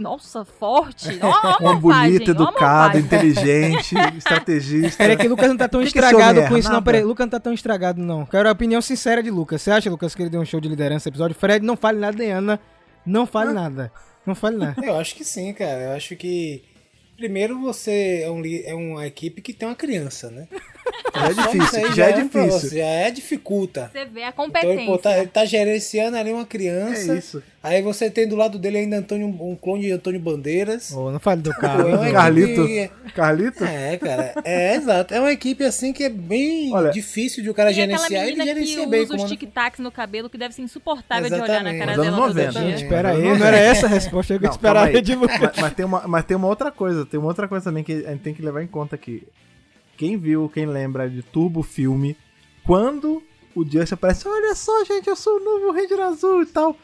Nossa, 0.00 0.44
forte. 0.44 1.18
Ó, 1.22 1.28
ó, 1.28 1.30
a 1.30 1.56
Homem 1.60 1.80
morfagem, 1.80 2.12
bonito, 2.18 2.28
ó 2.28 2.30
a 2.30 2.34
educado, 2.34 2.98
morfagem. 2.98 3.00
inteligente, 3.02 3.94
estrategista. 4.16 4.96
Peraí 4.96 5.16
que 5.16 5.26
o 5.26 5.30
Lucas 5.30 5.48
não 5.48 5.56
tá 5.56 5.68
tão 5.68 5.80
que 5.82 5.90
que 5.92 5.98
estragado 5.98 6.38
homem 6.38 6.48
com 6.50 6.56
isso, 6.56 6.68
não. 6.68 6.74
Nada. 6.76 6.84
Peraí, 6.84 7.04
Lucas 7.04 7.26
não 7.26 7.30
tá 7.30 7.40
tão 7.40 7.52
estragado, 7.52 8.00
não. 8.00 8.24
Quero 8.26 8.48
a 8.48 8.52
opinião 8.52 8.80
sincera 8.80 9.22
de 9.22 9.30
Lucas. 9.30 9.60
Você 9.62 9.70
acha, 9.70 9.90
Lucas, 9.90 10.14
que 10.14 10.22
ele 10.22 10.30
deu 10.30 10.40
um 10.40 10.44
show 10.46 10.60
de 10.60 10.68
liderança 10.68 10.94
nesse 10.94 11.08
episódio? 11.10 11.36
Fred, 11.36 11.64
não 11.64 11.76
fale 11.76 11.98
nada, 11.98 12.16
nem 12.16 12.30
Ana. 12.32 12.58
Não 13.04 13.26
fale 13.26 13.52
nada. 13.52 13.92
Não 14.26 14.34
fale 14.34 14.56
nada. 14.56 14.84
Eu 14.84 14.96
acho 14.96 15.14
que 15.14 15.24
sim, 15.24 15.52
cara. 15.52 15.82
Eu 15.82 15.92
acho 15.92 16.16
que. 16.16 16.64
Primeiro 17.16 17.60
você 17.60 18.22
é, 18.24 18.30
um, 18.30 18.42
é 18.44 18.74
uma 18.74 19.06
equipe 19.06 19.42
que 19.42 19.52
tem 19.52 19.68
uma 19.68 19.74
criança, 19.74 20.30
né? 20.30 20.48
Já 21.14 21.26
é 21.26 21.32
difícil, 21.34 21.94
já 21.94 22.04
é 22.06 22.12
problema, 22.12 22.48
difícil. 22.52 22.78
Já 22.78 22.84
é 22.86 23.10
dificulta. 23.10 23.90
Você 23.92 24.04
vê 24.06 24.22
a 24.22 24.28
Então 24.28 24.44
competência. 24.46 24.98
tá, 24.98 25.18
ele 25.18 25.26
tá 25.28 25.44
gerenciando 25.44 26.16
ali 26.16 26.32
uma 26.32 26.44
criança. 26.46 27.12
É 27.12 27.18
isso. 27.18 27.42
Aí 27.62 27.82
você 27.82 28.08
tem 28.10 28.26
do 28.26 28.36
lado 28.36 28.58
dele 28.58 28.78
ainda 28.78 28.96
Antônio, 28.96 29.26
um 29.26 29.54
clone 29.54 29.82
de 29.82 29.92
Antônio 29.92 30.18
Bandeiras. 30.18 30.92
Ô, 30.92 31.10
não 31.10 31.20
fale 31.20 31.42
do 31.42 31.50
carro. 31.50 32.02
é 32.04 32.10
Carlito. 32.10 32.62
equipe- 32.64 33.12
Carlito? 33.12 33.64
É, 33.64 33.96
cara. 33.98 34.32
É, 34.44 34.76
exato. 34.76 35.12
É 35.12 35.20
uma 35.20 35.30
equipe 35.32 35.62
assim 35.64 35.92
que 35.92 36.02
é 36.04 36.08
bem 36.08 36.72
Olha, 36.72 36.90
difícil 36.90 37.42
de 37.42 37.50
o 37.50 37.54
cara 37.54 37.70
gerenciar. 37.72 38.26
Ele 38.26 38.42
gerencia 38.42 38.86
bem. 38.86 39.02
usa 39.02 39.16
os 39.16 39.24
tic-tacs 39.24 39.80
no 39.80 39.90
cabelo, 39.92 40.30
que 40.30 40.38
deve 40.38 40.54
ser 40.54 40.62
insuportável 40.62 41.28
de 41.28 41.34
olhar 41.34 41.62
na 41.62 41.70
Exatamente. 41.74 41.78
cara 41.78 41.96
Nos 41.96 42.04
dela 42.06 42.16
anos 42.16 42.26
todo 42.28 42.36
90. 42.36 42.52
dia. 42.60 42.70
Gente, 42.70 42.82
espera 42.84 43.08
Mas 43.12 43.18
aí, 43.18 43.38
não- 43.38 43.46
era 43.46 43.56
essa 43.58 43.86
a 43.86 43.88
resposta 43.90 44.38
que 44.38 44.44
eu 44.46 44.50
aí. 44.96 45.02
de 45.02 45.14
Lucas. 45.14 45.38
Mas, 45.40 45.56
mas 45.60 45.72
tem 45.74 45.84
uma, 45.84 46.08
mas 46.08 46.24
tem 46.24 46.36
uma 46.36 46.48
outra 46.48 46.70
coisa, 46.70 47.04
tem 47.04 47.20
uma 47.20 47.28
outra 47.28 47.46
coisa 47.46 47.64
também 47.64 47.84
que 47.84 47.92
a 48.06 48.10
gente 48.12 48.20
tem 48.22 48.32
que 48.32 48.40
levar 48.42 48.62
em 48.62 48.66
conta 48.66 48.94
aqui. 48.94 49.22
Quem 50.00 50.16
viu, 50.16 50.48
quem 50.48 50.64
lembra 50.64 51.10
de 51.10 51.22
Turbo 51.22 51.62
Filme, 51.62 52.16
quando 52.64 53.22
o 53.54 53.62
Justin 53.62 53.92
aparece, 53.92 54.26
olha 54.26 54.54
só, 54.54 54.82
gente, 54.82 55.06
eu 55.06 55.14
sou 55.14 55.36
o 55.36 55.44
novo 55.44 55.72
Ranger 55.72 56.00
Azul 56.00 56.40
e 56.40 56.46
tal. 56.46 56.74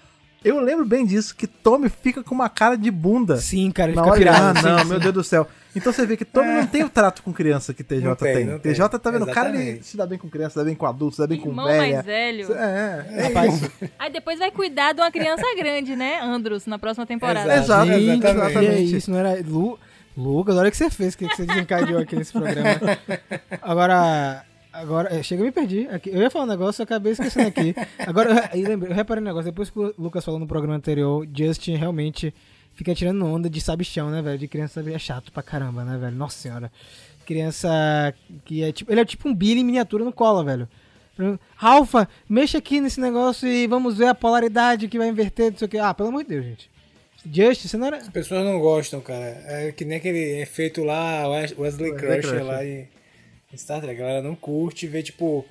Eu 0.45 0.61
lembro 0.61 0.85
bem 0.85 1.07
disso, 1.07 1.35
que 1.35 1.47
Tommy 1.47 1.89
fica 1.89 2.23
com 2.23 2.35
uma 2.35 2.51
cara 2.51 2.77
de 2.77 2.91
bunda. 2.91 3.39
Sim, 3.39 3.71
cara, 3.71 3.89
ele 3.91 3.97
Na 3.97 4.05
fica 4.05 4.17
pirado. 4.19 4.59
ah, 4.59 4.63
não, 4.63 4.79
sim. 4.81 4.85
meu 4.85 5.01
Deus 5.01 5.15
do 5.15 5.25
céu. 5.25 5.49
Então 5.75 5.95
você 5.95 6.05
vê 6.05 6.15
que 6.15 6.27
Tommy 6.27 6.53
não 6.53 6.67
tem 6.67 6.85
o 6.85 6.91
trato 6.91 7.23
com 7.23 7.33
criança 7.33 7.73
que 7.73 7.83
TJ 7.83 8.17
tem, 8.17 8.35
tem. 8.35 8.47
tem. 8.59 8.75
TJ 8.75 8.99
tá 8.99 9.11
vendo, 9.11 9.23
o 9.23 9.33
cara 9.33 9.49
ele 9.49 9.59
Exatamente. 9.61 9.87
se 9.87 9.97
dá 9.97 10.07
bem 10.07 10.19
com 10.19 10.29
criança, 10.29 10.51
se 10.51 10.59
dá 10.59 10.65
bem 10.65 10.75
com 10.75 10.85
adulto, 10.85 11.17
se 11.17 11.23
dá 11.23 11.27
bem 11.27 11.41
com 11.41 11.49
Irmão 11.49 11.67
velha. 11.69 11.79
mais 11.95 12.05
velho. 12.05 12.53
É, 12.53 13.07
é, 13.13 13.23
Rapaz, 13.29 13.71
Aí 13.99 14.13
depois 14.13 14.39
vai 14.39 14.51
cuidar 14.51 14.93
de 14.93 15.01
uma 15.01 15.11
criança 15.11 15.43
grande, 15.57 15.97
né, 15.97 16.21
Andros, 16.21 16.67
na 16.67 16.79
próxima 16.79 17.07
temporada. 17.07 17.57
Exato, 17.57 17.91
exatamente. 17.91 18.59
que 18.59 18.67
é 18.67 18.79
isso, 18.79 19.11
não 19.11 19.19
era... 19.19 19.41
Lu... 19.41 19.79
Lucas, 20.17 20.57
olha 20.57 20.69
o 20.69 20.71
que 20.71 20.77
você 20.77 20.89
fez, 20.89 21.15
que 21.15 21.27
você 21.27 21.45
desencadeou 21.45 22.01
aqui 22.01 22.17
nesse 22.17 22.33
programa. 22.33 22.71
Agora, 23.61 24.45
agora, 24.73 25.15
é, 25.15 25.23
chega, 25.23 25.43
me 25.43 25.53
perdi. 25.53 25.87
Aqui, 25.89 26.09
eu 26.11 26.23
ia 26.23 26.31
falar 26.31 26.47
um 26.47 26.49
negócio, 26.49 26.81
eu 26.81 26.85
acabei 26.85 27.13
esquecendo 27.13 27.49
aqui. 27.49 27.75
Agora, 27.99 28.51
eu, 28.55 28.67
lembrei, 28.67 28.93
eu 28.93 28.97
reparei 28.97 29.23
um 29.23 29.27
negócio, 29.27 29.51
depois 29.51 29.69
que 29.69 29.79
o 29.79 29.95
Lucas 29.99 30.25
falou 30.25 30.41
no 30.41 30.47
programa 30.47 30.77
anterior, 30.77 31.27
Justin 31.35 31.77
realmente 31.77 32.33
fica 32.75 32.95
tirando 32.95 33.27
onda 33.27 33.51
de 33.51 33.61
sabichão, 33.61 34.11
né, 34.11 34.23
velho? 34.23 34.39
De 34.39 34.49
criança 34.49 34.83
é 34.89 34.99
chato 34.99 35.31
pra 35.31 35.43
caramba, 35.43 35.85
né, 35.85 35.99
velho? 35.99 36.17
Nossa 36.17 36.39
senhora. 36.39 36.73
Criança 37.27 37.69
que 38.45 38.63
é 38.63 38.73
tipo, 38.73 38.91
ele 38.91 39.01
é 39.01 39.05
tipo 39.05 39.29
um 39.29 39.35
Billy 39.35 39.61
em 39.61 39.65
miniatura 39.65 40.05
no 40.05 40.13
colo, 40.13 40.45
velho. 40.45 40.69
Ralfa, 41.57 42.09
mexa 42.29 42.59
aqui 42.59 42.81
nesse 42.81 43.01
negócio 43.01 43.49
e 43.49 43.67
vamos 43.67 43.97
ver 43.97 44.09
a 44.09 44.15
polaridade 44.15 44.87
que 44.87 44.99
vai 44.99 45.09
inverter, 45.09 45.51
não 45.51 45.59
sei 45.59 45.67
o 45.67 45.69
que. 45.69 45.79
Ah, 45.79 45.93
pelo 45.95 46.11
amor 46.11 46.23
de 46.23 46.29
Deus, 46.29 46.45
gente. 46.45 46.76
Justin, 47.33 47.69
você 47.69 47.77
não 47.77 47.87
era. 47.87 47.97
As 47.99 48.09
pessoas 48.09 48.45
não 48.45 48.59
gostam, 48.61 49.01
cara. 49.01 49.25
É 49.47 49.73
que 49.73 49.85
nem 49.85 49.99
aquele 49.99 50.41
efeito 50.41 50.83
lá, 50.85 51.29
Wes- 51.29 51.57
Wesley 51.59 51.91
Wesley 51.91 51.93
Crusher 51.93 52.21
Crusher. 52.23 52.45
lá 52.45 52.65
em 52.65 52.87
Star 53.57 53.81
Trek. 53.81 53.95
A 54.01 54.05
galera 54.05 54.23
não 54.23 54.35
curte 54.35 54.87
ver, 54.87 55.03
tipo. 55.03 55.45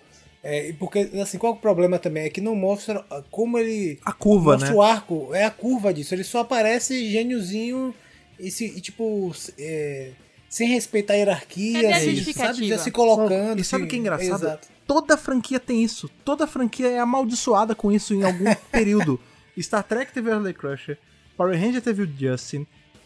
É, 0.43 0.69
e 0.69 0.73
porque, 0.73 1.09
assim, 1.21 1.37
qual 1.39 1.53
é 1.53 1.55
o 1.55 1.59
problema 1.59 1.97
também? 1.97 2.23
É 2.25 2.29
que 2.29 2.39
não 2.41 2.55
mostra 2.55 3.03
como 3.31 3.57
ele. 3.57 3.99
A 4.05 4.13
curva, 4.13 4.51
mostra 4.53 4.69
né? 4.69 4.75
o 4.75 4.81
arco, 4.81 5.29
é 5.33 5.43
a 5.43 5.49
curva 5.51 5.93
disso. 5.93 6.13
Ele 6.13 6.23
só 6.23 6.39
aparece 6.41 7.09
gêniozinho 7.11 7.93
e, 8.39 8.51
se, 8.51 8.65
e, 8.65 8.79
tipo. 8.81 9.31
é, 9.57 10.11
sem 10.47 10.69
respeitar 10.69 11.13
a 11.15 11.17
hierarquia, 11.17 11.89
a 11.93 11.97
assim, 11.97 12.11
justificativa? 12.15 12.53
sabe? 12.53 12.67
Já 12.67 12.77
se 12.77 12.91
colocando. 12.91 13.59
E 13.59 13.63
sabe 13.63 13.83
o 13.83 13.85
assim, 13.85 13.89
que 13.89 13.95
é 13.95 13.99
engraçado? 13.99 14.43
Exato. 14.45 14.67
Toda 14.87 15.17
franquia 15.17 15.59
tem 15.59 15.83
isso. 15.83 16.07
Toda 16.23 16.45
franquia 16.47 16.87
é 16.89 16.99
amaldiçoada 16.99 17.73
com 17.75 17.91
isso 17.91 18.13
em 18.13 18.23
algum 18.23 18.45
período. 18.71 19.19
Star 19.59 19.83
Trek 19.83 20.13
teve 20.13 20.29
Wesley 20.29 20.53
Crusher, 20.53 20.97
Power 21.37 21.59
Ranger 21.59 21.81
teve 21.81 22.03
o 22.03 22.09
Justin. 22.17 22.65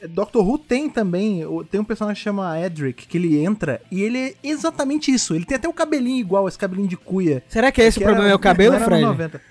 Doctor 0.10 0.48
Who 0.48 0.58
tem 0.58 0.90
também, 0.90 1.44
tem 1.70 1.82
um 1.82 1.84
personagem 1.84 2.18
que 2.20 2.24
chama 2.24 2.58
Edric, 2.60 3.06
que 3.06 3.18
ele 3.18 3.38
entra 3.38 3.82
e 3.92 4.02
ele 4.02 4.18
é 4.18 4.34
exatamente 4.44 5.12
isso. 5.12 5.36
Ele 5.36 5.44
tem 5.44 5.58
até 5.58 5.68
o 5.68 5.74
cabelinho 5.74 6.20
igual, 6.20 6.48
esse 6.48 6.58
cabelinho 6.58 6.88
de 6.88 6.96
cuia. 6.96 7.44
Será 7.50 7.70
que 7.72 7.82
é 7.82 7.86
esse 7.88 7.98
que 7.98 8.04
o 8.04 8.08
problema? 8.08 8.28
era- 8.28 8.34
É 8.34 8.36
o 8.36 8.40
cabelo, 8.40 8.76
era 8.76 8.86
Fred? 8.86 9.02
nos 9.02 9.10
90. 9.12 9.42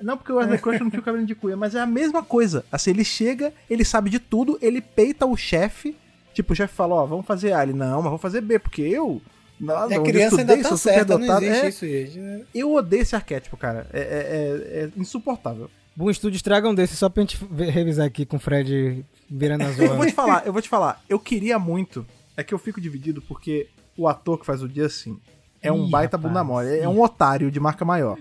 Não, 0.00 0.16
porque 0.16 0.32
o 0.32 0.36
Wesley 0.36 0.58
Crusher 0.58 0.82
não 0.82 0.90
tinha 0.90 1.00
o 1.00 1.04
cabelinho 1.04 1.26
de 1.26 1.34
cuia, 1.34 1.56
mas 1.56 1.74
é 1.74 1.80
a 1.80 1.86
mesma 1.86 2.22
coisa. 2.22 2.64
Assim, 2.70 2.90
ele 2.90 3.04
chega, 3.04 3.52
ele 3.68 3.84
sabe 3.84 4.08
de 4.10 4.18
tudo, 4.20 4.56
ele 4.62 4.80
peita 4.80 5.26
o 5.26 5.36
chefe. 5.36 5.96
Tipo, 6.32 6.52
o 6.52 6.56
chefe 6.56 6.72
fala, 6.72 6.94
ó, 6.94 7.04
vamos 7.04 7.26
fazer 7.26 7.52
A. 7.52 7.62
Ele, 7.64 7.72
não, 7.72 7.96
mas 7.96 8.04
vamos 8.04 8.20
fazer 8.22 8.40
B, 8.40 8.58
porque 8.60 8.82
eu... 8.82 9.20
Não, 9.58 9.90
E 9.90 9.94
a 9.94 10.00
onde 10.00 10.10
criança 10.12 10.38
ainda 10.38 10.56
tá 10.56 10.74
certa, 10.76 11.18
não 11.18 11.36
existe 11.36 11.64
É, 11.64 11.68
isso, 11.68 11.86
gente. 11.86 12.18
né? 12.18 12.42
eu 12.54 12.72
odeio 12.72 13.02
esse 13.02 13.14
arquétipo, 13.14 13.56
cara. 13.58 13.86
É, 13.92 14.00
é- 14.00 14.04
é- 14.04 14.84
é 14.84 14.90
insuportável. 14.96 15.68
Bom 15.94 16.08
estúdio 16.10 16.36
estraga 16.36 16.68
um 16.68 16.74
desse 16.74 16.96
só 16.96 17.08
pra 17.08 17.22
gente 17.22 17.36
revisar 17.70 18.06
aqui 18.06 18.24
com 18.24 18.36
o 18.36 18.40
Fred 18.40 19.04
virando 19.28 19.64
as 19.64 19.76
Eu 19.78 19.96
vou 19.96 20.06
te 20.06 20.12
falar, 20.12 20.46
eu 20.46 20.52
vou 20.52 20.62
te 20.62 20.68
falar. 20.68 21.02
Eu 21.08 21.18
queria 21.18 21.58
muito. 21.58 22.06
É 22.36 22.42
que 22.42 22.54
eu 22.54 22.58
fico 22.58 22.80
dividido 22.80 23.20
porque 23.22 23.68
o 23.96 24.08
ator 24.08 24.38
que 24.38 24.46
faz 24.46 24.62
o 24.62 24.68
Justin 24.68 25.20
é 25.60 25.70
um 25.70 25.86
Ih, 25.86 25.90
baita 25.90 26.16
rapaz. 26.16 26.32
bunda 26.32 26.44
mole. 26.44 26.78
É 26.78 26.88
um 26.88 27.00
otário 27.02 27.50
de 27.50 27.60
marca 27.60 27.84
maior. 27.84 28.16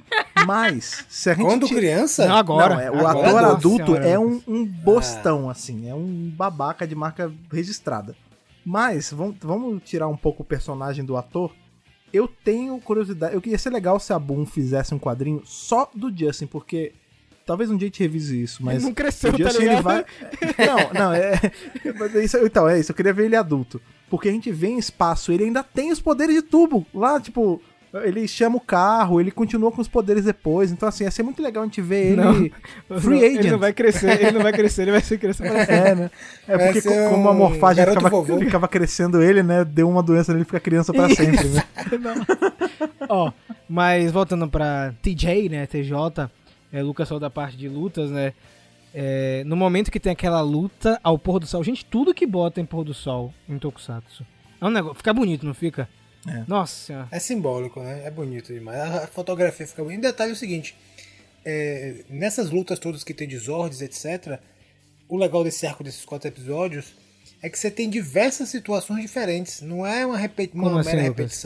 Mas, 0.45 1.05
se 1.09 1.29
a 1.29 1.33
gente. 1.33 1.45
Quando 1.45 1.67
criança. 1.67 2.27
Não, 2.27 2.35
agora. 2.35 2.75
Não, 2.75 2.81
é, 2.81 2.91
o 2.91 3.07
Agora, 3.07 3.29
ator 3.29 3.45
adulto 3.45 3.85
senhora, 3.85 4.07
é 4.07 4.19
um, 4.19 4.41
um 4.47 4.65
bostão, 4.65 5.49
assim. 5.49 5.89
É 5.89 5.95
um 5.95 6.31
babaca 6.35 6.87
de 6.87 6.95
marca 6.95 7.31
registrada. 7.51 8.15
Mas, 8.65 9.11
vamos, 9.11 9.35
vamos 9.41 9.81
tirar 9.83 10.07
um 10.07 10.17
pouco 10.17 10.43
o 10.43 10.45
personagem 10.45 11.03
do 11.03 11.17
ator. 11.17 11.53
Eu 12.11 12.27
tenho 12.27 12.79
curiosidade. 12.79 13.33
Eu 13.33 13.41
queria 13.41 13.57
ser 13.57 13.69
legal 13.69 13.99
se 13.99 14.11
a 14.13 14.19
Boom 14.19 14.45
fizesse 14.45 14.93
um 14.93 14.99
quadrinho 14.99 15.41
só 15.45 15.89
do 15.93 16.15
Justin, 16.15 16.47
porque. 16.47 16.93
Talvez 17.49 17.71
um 17.71 17.75
dia 17.77 17.87
a 17.87 17.89
gente 17.89 17.99
revise 18.03 18.39
isso, 18.43 18.63
mas. 18.63 18.75
Ele 18.75 18.83
não 18.85 18.93
cresceu, 18.93 19.31
o 19.31 19.37
tá 19.37 19.43
Justin, 19.45 19.59
ligado? 19.61 19.73
ele 19.73 19.81
vai. 19.81 20.05
Não, 20.67 20.93
não, 21.05 21.13
é. 21.13 21.33
mas 21.97 22.15
é 22.15 22.23
isso- 22.23 22.37
então, 22.45 22.69
é 22.69 22.79
isso. 22.79 22.91
Eu 22.91 22.95
queria 22.95 23.11
ver 23.11 23.25
ele 23.25 23.35
adulto. 23.35 23.81
Porque 24.07 24.29
a 24.29 24.31
gente 24.31 24.51
vê 24.51 24.67
em 24.67 24.77
espaço, 24.77 25.31
ele 25.31 25.45
ainda 25.45 25.63
tem 25.63 25.91
os 25.91 25.99
poderes 25.99 26.35
de 26.35 26.43
tubo. 26.43 26.85
Lá, 26.93 27.19
tipo. 27.19 27.59
Ele 28.03 28.27
chama 28.27 28.55
o 28.57 28.59
carro, 28.59 29.19
ele 29.19 29.31
continua 29.31 29.71
com 29.71 29.81
os 29.81 29.87
poderes 29.87 30.23
depois. 30.25 30.71
Então, 30.71 30.87
assim, 30.87 31.05
ia 31.05 31.09
ser 31.09 31.23
muito 31.23 31.41
legal 31.41 31.63
a 31.63 31.65
gente 31.65 31.81
ver 31.81 32.11
ele 32.11 32.15
Não. 32.17 32.35
free 33.01 33.19
Não, 33.19 33.25
agent. 33.25 33.39
Ele 33.39 33.49
não 33.49 33.57
vai 33.57 33.73
crescer, 33.73 34.21
ele 34.21 34.31
não 34.31 34.43
vai 34.43 34.53
crescer, 34.53 34.83
ele 34.83 34.91
vai 34.91 35.01
ser 35.01 35.19
sempre. 35.33 35.57
É, 35.57 35.95
né? 35.95 36.11
É 36.47 36.55
Vai 36.55 36.65
porque 36.71 36.87
co- 36.87 37.09
como 37.09 37.27
a 37.27 37.31
um 37.31 37.35
morfagem 37.35 37.83
ficava, 37.87 38.25
ficava 38.39 38.67
crescendo 38.67 39.23
ele, 39.23 39.41
né? 39.41 39.65
Deu 39.65 39.89
uma 39.89 40.03
doença 40.03 40.31
nele 40.33 40.43
e 40.43 40.45
fica 40.45 40.59
criança 40.59 40.93
pra 40.93 41.09
sempre, 41.09 41.47
né? 41.47 41.63
Ó, 43.09 43.31
mas 43.67 44.11
voltando 44.11 44.47
pra 44.47 44.93
TJ, 45.01 45.49
né, 45.49 45.65
TJ, 45.65 46.29
é, 46.71 46.81
Lucas 46.81 47.07
falou 47.07 47.19
da 47.19 47.29
parte 47.29 47.57
de 47.57 47.67
lutas, 47.67 48.09
né, 48.11 48.33
é, 48.93 49.43
no 49.45 49.55
momento 49.55 49.91
que 49.91 49.99
tem 49.99 50.11
aquela 50.11 50.41
luta 50.41 50.99
ao 51.03 51.17
pôr 51.17 51.39
do 51.39 51.45
sol, 51.45 51.63
gente, 51.63 51.85
tudo 51.85 52.13
que 52.13 52.25
bota 52.25 52.59
em 52.59 52.65
pôr 52.65 52.83
do 52.83 52.93
sol 52.93 53.33
em 53.47 53.57
Tokusatsu, 53.59 54.25
é 54.59 54.65
um 54.65 54.69
negócio, 54.69 54.97
fica 54.97 55.13
bonito, 55.13 55.45
não 55.45 55.53
fica? 55.53 55.87
É. 56.27 56.43
Nossa 56.47 56.75
senhora. 56.75 57.07
É 57.11 57.19
simbólico, 57.19 57.79
né? 57.79 58.05
É 58.05 58.11
bonito 58.11 58.53
demais. 58.53 58.77
A 58.79 59.07
fotografia 59.07 59.65
fica 59.65 59.81
bonita. 59.83 60.07
E 60.07 60.11
detalhe 60.11 60.31
é 60.31 60.33
o 60.33 60.37
seguinte: 60.37 60.75
é, 61.45 62.03
nessas 62.09 62.49
lutas 62.49 62.77
todas 62.77 63.03
que 63.03 63.13
tem 63.13 63.27
de 63.27 63.37
Zords, 63.37 63.81
etc., 63.81 64.39
o 65.07 65.15
legal 65.15 65.43
desse 65.43 65.65
arco 65.65 65.83
desses 65.83 66.03
quatro 66.03 66.27
episódios 66.27 66.93
é 67.41 67.49
que 67.49 67.57
você 67.57 67.71
tem 67.71 67.89
diversas 67.89 68.49
situações 68.49 69.01
diferentes. 69.01 69.61
Não 69.61 69.85
é 69.85 70.05
uma, 70.05 70.17
repeti 70.17 70.55
uma 70.55 70.81
assim, 70.81 70.95
mera 70.95 71.07
Lucas? 71.07 71.45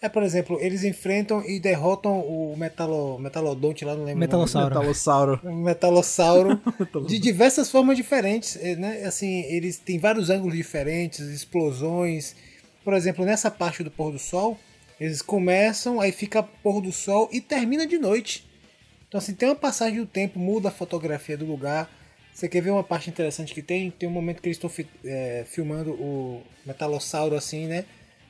É, 0.00 0.08
por 0.08 0.22
exemplo, 0.22 0.58
eles 0.60 0.84
enfrentam 0.84 1.44
e 1.44 1.58
derrotam 1.58 2.20
o 2.20 2.56
metalo, 2.56 3.18
Metalodonte 3.18 3.84
lá, 3.84 3.96
não 3.96 4.04
lembro. 4.04 4.24
o 4.24 4.28
nome. 4.28 4.70
Metalossauro. 4.70 5.40
Metalossauro. 5.44 6.60
Metalossauro 6.62 7.08
de 7.08 7.18
diversas 7.18 7.68
formas 7.68 7.96
diferentes, 7.96 8.56
eh, 8.60 8.76
né? 8.76 9.04
Assim, 9.04 9.42
eles 9.44 9.76
têm 9.76 9.98
vários 9.98 10.30
ângulos 10.30 10.56
diferentes, 10.56 11.20
explosões. 11.20 12.36
Por 12.84 12.94
exemplo, 12.94 13.24
nessa 13.24 13.50
parte 13.50 13.82
do 13.82 13.90
pôr 13.90 14.12
do 14.12 14.18
sol, 14.20 14.56
eles 15.00 15.20
começam, 15.20 16.00
aí 16.00 16.12
fica 16.12 16.42
pôr 16.42 16.80
do 16.80 16.92
sol 16.92 17.28
e 17.32 17.40
termina 17.40 17.84
de 17.84 17.98
noite. 17.98 18.48
Então, 19.08 19.18
assim, 19.18 19.34
tem 19.34 19.48
uma 19.48 19.56
passagem 19.56 19.98
do 19.98 20.06
tempo, 20.06 20.38
muda 20.38 20.68
a 20.68 20.72
fotografia 20.72 21.36
do 21.36 21.44
lugar. 21.44 21.90
Você 22.32 22.48
quer 22.48 22.60
ver 22.60 22.70
uma 22.70 22.84
parte 22.84 23.10
interessante 23.10 23.52
que 23.52 23.62
tem? 23.62 23.90
Tem 23.90 24.08
um 24.08 24.12
momento 24.12 24.40
que 24.40 24.48
eles 24.48 24.62
estão 24.62 24.70
eh, 25.04 25.44
filmando 25.48 25.90
o 25.92 26.40
metalossauro, 26.64 27.34
assim, 27.34 27.66
né? 27.66 27.84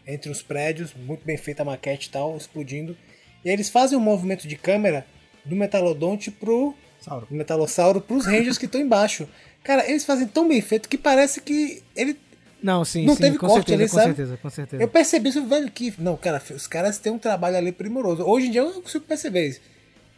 Entre 0.09 0.31
os 0.31 0.41
prédios, 0.43 0.95
muito 0.95 1.23
bem 1.25 1.37
feita 1.37 1.61
a 1.63 1.67
maquete 1.67 2.09
e 2.09 2.11
tal, 2.11 2.35
explodindo. 2.37 2.97
E 3.45 3.51
eles 3.51 3.69
fazem 3.69 3.97
um 3.97 4.01
movimento 4.01 4.49
de 4.49 4.57
câmera 4.57 5.07
do 5.45 5.55
metalodonte 5.55 6.31
pro 6.31 6.75
Sauro. 6.99 7.27
do 7.29 7.35
metalossauro 7.37 8.01
pros 8.01 8.25
rangers 8.25 8.57
que 8.57 8.65
estão 8.65 8.81
embaixo. 8.81 9.29
Cara, 9.63 9.87
eles 9.89 10.05
fazem 10.05 10.27
tão 10.27 10.49
bem 10.49 10.61
feito 10.63 10.89
que 10.89 10.97
parece 10.97 11.43
que 11.43 11.83
ele. 11.95 12.19
Não, 12.63 12.85
sim, 12.85 13.05
Não 13.05 13.15
sim, 13.15 13.21
teve 13.23 13.39
com 13.39 13.47
corte 13.47 13.69
certeza, 13.71 13.83
ali, 13.83 13.91
com 13.91 13.97
sabe? 13.97 14.07
certeza, 14.07 14.37
com 14.39 14.51
certeza. 14.51 14.83
Eu 14.83 14.89
percebi 14.89 15.29
isso, 15.29 15.47
velho, 15.47 15.71
que. 15.71 15.95
Não, 15.99 16.17
cara, 16.17 16.43
os 16.51 16.67
caras 16.67 16.99
têm 16.99 17.13
um 17.13 17.19
trabalho 17.19 17.57
ali 17.57 17.71
primoroso. 17.71 18.25
Hoje 18.25 18.47
em 18.47 18.51
dia 18.51 18.63
eu 18.63 18.73
não 18.75 18.83
consigo 18.83 19.05
perceber 19.05 19.47
isso. 19.47 19.61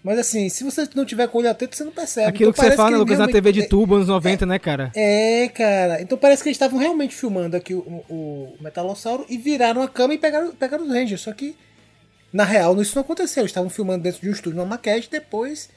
Mas 0.03 0.19
assim, 0.19 0.49
se 0.49 0.65
você 0.65 0.89
não 0.95 1.05
tiver 1.05 1.29
com 1.29 1.37
o 1.37 1.41
olho 1.43 1.51
atento, 1.51 1.77
você 1.77 1.85
não 1.85 1.93
percebe. 1.93 2.29
Aquilo 2.29 2.51
Então 2.51 2.65
que 2.65 2.71
você 2.71 2.77
fala, 2.77 2.91
ele 2.91 2.99
Lucas, 2.99 3.19
na 3.19 3.27
realmente- 3.27 3.33
TV 3.43 3.53
de 3.53 3.69
tubo, 3.69 3.97
anos 3.97 4.09
90, 4.09 4.47
né, 4.47 4.59
cara? 4.59 4.91
É, 4.97 5.49
cara. 5.49 6.01
Então 6.01 6.17
parece 6.17 6.43
que 6.43 6.49
eles 6.49 6.57
estavam 6.57 6.79
realmente 6.79 7.15
filmando 7.15 7.57
aqui 7.57 7.75
o, 7.75 7.81
o 8.09 8.55
Metalossauro 8.61 9.27
e 9.29 9.37
viraram 9.37 9.83
a 9.83 9.89
câmera 9.89 10.15
e 10.15 10.19
pegaram, 10.19 10.55
pegaram 10.55 10.85
os 10.85 10.91
Rangers. 10.91 11.21
Só 11.21 11.33
que, 11.35 11.55
na 12.33 12.45
real, 12.45 12.81
isso 12.81 12.95
não 12.97 13.03
aconteceu. 13.03 13.43
Eles 13.43 13.51
estavam 13.51 13.69
filmando 13.69 14.03
dentro 14.03 14.23
de 14.23 14.29
um 14.29 14.33
estúdio, 14.33 14.59
uma 14.59 14.67
maquete, 14.67 15.09
depois. 15.11 15.69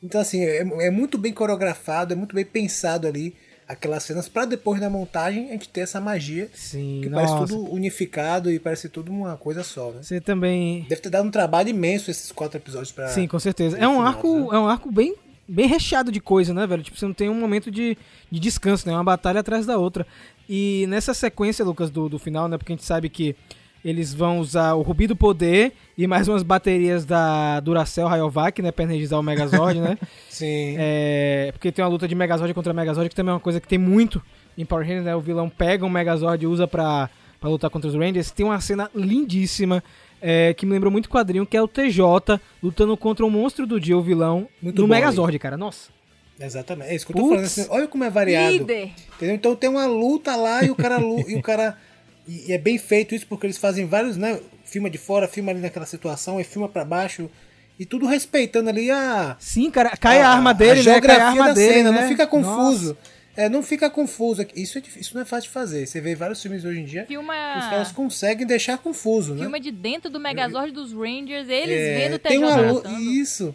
Então, 0.00 0.20
assim, 0.20 0.44
é, 0.44 0.58
é 0.86 0.90
muito 0.90 1.18
bem 1.18 1.32
coreografado, 1.32 2.12
é 2.12 2.16
muito 2.16 2.34
bem 2.36 2.44
pensado 2.44 3.08
ali. 3.08 3.34
Aquelas 3.72 4.02
cenas 4.02 4.28
pra 4.28 4.44
depois 4.44 4.80
na 4.80 4.90
montagem 4.90 5.48
a 5.48 5.52
gente 5.52 5.68
ter 5.68 5.80
essa 5.80 6.00
magia 6.00 6.48
Sim, 6.54 7.00
que 7.02 7.08
nossa. 7.08 7.34
parece 7.34 7.52
tudo 7.52 7.72
unificado 7.72 8.50
e 8.50 8.58
parece 8.58 8.88
tudo 8.88 9.10
uma 9.10 9.36
coisa 9.36 9.62
só, 9.62 9.90
né? 9.90 10.02
Você 10.02 10.20
também. 10.20 10.86
Deve 10.88 11.00
ter 11.00 11.10
dado 11.10 11.26
um 11.26 11.30
trabalho 11.30 11.68
imenso 11.68 12.10
esses 12.10 12.30
quatro 12.30 12.58
episódios 12.58 12.92
pra. 12.92 13.08
Sim, 13.08 13.26
com 13.26 13.38
certeza. 13.38 13.76
É 13.78 13.88
um 13.88 13.92
final, 13.92 14.06
arco, 14.06 14.40
né? 14.40 14.56
é 14.56 14.58
um 14.58 14.68
arco 14.68 14.92
bem, 14.92 15.14
bem 15.48 15.66
recheado 15.66 16.12
de 16.12 16.20
coisa, 16.20 16.52
né, 16.52 16.66
velho? 16.66 16.82
Tipo, 16.82 16.98
você 16.98 17.06
não 17.06 17.14
tem 17.14 17.28
um 17.28 17.34
momento 17.34 17.70
de, 17.70 17.96
de 18.30 18.38
descanso, 18.40 18.86
né? 18.86 18.94
Uma 18.94 19.04
batalha 19.04 19.40
atrás 19.40 19.64
da 19.64 19.78
outra. 19.78 20.06
E 20.48 20.84
nessa 20.88 21.14
sequência, 21.14 21.64
Lucas, 21.64 21.90
do, 21.90 22.08
do 22.08 22.18
final, 22.18 22.48
né? 22.48 22.58
Porque 22.58 22.72
a 22.72 22.76
gente 22.76 22.84
sabe 22.84 23.08
que 23.08 23.34
eles 23.84 24.14
vão 24.14 24.38
usar 24.38 24.74
o 24.74 24.82
Rubi 24.82 25.06
do 25.06 25.16
Poder 25.16 25.72
e 25.98 26.06
mais 26.06 26.28
umas 26.28 26.42
baterias 26.42 27.04
da 27.04 27.58
Duracell 27.60 28.06
Rayovac, 28.06 28.62
né? 28.62 28.70
Pra 28.70 28.84
energizar 28.84 29.18
o 29.18 29.22
Megazord, 29.22 29.80
né? 29.80 29.98
Sim. 30.30 30.76
É, 30.78 31.50
porque 31.52 31.72
tem 31.72 31.84
uma 31.84 31.90
luta 31.90 32.06
de 32.06 32.14
Megazord 32.14 32.54
contra 32.54 32.72
Megazord, 32.72 33.08
que 33.08 33.14
também 33.16 33.30
é 33.30 33.34
uma 33.34 33.40
coisa 33.40 33.60
que 33.60 33.66
tem 33.66 33.78
muito 33.78 34.22
em 34.56 34.64
Power 34.64 34.86
Rangers, 34.86 35.04
né? 35.04 35.16
O 35.16 35.20
vilão 35.20 35.48
pega 35.48 35.84
um 35.84 35.90
Megazord 35.90 36.44
e 36.44 36.46
usa 36.46 36.66
pra, 36.68 37.10
pra 37.40 37.50
lutar 37.50 37.70
contra 37.70 37.88
os 37.88 37.94
Rangers. 37.94 38.30
Tem 38.30 38.46
uma 38.46 38.60
cena 38.60 38.90
lindíssima, 38.94 39.82
é, 40.20 40.54
que 40.54 40.64
me 40.64 40.72
lembrou 40.72 40.92
muito 40.92 41.08
quadrinho, 41.08 41.44
que 41.44 41.56
é 41.56 41.62
o 41.62 41.66
TJ 41.66 42.40
lutando 42.62 42.96
contra 42.96 43.26
o 43.26 43.30
monstro 43.30 43.66
do 43.66 43.80
dia, 43.80 43.98
o 43.98 44.02
vilão, 44.02 44.46
Muito 44.60 44.80
no 44.80 44.86
Megazord, 44.86 45.36
cara. 45.38 45.56
Nossa. 45.56 45.90
Exatamente. 46.38 46.90
É 46.90 46.94
isso 46.94 47.06
que 47.06 47.12
eu 47.12 47.16
tô 47.16 47.22
Putz. 47.22 47.30
falando. 47.34 47.44
assim, 47.46 47.66
olha 47.70 47.88
como 47.88 48.04
é 48.04 48.10
variado. 48.10 48.52
Líder. 48.52 48.90
Entendeu? 49.16 49.34
Então 49.34 49.54
tem 49.56 49.68
uma 49.68 49.86
luta 49.86 50.34
lá 50.36 50.64
e 50.64 50.70
o 50.70 50.74
cara 50.74 50.98
e 51.26 51.34
o 51.36 51.42
cara 51.42 51.76
e 52.26 52.50
e 52.50 52.52
é 52.52 52.58
bem 52.58 52.78
feito 52.78 53.14
isso 53.14 53.26
porque 53.26 53.46
eles 53.46 53.58
fazem 53.58 53.86
vários, 53.86 54.16
né, 54.16 54.38
filma 54.64 54.88
de 54.90 54.98
fora, 54.98 55.26
filma 55.28 55.50
ali 55.50 55.60
naquela 55.60 55.86
situação 55.86 56.40
e 56.40 56.44
filma 56.44 56.68
pra 56.68 56.84
baixo 56.84 57.30
e 57.78 57.84
tudo 57.86 58.06
respeitando 58.06 58.68
ali 58.68 58.90
a 58.90 59.36
Sim, 59.38 59.70
cara, 59.70 59.96
cai 59.96 60.20
a, 60.20 60.28
arma 60.28 60.52
dele, 60.54 60.70
né? 60.70 60.76
Cai 60.76 60.82
geografia 60.84 61.24
a 61.24 61.28
arma 61.28 61.46
da 61.48 61.52
dele, 61.54 61.72
cena, 61.74 61.90
né? 61.92 62.00
não 62.02 62.08
fica 62.08 62.26
confuso. 62.26 62.88
Nossa. 62.88 63.22
É, 63.34 63.48
não 63.48 63.62
fica 63.62 63.88
confuso. 63.88 64.44
Isso, 64.54 64.76
é 64.76 64.80
difícil, 64.82 65.00
isso 65.00 65.14
não 65.14 65.22
é 65.22 65.24
fácil 65.24 65.48
de 65.48 65.54
fazer. 65.54 65.86
Você 65.86 66.02
vê 66.02 66.14
vários 66.14 66.42
filmes 66.42 66.66
hoje 66.66 66.80
em 66.80 66.84
dia, 66.84 67.06
Filma, 67.06 67.32
os 67.58 67.64
caras 67.64 67.90
conseguem 67.90 68.46
deixar 68.46 68.76
confuso, 68.76 69.34
né? 69.34 69.40
filma 69.40 69.58
de 69.58 69.70
dentro 69.72 70.10
do 70.10 70.20
Megazord 70.20 70.70
dos 70.70 70.92
Rangers, 70.92 71.48
eles 71.48 71.78
É, 71.78 71.94
vendo 71.98 72.14
o 72.16 72.18
tem 72.18 72.36
uma 72.38 72.56
luta, 72.56 72.90
isso. 73.00 73.54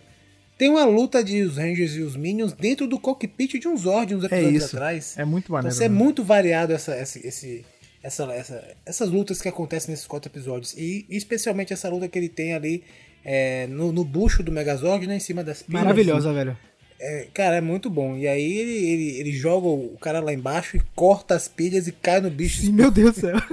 Tem 0.57 0.67
uma 0.69 0.83
luta 0.83 1.23
de 1.23 1.43
os 1.43 1.57
Rangers 1.57 1.95
e 1.95 2.01
os 2.01 2.15
Minions 2.15 2.51
dentro 2.53 2.87
do 2.87 2.99
cockpit 2.99 3.59
de 3.59 3.67
um 3.67 3.77
Zord 3.77 4.15
uns 4.15 4.23
É 4.23 4.25
episódios 4.25 4.63
isso. 4.63 4.75
atrás. 4.75 5.13
É 5.15 5.23
muito 5.23 5.43
Então, 5.45 5.53
maneiro. 5.53 5.75
assim, 5.75 5.85
é 5.85 5.89
né? 5.89 5.95
muito 5.95 6.23
variado 6.23 6.73
essa, 6.73 6.97
esse, 6.99 7.25
esse- 7.27 7.63
essa, 8.07 8.23
essa- 8.33 8.75
essas 8.85 9.09
lutas 9.09 9.41
que 9.41 9.47
acontecem 9.49 9.91
nesses 9.91 10.07
quatro 10.07 10.31
episódios. 10.31 10.73
E 10.77 11.05
especialmente 11.09 11.73
essa 11.73 11.89
luta 11.89 12.07
que 12.07 12.17
ele 12.17 12.29
tem 12.29 12.53
ali 12.53 12.83
é, 13.23 13.67
no, 13.67 13.91
no 13.91 14.03
bucho 14.05 14.41
do 14.41 14.51
Megazord, 14.51 15.05
né? 15.07 15.15
Em 15.17 15.19
cima 15.19 15.43
das 15.43 15.61
pilhas. 15.61 15.83
Maravilhosa, 15.83 16.31
velho. 16.33 16.57
É, 16.99 17.27
cara, 17.33 17.57
é 17.57 17.61
muito 17.61 17.89
bom. 17.91 18.15
E 18.17 18.27
aí 18.27 18.57
ele, 18.57 18.71
ele, 18.89 19.19
ele 19.19 19.31
joga 19.31 19.67
o 19.67 19.97
cara 19.99 20.19
lá 20.19 20.33
embaixo 20.33 20.77
e 20.77 20.81
corta 20.95 21.35
as 21.35 21.47
pilhas 21.47 21.87
e 21.87 21.91
cai 21.91 22.19
no 22.19 22.29
bicho. 22.31 22.61
Sim, 22.61 22.71
meu 22.73 22.89
Deus 22.89 23.13
do 23.15 23.21
céu. 23.21 23.35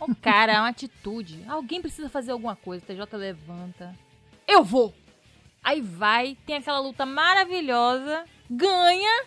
O 0.00 0.14
cara, 0.16 0.52
é 0.54 0.58
uma 0.58 0.68
atitude. 0.68 1.40
Alguém 1.48 1.80
precisa 1.80 2.08
fazer 2.08 2.30
alguma 2.32 2.54
coisa. 2.56 2.82
O 2.82 2.86
TJ 2.86 3.16
levanta. 3.16 3.94
Eu 4.48 4.62
vou! 4.64 4.92
Aí 5.62 5.80
vai, 5.80 6.36
tem 6.46 6.56
aquela 6.56 6.78
luta 6.78 7.04
maravilhosa, 7.04 8.24
ganha 8.48 9.24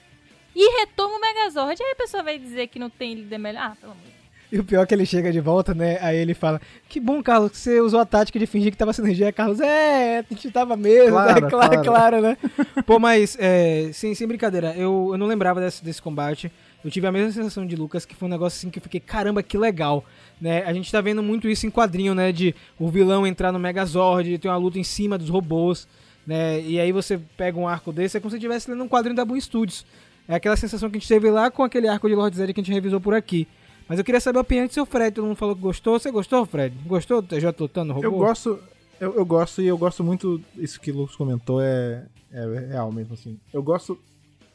e 0.55 0.79
retoma 0.79 1.15
o 1.17 1.21
Megazord. 1.21 1.81
Aí 1.83 1.91
a 1.91 1.95
pessoa 1.95 2.23
vai 2.23 2.39
dizer 2.39 2.67
que 2.67 2.79
não 2.79 2.89
tem 2.89 3.13
líder 3.13 3.37
melhor. 3.37 3.61
Ah, 3.71 3.77
pelo 3.79 3.91
amor 3.91 4.03
de 4.03 4.09
Deus. 4.11 4.18
E 4.51 4.57
o 4.59 4.63
pior 4.63 4.81
é 4.81 4.85
que 4.85 4.93
ele 4.95 5.05
chega 5.05 5.31
de 5.31 5.39
volta, 5.39 5.73
né? 5.75 5.99
Aí 6.01 6.17
ele 6.17 6.33
fala: 6.33 6.59
Que 6.87 6.99
bom, 6.99 7.21
Carlos, 7.21 7.51
que 7.51 7.57
você 7.57 7.79
usou 7.79 7.99
a 7.99 8.05
tática 8.05 8.39
de 8.39 8.47
fingir 8.47 8.71
que 8.71 8.77
tava 8.77 8.91
sem 8.93 9.05
energia. 9.05 9.31
Carlos, 9.31 9.59
é, 9.59 10.19
a 10.19 10.33
gente 10.33 10.49
tava 10.49 10.75
mesmo, 10.75 11.11
Claro, 11.19 11.41
né? 11.41 11.49
claro, 11.49 11.69
claro. 11.69 11.83
claro, 11.83 12.21
né? 12.21 12.37
Pô, 12.85 12.97
mas, 12.97 13.37
é, 13.39 13.91
sem, 13.93 14.15
sem 14.15 14.27
brincadeira, 14.27 14.73
eu, 14.75 15.09
eu 15.11 15.17
não 15.17 15.27
lembrava 15.27 15.59
desse, 15.61 15.83
desse 15.83 16.01
combate. 16.01 16.51
Eu 16.83 16.89
tive 16.89 17.05
a 17.05 17.11
mesma 17.11 17.31
sensação 17.31 17.67
de 17.67 17.75
Lucas, 17.75 18.05
que 18.05 18.15
foi 18.15 18.27
um 18.27 18.31
negócio 18.31 18.57
assim 18.57 18.69
que 18.69 18.79
eu 18.79 18.83
fiquei, 18.83 18.99
caramba, 18.99 19.43
que 19.43 19.57
legal. 19.57 20.03
Né? 20.39 20.63
A 20.63 20.73
gente 20.73 20.91
tá 20.91 21.01
vendo 21.01 21.21
muito 21.21 21.47
isso 21.47 21.67
em 21.67 21.69
quadrinho, 21.69 22.15
né? 22.15 22.31
De 22.31 22.55
o 22.79 22.89
vilão 22.89 23.27
entrar 23.27 23.51
no 23.51 23.59
Megazord, 23.59 24.37
ter 24.39 24.47
uma 24.47 24.57
luta 24.57 24.79
em 24.79 24.83
cima 24.83 25.17
dos 25.17 25.29
robôs, 25.29 25.87
né? 26.25 26.61
E 26.61 26.79
aí 26.79 26.91
você 26.91 27.19
pega 27.37 27.59
um 27.59 27.67
arco 27.67 27.91
desse, 27.91 28.17
é 28.17 28.19
como 28.19 28.31
se 28.31 28.37
estivesse 28.37 28.71
lendo 28.71 28.83
um 28.83 28.87
quadrinho 28.87 29.15
da 29.15 29.25
Boom 29.25 29.39
Studios. 29.39 29.85
É 30.27 30.35
aquela 30.35 30.55
sensação 30.55 30.89
que 30.89 30.97
a 30.97 30.99
gente 30.99 31.09
teve 31.09 31.29
lá 31.29 31.51
com 31.51 31.63
aquele 31.63 31.87
arco 31.87 32.07
de 32.07 32.15
Lord 32.15 32.37
Zed 32.37 32.53
que 32.53 32.61
a 32.61 32.63
gente 32.63 32.73
revisou 32.73 33.01
por 33.01 33.13
aqui. 33.13 33.47
Mas 33.89 33.97
eu 33.97 34.05
queria 34.05 34.21
saber 34.21 34.37
a 34.37 34.41
opinião 34.41 34.67
do 34.67 34.73
seu 34.73 34.85
Fred. 34.85 35.15
Todo 35.15 35.25
mundo 35.25 35.35
falou 35.35 35.55
que 35.55 35.61
gostou. 35.61 35.99
Você 35.99 36.11
gostou, 36.11 36.45
Fred? 36.45 36.75
Gostou 36.85 37.23
do 37.23 37.27
TJ 37.27 37.55
lutando 37.59 37.91
robô? 37.91 38.05
Eu 38.05 38.11
gosto, 38.11 38.59
eu, 38.99 39.15
eu 39.15 39.25
gosto 39.25 39.61
e 39.63 39.67
eu 39.67 39.77
gosto 39.79 40.03
muito. 40.03 40.39
Isso 40.55 40.79
que 40.79 40.91
o 40.91 40.97
Lucas 40.97 41.15
comentou 41.15 41.59
é, 41.59 42.05
é 42.31 42.67
real 42.69 42.91
mesmo, 42.91 43.15
assim. 43.15 43.39
Eu 43.51 43.63
gosto 43.63 43.99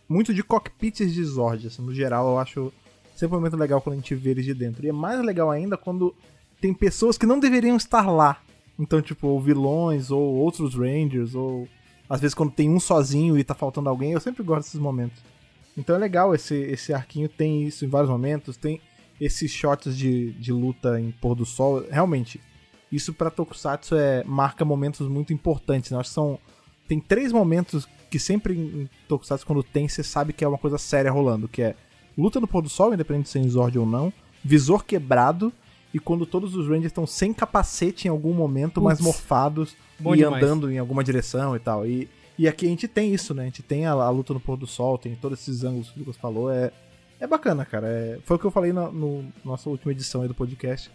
muito 0.08 0.32
de 0.32 0.44
cockpits 0.44 1.12
de 1.12 1.24
Zord, 1.24 1.66
assim, 1.66 1.82
no 1.82 1.92
geral, 1.92 2.28
eu 2.28 2.38
acho 2.38 2.72
sempre 3.16 3.36
momento 3.36 3.56
legal 3.56 3.80
quando 3.80 3.94
a 3.94 3.96
gente 3.96 4.14
vê 4.14 4.30
eles 4.30 4.44
de 4.44 4.54
dentro. 4.54 4.86
E 4.86 4.88
é 4.88 4.92
mais 4.92 5.20
legal 5.24 5.50
ainda 5.50 5.76
quando 5.76 6.14
tem 6.60 6.72
pessoas 6.72 7.18
que 7.18 7.26
não 7.26 7.40
deveriam 7.40 7.76
estar 7.76 8.08
lá. 8.08 8.40
Então, 8.78 9.02
tipo, 9.02 9.26
ou 9.26 9.40
vilões, 9.40 10.10
ou 10.10 10.22
outros 10.34 10.74
Rangers, 10.74 11.34
ou 11.34 11.68
às 12.08 12.20
vezes 12.20 12.34
quando 12.34 12.52
tem 12.52 12.70
um 12.70 12.78
sozinho 12.78 13.36
e 13.36 13.42
tá 13.42 13.54
faltando 13.54 13.88
alguém, 13.88 14.12
eu 14.12 14.20
sempre 14.20 14.42
gosto 14.42 14.66
desses 14.66 14.80
momentos. 14.80 15.22
Então 15.76 15.96
é 15.96 15.98
legal, 15.98 16.34
esse, 16.34 16.54
esse 16.54 16.92
arquinho 16.92 17.28
tem 17.28 17.64
isso 17.64 17.84
em 17.84 17.88
vários 17.88 18.10
momentos, 18.10 18.56
tem 18.56 18.80
esses 19.20 19.50
shots 19.50 19.96
de, 19.96 20.32
de 20.32 20.52
luta 20.52 21.00
em 21.00 21.10
pôr 21.10 21.34
do 21.34 21.44
sol. 21.44 21.84
Realmente, 21.90 22.40
isso 22.90 23.12
pra 23.12 23.30
Tokusatsu 23.30 23.96
é, 23.96 24.22
marca 24.24 24.64
momentos 24.64 25.08
muito 25.08 25.32
importantes. 25.32 25.90
Né? 25.90 25.98
Acho 25.98 26.10
que 26.10 26.14
são. 26.14 26.38
Tem 26.86 27.00
três 27.00 27.32
momentos 27.32 27.88
que 28.10 28.18
sempre 28.18 28.54
em 28.54 28.88
Tokusatsu, 29.08 29.46
quando 29.46 29.62
tem, 29.62 29.88
você 29.88 30.02
sabe 30.02 30.32
que 30.32 30.44
é 30.44 30.48
uma 30.48 30.58
coisa 30.58 30.78
séria 30.78 31.10
rolando, 31.10 31.48
que 31.48 31.62
é 31.62 31.74
luta 32.16 32.38
no 32.38 32.46
pôr 32.46 32.62
do 32.62 32.68
sol, 32.68 32.94
independente 32.94 33.24
de 33.24 33.30
ser 33.30 33.38
em 33.40 33.48
Zord 33.48 33.76
ou 33.78 33.86
não, 33.86 34.12
visor 34.44 34.84
quebrado, 34.84 35.52
e 35.92 35.98
quando 35.98 36.26
todos 36.26 36.54
os 36.54 36.66
Rangers 36.66 36.86
estão 36.86 37.06
sem 37.06 37.32
capacete 37.32 38.06
em 38.06 38.10
algum 38.10 38.32
momento, 38.32 38.80
mas 38.82 38.98
Putz, 38.98 39.04
morfados 39.04 39.76
e 39.98 40.16
demais. 40.16 40.42
andando 40.42 40.70
em 40.70 40.78
alguma 40.78 41.04
direção 41.04 41.54
e 41.54 41.58
tal. 41.58 41.86
E, 41.86 42.08
e 42.38 42.48
aqui 42.48 42.66
a 42.66 42.68
gente 42.68 42.88
tem 42.88 43.14
isso, 43.14 43.32
né? 43.32 43.42
A 43.42 43.46
gente 43.46 43.62
tem 43.62 43.86
a, 43.86 43.92
a 43.92 44.10
luta 44.10 44.34
no 44.34 44.40
pôr 44.40 44.56
do 44.56 44.66
sol, 44.66 44.98
tem 44.98 45.14
todos 45.14 45.40
esses 45.40 45.62
ângulos 45.62 45.90
que 45.90 45.96
o 45.96 46.00
Lucas 46.00 46.16
falou. 46.16 46.50
É, 46.50 46.72
é 47.24 47.26
bacana, 47.26 47.64
cara. 47.64 47.86
É, 47.88 48.18
foi 48.24 48.36
o 48.36 48.38
que 48.38 48.44
eu 48.44 48.50
falei 48.50 48.72
na 48.72 48.90
no, 48.90 49.24
nossa 49.44 49.68
última 49.68 49.92
edição 49.92 50.22
aí 50.22 50.28
do 50.28 50.34
podcast. 50.34 50.90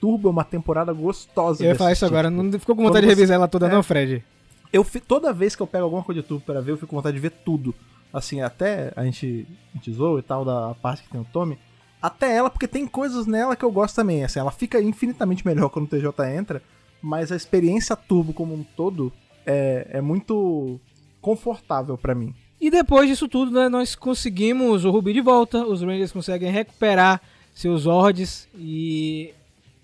Turbo 0.00 0.28
é 0.28 0.30
uma 0.32 0.44
temporada 0.44 0.92
gostosa. 0.92 1.62
Eu 1.62 1.68
ia 1.68 1.74
falar 1.76 1.92
isso 1.92 2.04
assistir. 2.04 2.14
agora. 2.18 2.30
Não 2.30 2.50
ficou 2.58 2.74
com 2.74 2.82
vontade 2.82 3.04
Quando 3.06 3.14
de 3.14 3.20
revisar 3.20 3.34
ela 3.36 3.46
toda, 3.48 3.66
É. 3.66 3.70
não, 3.70 3.82
Fred? 3.82 4.24
Eu, 4.72 4.84
toda 5.06 5.32
vez 5.32 5.54
que 5.54 5.62
eu 5.62 5.66
pego 5.66 5.84
alguma 5.84 6.02
coisa 6.02 6.22
de 6.22 6.26
Turbo 6.26 6.44
pra 6.44 6.60
ver, 6.60 6.72
eu 6.72 6.76
fico 6.76 6.88
com 6.88 6.96
vontade 6.96 7.14
de 7.14 7.20
ver 7.20 7.30
tudo. 7.44 7.74
Assim, 8.12 8.40
até 8.40 8.92
a 8.96 9.04
gente, 9.04 9.46
a 9.72 9.76
gente 9.76 9.92
zoou 9.92 10.18
e 10.18 10.22
tal, 10.22 10.44
da 10.44 10.74
parte 10.74 11.02
que 11.02 11.10
tem 11.10 11.20
o 11.20 11.26
Tommy. 11.32 11.58
Até 12.00 12.34
ela, 12.36 12.50
porque 12.50 12.66
tem 12.66 12.86
coisas 12.86 13.26
nela 13.26 13.54
que 13.54 13.64
eu 13.64 13.70
gosto 13.70 13.94
também. 13.94 14.24
Assim, 14.24 14.40
ela 14.40 14.50
fica 14.50 14.80
infinitamente 14.80 15.46
melhor 15.46 15.68
quando 15.68 15.84
o 15.86 15.88
TJ 15.88 16.08
entra, 16.36 16.62
mas 17.00 17.30
a 17.30 17.36
experiência 17.36 17.94
Turbo 17.94 18.32
como 18.32 18.54
um 18.54 18.64
todo 18.64 19.12
é, 19.46 19.86
é 19.90 20.00
muito 20.00 20.80
confortável 21.20 21.96
pra 21.96 22.14
mim. 22.14 22.34
E 22.62 22.70
depois 22.70 23.08
disso 23.08 23.26
tudo, 23.26 23.50
né, 23.50 23.68
nós 23.68 23.96
conseguimos 23.96 24.84
o 24.84 24.90
Ruby 24.92 25.12
de 25.12 25.20
volta, 25.20 25.66
os 25.66 25.82
Rangers 25.82 26.12
conseguem 26.12 26.48
recuperar 26.48 27.20
seus 27.52 27.82
Zords 27.82 28.48
e 28.56 29.34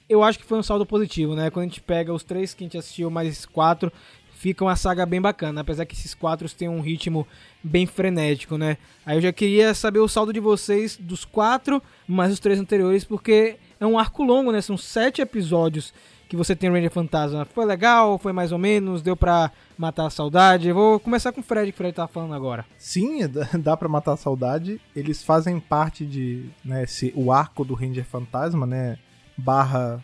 eu 0.09 0.23
acho 0.23 0.39
que 0.39 0.45
foi 0.45 0.61
um 0.61 0.63
saldo 0.63 0.87
positivo, 0.87 1.35
né? 1.35 1.51
Quando 1.51 1.65
a 1.65 1.69
gente 1.69 1.81
pega 1.81 2.15
os 2.15 2.23
três 2.23 2.55
que 2.55 2.63
a 2.63 2.67
gente 2.67 2.79
assistiu, 2.79 3.11
mais 3.11 3.45
quatro, 3.45 3.93
fica 4.33 4.65
uma 4.65 4.77
saga 4.77 5.05
bem 5.05 5.21
bacana, 5.21 5.61
apesar 5.61 5.87
que 5.87 5.95
esses 5.97 6.15
quatro 6.15 6.49
têm 6.51 6.69
um 6.69 6.81
ritmo 6.81 7.27
bem 7.65 7.85
frenético, 7.85 8.57
né? 8.57 8.79
Aí 9.05 9.17
eu 9.17 9.23
já 9.23 9.33
queria 9.33 9.75
saber 9.75 9.99
o 9.99 10.07
saldo 10.07 10.33
de 10.33 10.39
vocês 10.39 10.97
dos 10.97 11.25
quatro, 11.25 11.83
mais 12.07 12.33
os 12.33 12.39
três 12.39 12.61
anteriores, 12.61 13.03
porque 13.03 13.57
é 13.81 13.87
um 13.89 13.99
arco 13.99 14.23
longo, 14.23 14.53
né? 14.53 14.61
São 14.61 14.77
sete 14.77 15.21
episódios 15.21 15.93
que 16.29 16.37
você 16.37 16.55
tem 16.55 16.71
Ranger 16.71 16.91
Fantasma. 16.91 17.45
Foi 17.47 17.65
legal? 17.65 18.19
Foi 18.19 18.33
mais 18.33 18.53
ou 18.53 18.59
menos? 18.59 19.01
Deu 19.03 19.17
pra 19.17 19.51
matar 19.79 20.07
a 20.07 20.11
saudade? 20.11 20.71
Vou 20.73 21.01
começar 21.01 21.33
com 21.33 21.41
o 21.41 21.45
Fred, 21.45 21.73
que 21.73 21.77
o 21.77 21.79
Fred 21.79 21.95
tá 21.95 22.07
falando 22.07 22.35
agora. 22.35 22.67
Sim, 22.77 23.21
dá- 23.59 23.77
pra 23.77 23.89
matar 23.89 24.13
a 24.13 24.17
saudade. 24.17 24.81
Eles 24.95 25.23
fazem 25.23 25.59
parte 25.59 26.05
de, 26.05 26.51
né, 26.65 26.83
esse, 26.85 27.13
o 27.17 27.33
arco 27.33 27.65
do 27.65 27.75
Ranger 27.75 28.05
Fantasma, 28.05 28.67
né, 28.67 28.99
barra 29.37 30.03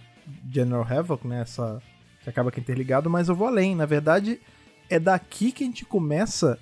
General 0.50 0.86
Havoc, 0.88 1.26
né, 1.26 1.42
essa, 1.42 1.82
que 2.22 2.30
acaba 2.30 2.50
que 2.50 2.58
é 2.58 2.62
interligado, 2.62 3.10
mas 3.10 3.28
eu 3.28 3.34
vou 3.34 3.46
além. 3.46 3.74
Na 3.74 3.84
verdade, 3.84 4.40
é 4.88 4.98
daqui 4.98 5.52
que 5.52 5.62
a 5.62 5.66
gente 5.66 5.84
começa 5.84 6.58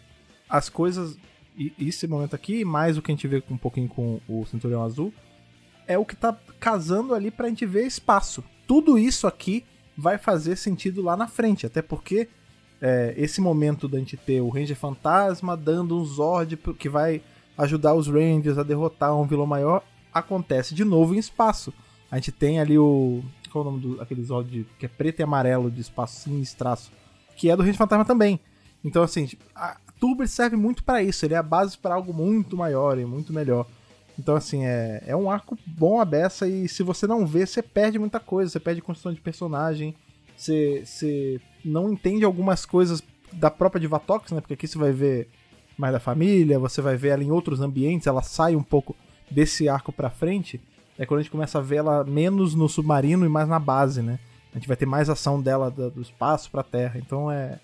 as 0.50 0.68
coisas, 0.68 1.16
e 1.56 1.72
esse 1.78 2.06
momento 2.08 2.34
aqui, 2.34 2.64
mais 2.64 2.98
o 2.98 3.02
que 3.02 3.12
a 3.12 3.14
gente 3.14 3.28
vê 3.28 3.42
um 3.50 3.56
pouquinho 3.56 3.88
com 3.88 4.20
o 4.28 4.44
Cinturão 4.46 4.82
Azul, 4.82 5.12
é 5.86 5.96
o 5.96 6.04
que 6.04 6.16
tá 6.16 6.36
casando 6.58 7.14
ali 7.14 7.30
pra 7.30 7.48
gente 7.48 7.64
ver 7.64 7.86
espaço. 7.86 8.42
Tudo 8.72 8.98
isso 8.98 9.26
aqui 9.26 9.66
vai 9.94 10.16
fazer 10.16 10.56
sentido 10.56 11.02
lá 11.02 11.14
na 11.14 11.28
frente, 11.28 11.66
até 11.66 11.82
porque 11.82 12.26
é, 12.80 13.12
esse 13.18 13.38
momento 13.38 13.86
da 13.86 13.98
gente 13.98 14.16
ter 14.16 14.40
o 14.40 14.48
Ranger 14.48 14.74
Fantasma 14.74 15.54
dando 15.54 15.94
um 15.94 16.02
Zord 16.06 16.56
que 16.78 16.88
vai 16.88 17.20
ajudar 17.58 17.92
os 17.92 18.08
Rangers 18.08 18.56
a 18.56 18.62
derrotar 18.62 19.14
um 19.14 19.26
vilão 19.26 19.44
maior 19.44 19.84
acontece 20.10 20.74
de 20.74 20.86
novo 20.86 21.14
em 21.14 21.18
espaço. 21.18 21.70
A 22.10 22.16
gente 22.16 22.32
tem 22.32 22.60
ali 22.60 22.78
o. 22.78 23.22
Qual 23.52 23.62
é 23.62 23.68
o 23.68 23.70
nome 23.72 23.98
do 24.10 24.24
Zord 24.24 24.66
que 24.78 24.86
é 24.86 24.88
preto 24.88 25.20
e 25.20 25.22
amarelo 25.22 25.70
de 25.70 25.82
espaço 25.82 26.22
sinistraço? 26.22 26.90
Que 27.36 27.50
é 27.50 27.56
do 27.56 27.60
Ranger 27.60 27.76
Fantasma 27.76 28.06
também. 28.06 28.40
Então, 28.82 29.02
assim, 29.02 29.28
a 29.54 29.76
Turbo 30.00 30.26
serve 30.26 30.56
muito 30.56 30.82
pra 30.82 31.02
isso. 31.02 31.26
Ele 31.26 31.34
é 31.34 31.36
a 31.36 31.42
base 31.42 31.76
pra 31.76 31.96
algo 31.96 32.14
muito 32.14 32.56
maior 32.56 32.98
e 32.98 33.04
muito 33.04 33.34
melhor. 33.34 33.66
Então, 34.18 34.36
assim, 34.36 34.64
é, 34.64 35.02
é 35.06 35.16
um 35.16 35.30
arco 35.30 35.58
bom 35.66 36.00
a 36.00 36.04
beça 36.04 36.46
e 36.46 36.68
se 36.68 36.82
você 36.82 37.06
não 37.06 37.26
vê, 37.26 37.46
você 37.46 37.62
perde 37.62 37.98
muita 37.98 38.20
coisa. 38.20 38.50
Você 38.50 38.60
perde 38.60 38.82
construção 38.82 39.12
de 39.12 39.20
personagem, 39.20 39.94
você, 40.36 40.82
você 40.84 41.40
não 41.64 41.92
entende 41.92 42.24
algumas 42.24 42.66
coisas 42.66 43.02
da 43.32 43.50
própria 43.50 43.80
Divatox, 43.80 44.32
né? 44.32 44.40
Porque 44.40 44.54
aqui 44.54 44.66
você 44.66 44.78
vai 44.78 44.92
ver 44.92 45.28
mais 45.78 45.92
da 45.92 46.00
família, 46.00 46.58
você 46.58 46.82
vai 46.82 46.96
ver 46.96 47.08
ela 47.08 47.24
em 47.24 47.30
outros 47.30 47.60
ambientes, 47.60 48.06
ela 48.06 48.22
sai 48.22 48.54
um 48.54 48.62
pouco 48.62 48.94
desse 49.30 49.68
arco 49.68 49.92
pra 49.92 50.10
frente. 50.10 50.60
É 50.98 51.06
quando 51.06 51.20
a 51.20 51.22
gente 51.22 51.32
começa 51.32 51.58
a 51.58 51.62
ver 51.62 51.76
ela 51.76 52.04
menos 52.04 52.54
no 52.54 52.68
submarino 52.68 53.24
e 53.24 53.28
mais 53.28 53.48
na 53.48 53.58
base, 53.58 54.02
né? 54.02 54.18
A 54.52 54.58
gente 54.58 54.68
vai 54.68 54.76
ter 54.76 54.84
mais 54.84 55.08
ação 55.08 55.40
dela 55.40 55.70
do, 55.70 56.00
espaço 56.02 56.50
pra 56.50 56.62
terra. 56.62 56.98
Então 56.98 57.30
é, 57.30 57.58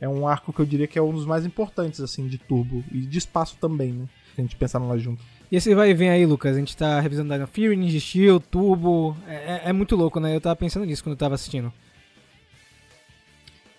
é 0.00 0.08
um 0.08 0.26
arco 0.26 0.52
que 0.52 0.60
eu 0.60 0.66
diria 0.66 0.86
que 0.86 0.98
é 0.98 1.02
um 1.02 1.12
dos 1.12 1.26
mais 1.26 1.44
importantes, 1.44 2.00
assim, 2.00 2.26
de 2.26 2.38
turbo. 2.38 2.82
E 2.90 3.02
de 3.02 3.18
espaço 3.18 3.56
também, 3.60 3.92
né? 3.92 4.08
Se 4.34 4.40
a 4.40 4.42
gente 4.42 4.56
pensar 4.56 4.78
lá 4.78 4.96
junto. 4.96 5.22
E 5.50 5.56
esse 5.56 5.74
vai 5.74 5.90
e 5.90 5.94
vem 5.94 6.10
aí, 6.10 6.24
Lucas. 6.24 6.54
A 6.54 6.58
gente 6.58 6.76
tá 6.76 7.00
revisando 7.00 7.32
Dino 7.32 7.46
Fury, 7.46 7.76
Ninja 7.76 7.98
Steel, 7.98 8.38
Turbo. 8.38 9.16
É, 9.26 9.34
é, 9.34 9.60
é 9.70 9.72
muito 9.72 9.96
louco, 9.96 10.20
né? 10.20 10.34
Eu 10.34 10.40
tava 10.40 10.54
pensando 10.54 10.86
nisso 10.86 11.02
quando 11.02 11.14
eu 11.14 11.18
tava 11.18 11.34
assistindo. 11.34 11.72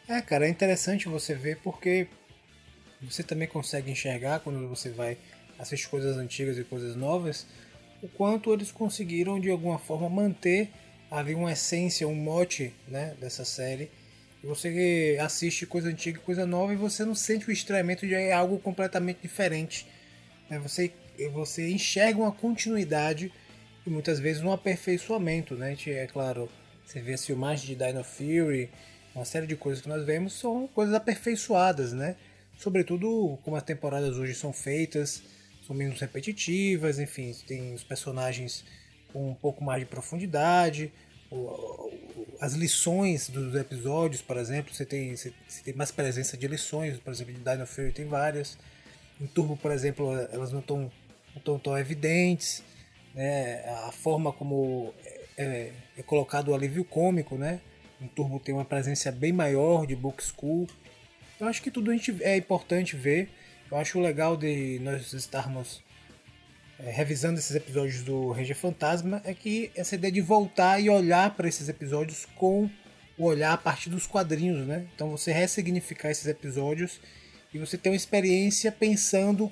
É, 0.07 0.21
cara, 0.21 0.45
é 0.45 0.49
interessante 0.49 1.07
você 1.07 1.33
ver 1.33 1.59
porque 1.63 2.07
você 3.01 3.23
também 3.23 3.47
consegue 3.47 3.89
enxergar 3.89 4.41
quando 4.41 4.67
você 4.67 4.89
vai 4.89 5.17
assistir 5.57 5.87
coisas 5.87 6.17
antigas 6.17 6.57
e 6.57 6.63
coisas 6.63 6.95
novas, 6.95 7.47
o 8.01 8.07
quanto 8.09 8.51
eles 8.51 8.71
conseguiram 8.71 9.39
de 9.39 9.49
alguma 9.49 9.79
forma 9.79 10.09
manter 10.09 10.69
ali 11.09 11.33
uma 11.33 11.51
essência, 11.51 12.07
um 12.07 12.15
mote 12.15 12.73
né, 12.87 13.15
dessa 13.19 13.45
série. 13.45 13.89
Você 14.43 15.17
assiste 15.21 15.65
coisa 15.65 15.89
antiga 15.89 16.19
coisa 16.19 16.45
nova 16.45 16.73
e 16.73 16.75
você 16.75 17.05
não 17.05 17.13
sente 17.13 17.47
o 17.47 17.51
estranhamento 17.51 18.07
de 18.07 18.15
algo 18.31 18.59
completamente 18.59 19.19
diferente. 19.21 19.87
Né? 20.49 20.57
Você, 20.59 20.91
você 21.33 21.69
enxerga 21.69 22.19
uma 22.19 22.31
continuidade 22.31 23.31
e 23.85 23.89
muitas 23.89 24.19
vezes 24.19 24.41
um 24.43 24.51
aperfeiçoamento. 24.51 25.55
Né? 25.55 25.77
É 25.87 26.07
claro, 26.07 26.49
você 26.85 27.01
vê 27.01 27.13
as 27.13 27.25
filmagens 27.25 27.67
de 27.67 27.75
Dino 27.75 28.03
Fury, 28.03 28.69
uma 29.13 29.25
série 29.25 29.47
de 29.47 29.55
coisas 29.55 29.81
que 29.81 29.89
nós 29.89 30.05
vemos 30.05 30.33
são 30.33 30.67
coisas 30.67 30.95
aperfeiçoadas, 30.95 31.91
né? 31.91 32.15
Sobretudo 32.57 33.37
como 33.43 33.55
as 33.55 33.63
temporadas 33.63 34.17
hoje 34.17 34.33
são 34.33 34.53
feitas, 34.53 35.21
são 35.65 35.75
menos 35.75 35.99
repetitivas, 35.99 36.99
enfim, 36.99 37.35
tem 37.45 37.73
os 37.73 37.83
personagens 37.83 38.63
com 39.11 39.31
um 39.31 39.35
pouco 39.35 39.63
mais 39.63 39.81
de 39.81 39.85
profundidade, 39.85 40.91
as 42.39 42.53
lições 42.53 43.29
dos 43.29 43.55
episódios, 43.55 44.21
por 44.21 44.35
exemplo, 44.37 44.73
você 44.73 44.85
tem, 44.85 45.15
você 45.15 45.31
tem 45.63 45.73
mais 45.73 45.91
presença 45.91 46.35
de 46.35 46.47
lições, 46.47 46.97
por 46.97 47.13
exemplo, 47.13 47.33
de 47.33 47.39
Dino 47.39 47.65
Fury 47.65 47.91
tem 47.91 48.05
várias. 48.05 48.57
Em 49.19 49.27
Turbo, 49.27 49.55
por 49.55 49.71
exemplo, 49.71 50.11
elas 50.31 50.51
não 50.51 50.59
estão 50.59 50.91
não 51.35 51.59
tão 51.59 51.77
evidentes, 51.77 52.63
né? 53.13 53.63
A 53.87 53.91
forma 53.91 54.31
como 54.31 54.93
é, 55.37 55.71
é 55.97 56.03
colocado 56.03 56.49
o 56.49 56.55
alívio 56.55 56.83
cômico, 56.83 57.35
né? 57.35 57.59
Em 58.01 58.07
Turbo 58.07 58.39
tem 58.39 58.53
uma 58.53 58.65
presença 58.65 59.11
bem 59.11 59.31
maior 59.31 59.85
de 59.85 59.95
Book 59.95 60.23
School. 60.23 60.67
Eu 61.39 61.47
acho 61.47 61.61
que 61.61 61.71
tudo 61.71 61.91
a 61.91 61.93
gente 61.93 62.15
é 62.23 62.37
importante 62.37 62.95
ver. 62.95 63.29
Eu 63.69 63.77
acho 63.77 63.99
legal 63.99 64.35
de 64.35 64.79
nós 64.79 65.13
estarmos 65.13 65.83
é, 66.79 66.89
revisando 66.89 67.37
esses 67.37 67.55
episódios 67.55 68.01
do 68.01 68.31
Ranger 68.31 68.55
Fantasma 68.55 69.21
é 69.23 69.33
que 69.33 69.71
essa 69.75 69.95
ideia 69.95 70.11
de 70.11 70.21
voltar 70.21 70.79
e 70.79 70.89
olhar 70.89 71.35
para 71.35 71.47
esses 71.47 71.69
episódios 71.69 72.25
com 72.35 72.69
o 73.17 73.25
olhar 73.25 73.53
a 73.53 73.57
partir 73.57 73.89
dos 73.89 74.07
quadrinhos, 74.07 74.65
né? 74.65 74.87
Então 74.95 75.09
você 75.09 75.31
ressignificar 75.31 76.09
esses 76.09 76.25
episódios 76.25 76.99
e 77.53 77.59
você 77.59 77.77
ter 77.77 77.89
uma 77.89 77.95
experiência 77.95 78.71
pensando, 78.71 79.51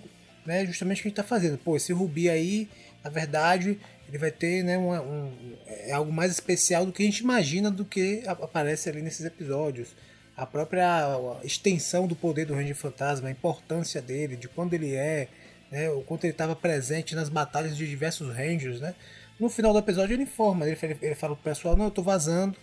né, 0.50 0.66
justamente 0.66 0.98
o 0.98 1.02
que 1.04 1.08
a 1.08 1.10
gente 1.12 1.20
está 1.20 1.24
fazendo. 1.24 1.60
Pô, 1.60 1.78
esse 1.78 1.94
Rubi 1.94 2.28
aí, 2.28 2.68
na 3.04 3.10
verdade, 3.12 3.80
ele 4.08 4.18
vai 4.18 4.32
ter, 4.32 4.64
né, 4.64 4.80
uma, 4.80 5.00
um, 5.00 5.32
é 5.68 5.92
algo 5.92 6.12
mais 6.12 6.32
especial 6.32 6.88
do 6.88 6.92
que 6.92 7.04
a 7.04 7.06
gente 7.06 7.20
imagina 7.20 7.70
do 7.70 7.86
que 7.86 8.24
aparece 8.26 8.90
ali 8.90 9.04
nesses 9.04 9.24
episódios 9.24 9.90
a 10.36 10.48
própria 10.48 11.16
extensão 11.44 12.08
do 12.08 12.16
poder 12.16 12.46
do 12.46 12.56
Ranger 12.56 12.76
Fantasma, 12.76 13.28
a 13.28 13.32
importância 13.32 14.02
dele, 14.02 14.36
de 14.36 14.48
quando 14.48 14.74
ele 14.74 14.96
é, 14.96 15.28
né, 15.70 15.88
o 15.92 16.02
quanto 16.02 16.24
ele 16.24 16.32
estava 16.32 16.56
presente 16.56 17.14
nas 17.14 17.30
batalhas 17.30 17.78
de 17.78 17.88
diversos 17.88 18.34
Rangers, 18.34 18.80
né? 18.80 18.96
No 19.40 19.50
final 19.50 19.72
do 19.72 19.80
episódio 19.80 20.16
ele 20.16 20.24
informa, 20.24 20.66
ele, 20.66 20.78
ele 21.00 21.14
fala 21.14 21.36
pro 21.36 21.44
pessoal, 21.44 21.76
não, 21.78 21.86
eu 21.86 21.92
tô 21.92 22.02
vazando 22.02 22.58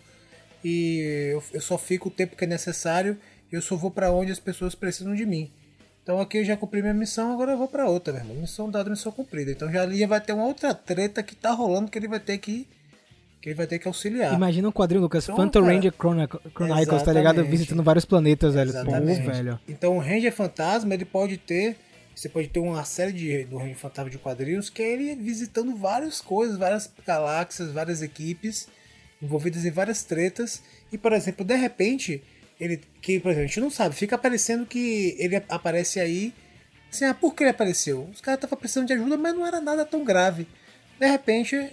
e 0.65 1.31
eu, 1.33 1.45
eu 1.53 1.61
só 1.61 1.79
fico 1.79 2.09
o 2.09 2.11
tempo 2.11 2.35
que 2.35 2.45
é 2.45 2.49
necessário 2.49 3.17
e 3.53 3.55
eu 3.55 3.63
só 3.63 3.77
vou 3.77 3.93
para 3.93 4.11
onde 4.11 4.33
as 4.33 4.41
pessoas 4.41 4.75
precisam 4.75 5.15
de 5.15 5.25
mim. 5.25 5.53
Então 6.07 6.21
aqui 6.21 6.39
eu 6.39 6.45
já 6.45 6.57
cumpri 6.57 6.81
minha 6.81 6.95
missão, 6.95 7.33
agora 7.33 7.51
eu 7.51 7.59
vou 7.59 7.67
para 7.67 7.91
outra, 7.91 8.13
meu 8.13 8.23
irmão. 8.23 8.37
Missão 8.37 8.71
dada, 8.71 8.89
missão 8.89 9.11
cumprida. 9.11 9.51
Então 9.51 9.69
já 9.73 9.83
ali 9.83 10.07
vai 10.07 10.21
ter 10.21 10.35
uma 10.35 10.45
outra 10.45 10.73
treta 10.73 11.21
que 11.21 11.35
tá 11.35 11.51
rolando 11.51 11.91
que 11.91 11.99
ele 11.99 12.07
vai 12.07 12.21
ter 12.21 12.39
que 12.39 12.65
que 13.43 13.49
ele 13.49 13.57
vai 13.57 13.67
ter 13.67 13.81
que 13.81 13.89
auxiliar. 13.89 14.33
Imagina 14.33 14.69
um 14.69 14.73
quadrinho, 14.73 15.03
Lucas, 15.03 15.25
então, 15.25 15.35
Phantom 15.35 15.63
cara, 15.63 15.75
Ranger 15.75 15.93
Chronicles, 15.93 17.03
tá 17.03 17.13
ligado? 17.13 17.45
Visitando 17.45 17.83
vários 17.83 18.05
planetas, 18.05 18.55
velho. 18.55 18.71
Exatamente. 18.71 19.21
Pô, 19.21 19.33
velho. 19.33 19.61
Então 19.67 19.97
o 19.97 19.99
Ranger 19.99 20.33
Fantasma, 20.33 20.95
ele 20.95 21.05
pode 21.05 21.39
ter. 21.39 21.77
Você 22.15 22.29
pode 22.29 22.47
ter 22.47 22.61
uma 22.61 22.85
série 22.85 23.13
de, 23.13 23.45
do 23.47 23.57
Ranger 23.57 23.77
Fantasma 23.77 24.09
de 24.09 24.19
quadrinhos 24.19 24.71
que 24.71 24.83
é 24.83 24.93
ele 24.93 25.17
visitando 25.17 25.75
várias 25.75 26.21
coisas, 26.21 26.57
várias 26.57 26.89
galáxias, 27.05 27.73
várias 27.73 28.01
equipes, 28.01 28.69
envolvidas 29.21 29.65
em 29.65 29.73
várias 29.73 30.05
tretas. 30.05 30.63
E, 30.93 30.97
por 30.97 31.13
exemplo, 31.13 31.45
de 31.45 31.57
repente, 31.57 32.23
ele. 32.61 32.81
Que, 33.01 33.21
por 33.21 33.31
exemplo, 33.31 33.45
a 33.45 33.47
gente 33.47 33.61
não 33.61 33.71
sabe, 33.71 33.95
fica 33.95 34.17
aparecendo 34.17 34.67
que 34.67 35.17
ele 35.19 35.37
aparece 35.49 36.01
aí. 36.01 36.35
Assim, 36.91 37.05
ah, 37.05 37.15
por 37.15 37.35
que 37.35 37.43
ele 37.43 37.51
apareceu? 37.51 38.09
Os 38.13 38.21
caras 38.21 38.39
estavam 38.39 38.59
precisando 38.59 38.87
de 38.87 38.93
ajuda, 38.93 39.17
mas 39.17 39.35
não 39.35 39.47
era 39.47 39.61
nada 39.61 39.85
tão 39.85 40.05
grave. 40.05 40.47
De 40.99 41.07
repente, 41.07 41.71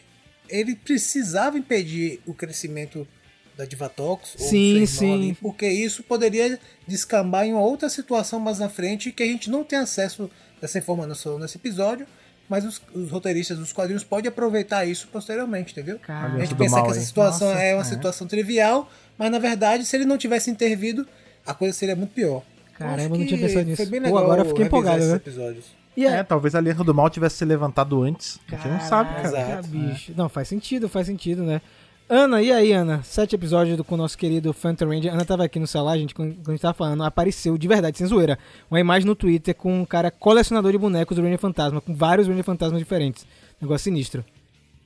ele 0.49 0.75
precisava 0.75 1.57
impedir 1.57 2.19
o 2.25 2.33
crescimento 2.33 3.07
da 3.55 3.65
Divatox 3.65 4.35
sim, 4.37 4.85
sim. 4.85 5.13
Ali, 5.13 5.37
porque 5.39 5.67
isso 5.67 6.03
poderia 6.03 6.59
descambar 6.87 7.45
em 7.45 7.53
uma 7.53 7.61
outra 7.61 7.87
situação 7.87 8.39
mais 8.39 8.59
na 8.59 8.67
frente 8.67 9.11
que 9.11 9.21
a 9.21 9.25
gente 9.25 9.49
não 9.49 9.63
tem 9.63 9.79
acesso 9.79 10.29
dessa 10.59 10.79
informação 10.79 11.37
nesse 11.37 11.57
episódio, 11.57 12.07
mas 12.49 12.65
os, 12.65 12.81
os 12.93 13.11
roteiristas 13.11 13.57
dos 13.57 13.71
quadrinhos 13.71 14.03
podem 14.03 14.29
aproveitar 14.29 14.85
isso 14.85 15.07
posteriormente, 15.11 15.71
entendeu? 15.71 15.99
Caramba. 15.99 16.37
A 16.37 16.39
gente 16.45 16.55
pensa 16.55 16.81
que 16.81 16.91
essa 16.91 17.01
situação 17.01 17.49
Nossa, 17.49 17.61
é 17.61 17.73
uma 17.73 17.81
é. 17.81 17.85
situação 17.85 18.27
trivial, 18.27 18.89
mas 19.17 19.31
na 19.31 19.39
verdade, 19.39 19.85
se 19.85 19.95
ele 19.95 20.05
não 20.05 20.17
tivesse 20.17 20.49
intervido, 20.49 21.07
a 21.45 21.53
coisa 21.53 21.73
seria 21.73 21.95
muito 21.95 22.11
pior. 22.11 22.43
Caramba, 22.77 23.15
eu 23.15 23.19
não 23.19 23.25
tinha 23.25 23.39
pensado 23.39 23.65
nisso. 23.65 23.89
Pô, 24.09 24.17
agora 24.17 24.41
eu 24.41 24.45
fiquei 24.45 24.65
empolgado, 24.65 25.05
né? 25.05 25.15
episódios. 25.15 25.65
E 25.95 26.05
é, 26.05 26.17
é, 26.17 26.23
talvez 26.23 26.55
a 26.55 26.57
Aliança 26.57 26.83
do 26.83 26.93
Mal 26.93 27.09
tivesse 27.09 27.37
se 27.37 27.45
levantado 27.45 28.01
antes. 28.01 28.39
a 28.51 28.55
gente 28.55 28.67
não 28.67 28.79
sabe, 28.81 29.13
cara. 29.15 29.27
Exato, 29.27 29.67
bicho. 29.67 30.11
É. 30.11 30.15
Não, 30.15 30.27
faz 30.27 30.47
sentido, 30.47 30.89
faz 30.89 31.05
sentido, 31.05 31.43
né? 31.43 31.61
Ana, 32.09 32.41
e 32.41 32.51
aí, 32.51 32.71
Ana? 32.71 33.01
Sete 33.03 33.35
episódios 33.35 33.77
do, 33.77 33.83
com 33.83 33.95
o 33.95 33.97
nosso 33.97 34.17
querido 34.17 34.51
Phantom 34.53 34.87
Ranger. 34.87 35.13
Ana 35.13 35.23
tava 35.23 35.45
aqui 35.45 35.59
no 35.59 35.67
celular, 35.67 35.97
gente, 35.97 36.13
quando, 36.13 36.35
quando 36.35 36.49
a 36.49 36.51
gente 36.51 36.61
tava 36.61 36.73
falando, 36.73 37.03
apareceu, 37.03 37.57
de 37.57 37.67
verdade, 37.67 37.97
sem 37.97 38.07
zoeira, 38.07 38.37
uma 38.69 38.79
imagem 38.79 39.07
no 39.07 39.15
Twitter 39.15 39.55
com 39.55 39.81
um 39.81 39.85
cara 39.85 40.11
colecionador 40.11 40.71
de 40.71 40.77
bonecos 40.77 41.15
do 41.15 41.23
Ranger 41.23 41.39
Fantasma, 41.39 41.79
com 41.79 41.95
vários 41.95 42.27
Ranger 42.27 42.43
Fantasmas 42.43 42.79
diferentes. 42.79 43.25
Negócio 43.61 43.85
sinistro. 43.85 44.25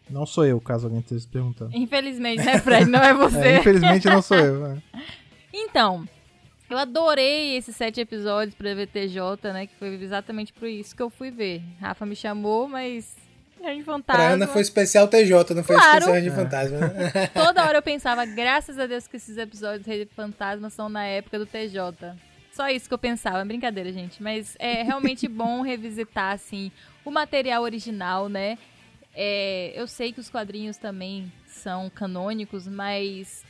Não 0.09 0.25
sou 0.25 0.45
eu, 0.45 0.59
caso 0.59 0.85
alguém 0.85 0.99
esteja 0.99 1.21
se 1.21 1.27
perguntando. 1.27 1.75
Infelizmente, 1.75 2.43
né, 2.43 2.59
Fred? 2.59 2.89
Não 2.89 3.01
é 3.01 3.13
você. 3.13 3.37
é, 3.47 3.59
infelizmente 3.59 4.07
não 4.07 4.21
sou 4.21 4.37
eu. 4.37 4.67
Né? 4.67 4.81
Então, 5.59 6.07
eu 6.69 6.77
adorei 6.77 7.55
esses 7.55 7.75
sete 7.75 7.99
episódios 7.99 8.53
pra 8.53 8.75
VTJ, 8.75 9.51
né? 9.53 9.65
Que 9.65 9.73
foi 9.75 9.95
exatamente 9.95 10.53
por 10.53 10.67
isso 10.67 10.95
que 10.95 11.01
eu 11.01 11.09
fui 11.09 11.31
ver. 11.31 11.63
Rafa 11.79 12.05
me 12.05 12.15
chamou, 12.15 12.67
mas 12.67 13.15
Range 13.63 13.83
Fantasma. 13.83 14.23
Pra 14.23 14.33
Ana 14.33 14.47
foi 14.47 14.61
especial 14.61 15.07
TJ, 15.07 15.53
não 15.55 15.63
foi 15.63 15.75
claro. 15.75 15.97
especial 15.99 16.15
Range 16.15 16.29
Fantasma. 16.29 16.77
Né? 16.79 17.27
Toda 17.33 17.65
hora 17.65 17.77
eu 17.77 17.81
pensava, 17.81 18.25
graças 18.25 18.77
a 18.77 18.85
Deus 18.85 19.07
que 19.07 19.17
esses 19.17 19.37
episódios 19.37 19.83
de 19.83 19.89
Range 19.89 20.09
Fantasma 20.15 20.69
são 20.69 20.89
na 20.89 21.05
época 21.05 21.39
do 21.39 21.45
TJ. 21.45 22.15
Só 22.51 22.69
isso 22.69 22.87
que 22.87 22.93
eu 22.93 22.97
pensava, 22.97 23.43
brincadeira, 23.45 23.91
gente. 23.91 24.21
Mas 24.21 24.55
é 24.59 24.83
realmente 24.83 25.27
bom 25.27 25.61
revisitar, 25.61 26.33
assim, 26.33 26.71
o 27.05 27.11
material 27.11 27.63
original, 27.63 28.27
né? 28.27 28.57
É, 29.19 29.73
eu 29.75 29.87
sei 29.87 30.13
que 30.13 30.19
os 30.19 30.29
quadrinhos 30.29 30.77
também 30.77 31.31
são 31.47 31.89
canônicos, 31.89 32.67
mas 32.67 33.43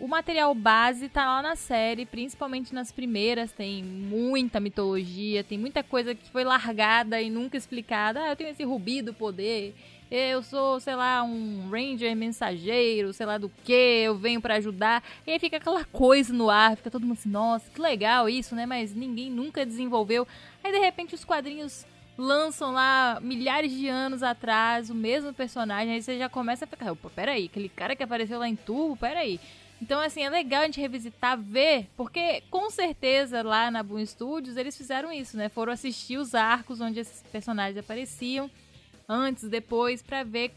o 0.00 0.08
material 0.08 0.52
base 0.52 1.08
tá 1.08 1.24
lá 1.24 1.40
na 1.40 1.54
série, 1.54 2.04
principalmente 2.04 2.74
nas 2.74 2.90
primeiras, 2.90 3.52
tem 3.52 3.84
muita 3.84 4.58
mitologia, 4.58 5.44
tem 5.44 5.56
muita 5.56 5.84
coisa 5.84 6.12
que 6.12 6.28
foi 6.28 6.42
largada 6.42 7.22
e 7.22 7.30
nunca 7.30 7.56
explicada. 7.56 8.20
Ah, 8.20 8.30
eu 8.30 8.36
tenho 8.36 8.50
esse 8.50 8.64
rubi 8.64 9.00
do 9.00 9.14
poder, 9.14 9.76
eu 10.10 10.42
sou, 10.42 10.80
sei 10.80 10.96
lá, 10.96 11.22
um 11.22 11.70
ranger 11.70 12.16
mensageiro, 12.16 13.12
sei 13.12 13.26
lá 13.26 13.38
do 13.38 13.48
que, 13.64 13.72
eu 13.72 14.16
venho 14.16 14.40
para 14.40 14.56
ajudar. 14.56 15.04
E 15.24 15.30
aí 15.30 15.38
fica 15.38 15.58
aquela 15.58 15.84
coisa 15.84 16.34
no 16.34 16.50
ar, 16.50 16.76
fica 16.76 16.90
todo 16.90 17.06
mundo 17.06 17.18
assim, 17.18 17.28
nossa, 17.28 17.70
que 17.70 17.80
legal 17.80 18.28
isso, 18.28 18.56
né? 18.56 18.66
Mas 18.66 18.92
ninguém 18.92 19.30
nunca 19.30 19.64
desenvolveu. 19.64 20.26
Aí 20.64 20.72
de 20.72 20.78
repente 20.78 21.14
os 21.14 21.24
quadrinhos 21.24 21.86
lançam 22.18 22.72
lá 22.72 23.18
milhares 23.20 23.72
de 23.72 23.88
anos 23.88 24.22
atrás 24.22 24.90
o 24.90 24.94
mesmo 24.94 25.32
personagem, 25.32 25.94
aí 25.94 26.02
você 26.02 26.18
já 26.18 26.28
começa 26.28 26.64
a 26.64 26.68
ficar, 26.68 26.92
opa, 26.92 27.10
peraí, 27.10 27.46
aquele 27.46 27.68
cara 27.68 27.94
que 27.94 28.02
apareceu 28.02 28.38
lá 28.38 28.48
em 28.48 28.56
Turbo, 28.56 28.96
peraí. 28.96 29.38
Então, 29.80 30.00
assim, 30.00 30.22
é 30.22 30.30
legal 30.30 30.62
a 30.62 30.64
gente 30.64 30.80
revisitar, 30.80 31.38
ver, 31.38 31.86
porque 31.96 32.42
com 32.50 32.70
certeza 32.70 33.42
lá 33.42 33.70
na 33.70 33.82
Boom 33.82 34.04
Studios 34.06 34.56
eles 34.56 34.76
fizeram 34.76 35.12
isso, 35.12 35.36
né? 35.36 35.50
Foram 35.50 35.72
assistir 35.72 36.16
os 36.16 36.34
arcos 36.34 36.80
onde 36.80 37.00
esses 37.00 37.22
personagens 37.24 37.76
apareciam 37.76 38.50
antes, 39.06 39.48
depois, 39.48 40.02
pra 40.02 40.24
ver 40.24 40.54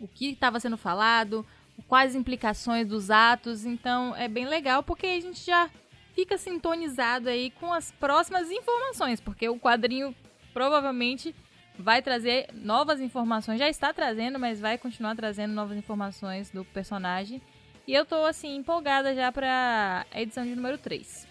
o 0.00 0.08
que 0.08 0.30
estava 0.30 0.58
sendo 0.58 0.78
falado, 0.78 1.46
quais 1.86 2.14
implicações 2.14 2.88
dos 2.88 3.10
atos. 3.10 3.66
Então 3.66 4.16
é 4.16 4.28
bem 4.28 4.46
legal 4.46 4.82
porque 4.82 5.06
a 5.06 5.20
gente 5.20 5.44
já 5.44 5.68
fica 6.14 6.38
sintonizado 6.38 7.28
aí 7.28 7.50
com 7.50 7.72
as 7.72 7.92
próximas 7.92 8.50
informações, 8.50 9.20
porque 9.20 9.48
o 9.48 9.58
quadrinho 9.58 10.14
provavelmente 10.52 11.34
vai 11.78 12.02
trazer 12.02 12.48
novas 12.54 13.00
informações, 13.00 13.58
já 13.58 13.68
está 13.68 13.92
trazendo, 13.92 14.38
mas 14.38 14.60
vai 14.60 14.76
continuar 14.78 15.16
trazendo 15.16 15.52
novas 15.52 15.76
informações 15.76 16.50
do 16.50 16.64
personagem. 16.64 17.40
E 17.86 17.94
eu 17.94 18.04
tô 18.04 18.24
assim 18.24 18.56
empolgada 18.56 19.14
já 19.14 19.32
para 19.32 20.06
a 20.12 20.20
edição 20.20 20.44
de 20.44 20.54
número 20.54 20.78
3. 20.78 21.26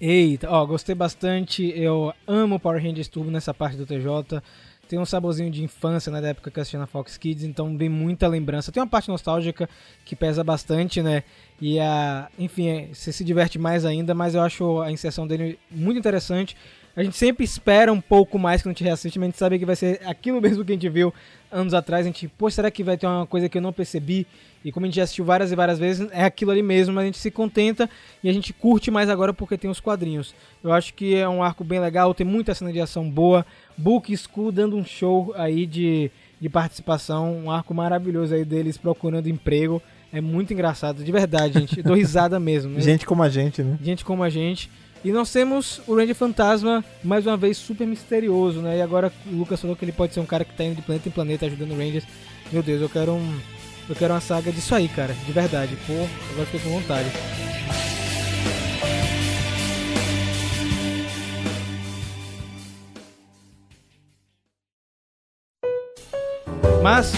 Eita, 0.00 0.50
ó, 0.50 0.66
gostei 0.66 0.94
bastante. 0.94 1.72
Eu 1.76 2.12
amo 2.26 2.58
Power 2.58 2.82
Rangers 2.82 3.08
Turbo 3.08 3.30
nessa 3.30 3.54
parte 3.54 3.76
do 3.76 3.86
TJ. 3.86 4.42
Tem 4.88 4.98
um 4.98 5.06
saborzinho 5.06 5.50
de 5.50 5.62
infância, 5.62 6.12
né, 6.12 6.20
da 6.20 6.28
época 6.28 6.50
que 6.50 6.58
eu 6.58 6.60
assistia 6.60 6.78
na 6.78 6.86
Fox 6.86 7.16
Kids, 7.16 7.44
então 7.44 7.76
vem 7.76 7.88
muita 7.88 8.28
lembrança. 8.28 8.70
Tem 8.70 8.82
uma 8.82 8.88
parte 8.88 9.08
nostálgica 9.08 9.68
que 10.04 10.14
pesa 10.14 10.44
bastante, 10.44 11.00
né? 11.00 11.22
E 11.60 11.80
a, 11.80 12.28
enfim, 12.38 12.68
é, 12.68 12.88
você 12.92 13.12
se 13.12 13.24
diverte 13.24 13.58
mais 13.58 13.84
ainda, 13.84 14.14
mas 14.14 14.34
eu 14.34 14.42
acho 14.42 14.82
a 14.82 14.90
inserção 14.92 15.26
dele 15.26 15.58
muito 15.70 15.98
interessante. 15.98 16.56
A 16.96 17.02
gente 17.02 17.16
sempre 17.16 17.44
espera 17.44 17.92
um 17.92 18.00
pouco 18.00 18.38
mais 18.38 18.62
quando 18.62 18.70
a 18.70 18.74
gente 18.74 18.84
reassiste, 18.84 19.18
mas 19.18 19.26
a 19.26 19.30
gente 19.30 19.38
sabe 19.38 19.58
que 19.58 19.66
vai 19.66 19.74
ser 19.74 20.00
aquilo 20.04 20.40
mesmo 20.40 20.64
que 20.64 20.70
a 20.70 20.74
gente 20.76 20.88
viu 20.88 21.12
anos 21.50 21.74
atrás. 21.74 22.06
A 22.06 22.08
gente, 22.08 22.28
pô, 22.28 22.48
será 22.48 22.70
que 22.70 22.84
vai 22.84 22.96
ter 22.96 23.06
uma 23.06 23.26
coisa 23.26 23.48
que 23.48 23.58
eu 23.58 23.62
não 23.62 23.72
percebi? 23.72 24.26
E 24.64 24.70
como 24.70 24.86
a 24.86 24.88
gente 24.88 24.96
já 24.96 25.02
assistiu 25.02 25.24
várias 25.24 25.50
e 25.50 25.56
várias 25.56 25.78
vezes, 25.78 26.08
é 26.12 26.24
aquilo 26.24 26.52
ali 26.52 26.62
mesmo, 26.62 26.94
mas 26.94 27.02
a 27.02 27.06
gente 27.06 27.18
se 27.18 27.30
contenta 27.32 27.90
e 28.22 28.28
a 28.28 28.32
gente 28.32 28.52
curte 28.52 28.90
mais 28.90 29.10
agora 29.10 29.34
porque 29.34 29.58
tem 29.58 29.68
os 29.68 29.80
quadrinhos. 29.80 30.34
Eu 30.62 30.72
acho 30.72 30.94
que 30.94 31.16
é 31.16 31.28
um 31.28 31.42
arco 31.42 31.64
bem 31.64 31.80
legal, 31.80 32.14
tem 32.14 32.26
muita 32.26 32.54
cena 32.54 32.72
de 32.72 32.80
ação 32.80 33.10
boa. 33.10 33.44
Book 33.76 34.16
School 34.16 34.52
dando 34.52 34.76
um 34.76 34.84
show 34.84 35.34
aí 35.36 35.66
de, 35.66 36.10
de 36.40 36.48
participação, 36.48 37.36
um 37.36 37.50
arco 37.50 37.74
maravilhoso 37.74 38.34
aí 38.34 38.44
deles 38.44 38.78
procurando 38.78 39.28
emprego. 39.28 39.82
É 40.12 40.20
muito 40.20 40.52
engraçado, 40.52 41.02
de 41.02 41.10
verdade, 41.10 41.58
gente. 41.58 41.82
Dou 41.82 41.96
risada 41.96 42.38
mesmo. 42.38 42.70
Né? 42.72 42.80
Gente 42.80 43.04
como 43.04 43.20
a 43.20 43.28
gente, 43.28 43.64
né? 43.64 43.76
Gente 43.82 44.04
como 44.04 44.22
a 44.22 44.30
gente. 44.30 44.70
E 45.04 45.12
nós 45.12 45.30
temos 45.30 45.82
o 45.86 45.94
Ranger 45.94 46.14
Fantasma, 46.14 46.82
mais 47.02 47.26
uma 47.26 47.36
vez, 47.36 47.58
super 47.58 47.86
misterioso, 47.86 48.62
né? 48.62 48.78
E 48.78 48.80
agora 48.80 49.12
o 49.26 49.36
Lucas 49.36 49.60
falou 49.60 49.76
que 49.76 49.84
ele 49.84 49.92
pode 49.92 50.14
ser 50.14 50.20
um 50.20 50.24
cara 50.24 50.46
que 50.46 50.54
tá 50.54 50.64
indo 50.64 50.76
de 50.76 50.80
planeta 50.80 51.06
em 51.06 51.12
planeta 51.12 51.44
ajudando 51.44 51.72
o 51.72 51.76
Rangers. 51.76 52.06
Meu 52.50 52.62
Deus, 52.62 52.80
eu 52.80 52.88
quero 52.88 53.12
um. 53.12 53.38
Eu 53.86 53.94
quero 53.94 54.14
uma 54.14 54.20
saga 54.22 54.50
disso 54.50 54.74
aí, 54.74 54.88
cara. 54.88 55.12
De 55.12 55.30
verdade. 55.30 55.76
Pô, 55.86 55.92
agora 56.32 56.46
fiquei 56.46 56.60
com 56.60 56.80
vontade. 56.80 57.10
Mas, 66.82 67.12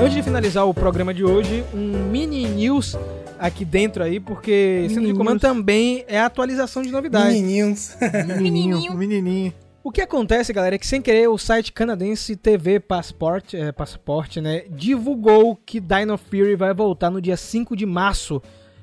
antes 0.00 0.14
de 0.14 0.22
finalizar 0.22 0.68
o 0.68 0.72
programa 0.72 1.12
de 1.12 1.24
hoje, 1.24 1.64
um 1.74 2.10
mini 2.12 2.46
news 2.46 2.96
aqui 3.38 3.64
dentro 3.64 4.02
aí, 4.02 4.20
porque 4.20 4.86
sendo 4.90 5.06
de 5.06 5.14
comando 5.14 5.40
também 5.40 6.04
é 6.08 6.20
atualização 6.20 6.82
de 6.82 6.90
novidades. 6.90 7.34
Menininhos. 7.34 7.96
Menininho, 8.26 8.94
menininho. 8.96 9.52
O 9.82 9.92
que 9.92 10.00
acontece, 10.00 10.50
galera, 10.50 10.76
é 10.76 10.78
que 10.78 10.86
sem 10.86 11.02
querer 11.02 11.28
o 11.28 11.36
site 11.36 11.70
canadense 11.70 12.36
TV 12.36 12.80
Passport, 12.80 13.52
é, 13.52 13.70
Passport, 13.70 14.38
né, 14.38 14.64
divulgou 14.70 15.54
que 15.56 15.78
Dino 15.78 16.16
Fury 16.16 16.56
vai 16.56 16.72
voltar 16.72 17.10
no 17.10 17.20
dia 17.20 17.36
5 17.36 17.76
de 17.76 17.84
março 17.84 18.40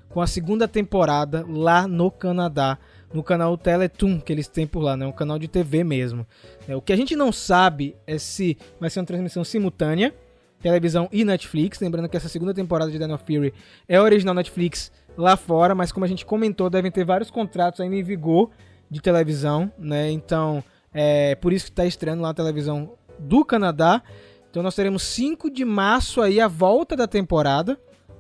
com 0.10 0.22
a 0.22 0.28
segunda 0.28 0.68
temporada 0.68 1.44
lá 1.50 1.88
no 1.88 2.12
Canadá, 2.12 2.78
no 3.12 3.24
canal 3.24 3.58
Teletoon 3.58 4.20
que 4.20 4.32
eles 4.32 4.48
têm 4.48 4.68
por 4.68 4.82
lá, 4.82 4.96
né, 4.96 5.08
um 5.08 5.12
canal 5.12 5.40
de 5.40 5.48
TV 5.48 5.84
mesmo. 5.84 6.24
É, 6.68 6.76
o 6.76 6.82
que 6.82 6.94
a 6.94 6.96
gente 6.96 7.16
não 7.16 7.32
sabe 7.32 7.96
é 8.06 8.20
se 8.20 8.56
vai 8.80 8.88
ser 8.88 9.00
uma 9.00 9.06
transmissão 9.08 9.44
simultânea, 9.44 10.14
televisão 10.62 11.10
e 11.12 11.26
Netflix, 11.26 11.80
lembrando 11.80 12.08
que 12.08 12.16
essa 12.16 12.30
segunda 12.30 12.54
temporada 12.54 12.92
de 12.92 12.98
Dino 12.98 13.18
Fury 13.18 13.54
é 13.88 14.00
original 14.00 14.34
Netflix 14.34 14.92
lá 15.18 15.36
fora, 15.36 15.76
mas 15.76 15.92
como 15.92 16.06
a 16.06 16.08
gente 16.08 16.26
comentou, 16.26 16.70
devem 16.70 16.92
ter 16.92 17.04
vários 17.04 17.30
contratos 17.30 17.82
ainda 17.82 17.96
em 17.96 18.04
vigor 18.04 18.50
de 18.90 19.02
televisão, 19.02 19.72
né? 19.78 20.12
Então, 20.12 20.64
é 20.94 21.36
por 21.36 21.54
isso 21.54 21.66
que 21.66 21.72
está 21.72 21.86
estreando 21.86 22.22
lá 22.22 22.30
a 22.30 22.34
televisão 22.34 22.94
do 23.18 23.46
Canadá. 23.46 24.02
Então 24.50 24.62
nós 24.62 24.76
teremos 24.76 25.04
5 25.04 25.50
de 25.50 25.64
março 25.64 26.22
aí 26.22 26.42
a 26.42 26.48
volta 26.48 26.96
da 26.96 27.08
temporada, 27.08 27.80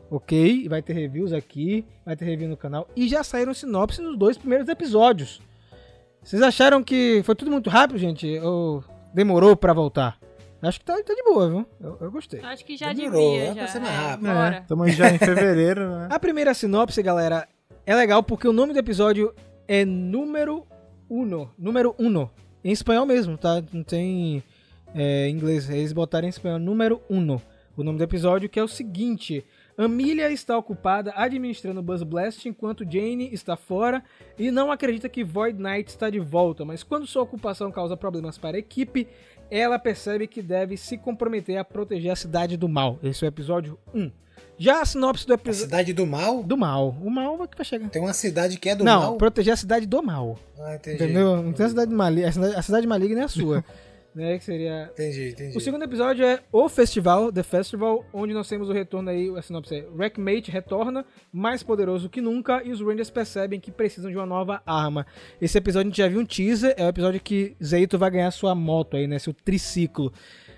ok? 0.10 0.68
Vai 0.70 0.82
ter 0.82 0.94
reviews 0.94 1.34
aqui, 1.34 1.86
vai 2.06 2.16
ter 2.16 2.26
review 2.26 2.48
no 2.48 2.56
canal. 2.56 2.88
E 2.96 3.08
já 3.08 3.24
saíram 3.24 3.54
sinopse 3.54 4.02
nos 4.02 4.18
dois 4.18 4.38
primeiros 4.38 4.70
episódios. 4.70 5.42
Vocês 6.24 6.42
acharam 6.42 6.84
que 6.84 7.22
foi 7.26 7.36
tudo 7.36 7.52
muito 7.52 7.70
rápido, 7.70 8.00
gente? 8.00 8.40
Ou 8.40 8.84
demorou 9.14 9.58
para 9.58 9.74
voltar? 9.74 10.21
Acho 10.62 10.80
que 10.80 10.86
tá, 10.86 10.94
tá 11.04 11.14
de 11.14 11.24
boa, 11.24 11.50
viu? 11.50 11.66
Eu, 11.80 11.98
eu 12.02 12.12
gostei. 12.12 12.40
Acho 12.42 12.64
que 12.64 12.78
já 12.78 12.94
Demorou, 12.94 13.32
devia. 13.32 13.44
é 13.44 13.48
já. 13.48 13.54
pra 13.56 13.68
ser 13.68 13.80
mais 13.80 13.94
É, 13.94 13.98
rápido. 13.98 14.28
bora. 14.28 14.58
Estamos 14.60 14.96
já 14.96 15.10
em 15.10 15.18
fevereiro, 15.18 15.90
né? 15.90 16.08
A 16.12 16.20
primeira 16.20 16.54
sinopse, 16.54 17.02
galera, 17.02 17.48
é 17.86 17.96
legal 17.96 18.22
porque 18.22 18.48
o 18.48 18.54
nome 18.54 18.74
do 18.74 18.80
episódio 18.80 19.34
é 19.68 19.84
número 19.84 20.66
uno. 21.10 21.52
Número 21.58 21.96
uno. 21.98 22.30
Em 22.64 22.72
espanhol 22.72 23.06
mesmo, 23.08 23.38
tá? 23.38 23.64
Não 23.74 23.84
tem 23.84 24.44
é, 24.94 25.28
inglês. 25.30 25.70
Eles 25.70 25.94
botaram 25.94 26.28
em 26.28 26.30
espanhol 26.30 26.60
número 26.60 27.02
uno. 27.10 27.42
O 27.76 27.84
nome 27.84 27.98
do 27.98 28.04
episódio 28.04 28.48
que 28.50 28.60
é 28.60 28.64
o 28.64 28.68
seguinte. 28.68 29.44
Amelia 29.78 30.30
está 30.30 30.56
ocupada 30.58 31.12
administrando 31.16 31.82
Buzz 31.82 32.04
Blast 32.04 32.48
enquanto 32.48 32.84
Jane 32.84 33.34
está 33.34 33.56
fora 33.56 34.04
e 34.38 34.52
não 34.52 34.72
acredita 34.72 35.10
que 35.10 35.24
Void 35.24 35.58
Knight 35.60 35.90
está 35.90 36.10
de 36.10 36.20
volta, 36.20 36.64
mas 36.66 36.84
quando 36.84 37.08
sua 37.08 37.24
ocupação 37.24 37.72
causa 37.72 37.98
problemas 37.98 38.38
para 38.38 38.58
a 38.58 38.60
equipe, 38.60 39.08
ela 39.52 39.78
percebe 39.78 40.26
que 40.28 40.42
deve 40.42 40.78
se 40.78 40.98
comprometer 40.98 41.58
a 41.58 41.64
proteger 41.66 42.12
a 42.12 42.16
cidade 42.16 42.56
do 42.56 42.70
mal. 42.70 42.98
Esse 43.04 43.26
é 43.26 43.28
o 43.28 43.30
episódio 43.30 43.78
1. 43.94 44.10
Já 44.58 44.82
a 44.82 44.86
sinopse 44.86 45.26
do 45.28 45.34
A 45.34 45.36
episódio 45.36 45.66
cidade 45.66 45.94
do 45.94 46.06
mal? 46.06 46.42
do 46.42 46.56
mal. 46.56 46.96
O 47.02 47.10
mal 47.10 47.38
vai 47.38 47.48
que 47.48 47.58
vai 47.58 47.66
chegar. 47.66 47.90
Tem 47.90 48.02
uma 48.02 48.14
cidade 48.14 48.58
que 48.58 48.70
é 48.70 48.76
do 48.76 48.84
não, 48.84 49.02
mal? 49.02 49.18
proteger 49.18 49.54
a 49.54 49.58
cidade 49.58 49.86
do 49.86 50.02
mal. 50.02 50.38
Ah, 50.60 50.76
entendi. 50.76 51.04
Entendeu? 51.04 51.42
Não 51.42 51.52
tem 51.52 51.66
a 51.66 51.70
cidade 51.70 51.92
maligna. 51.94 52.30
A 52.56 52.62
cidade 52.62 52.88
maligna 52.88 53.22
é 53.22 53.24
a 53.24 53.28
sua. 53.28 53.66
né? 54.14 54.38
Que 54.38 54.44
seria. 54.44 54.90
Entendi, 54.94 55.30
entendi. 55.30 55.58
O 55.58 55.62
segundo 55.62 55.84
episódio 55.84 56.26
é 56.26 56.40
o 56.52 56.68
festival, 56.70 57.32
The 57.32 57.44
Festival, 57.44 58.06
onde 58.14 58.34
nós 58.34 58.48
temos 58.48 58.70
o 58.70 58.74
retorno 58.74 59.10
aí, 59.10 59.32
a 59.38 59.42
sinopse 59.42 59.76
é 59.76 59.88
Wreckmate 59.96 60.52
retorna, 60.52 61.06
mais 61.32 61.64
poderoso 61.64 62.10
que 62.10 62.22
nunca, 62.22 62.64
e 62.64 62.72
os 62.72 62.82
Rangers 62.82 63.10
percebem 63.10 63.60
que 63.60 63.72
precisam 63.72 64.12
de 64.12 64.18
uma 64.18 64.26
nova 64.26 64.62
arma. 64.66 65.06
Esse 65.42 65.58
episódio 65.58 65.88
a 65.88 65.90
gente 65.90 65.98
já 65.98 66.08
viu 66.08 66.20
um 66.20 66.26
teaser, 66.26 66.74
é 66.78 66.86
o 66.86 66.90
episódio 66.90 67.20
que 67.22 67.56
Zeito 67.64 67.98
vai 67.98 68.12
ganhar 68.12 68.32
sua 68.32 68.54
moto 68.54 68.98
aí, 68.98 69.08
né? 69.08 69.20
Seu 69.20 69.34
triciclo. 69.34 70.12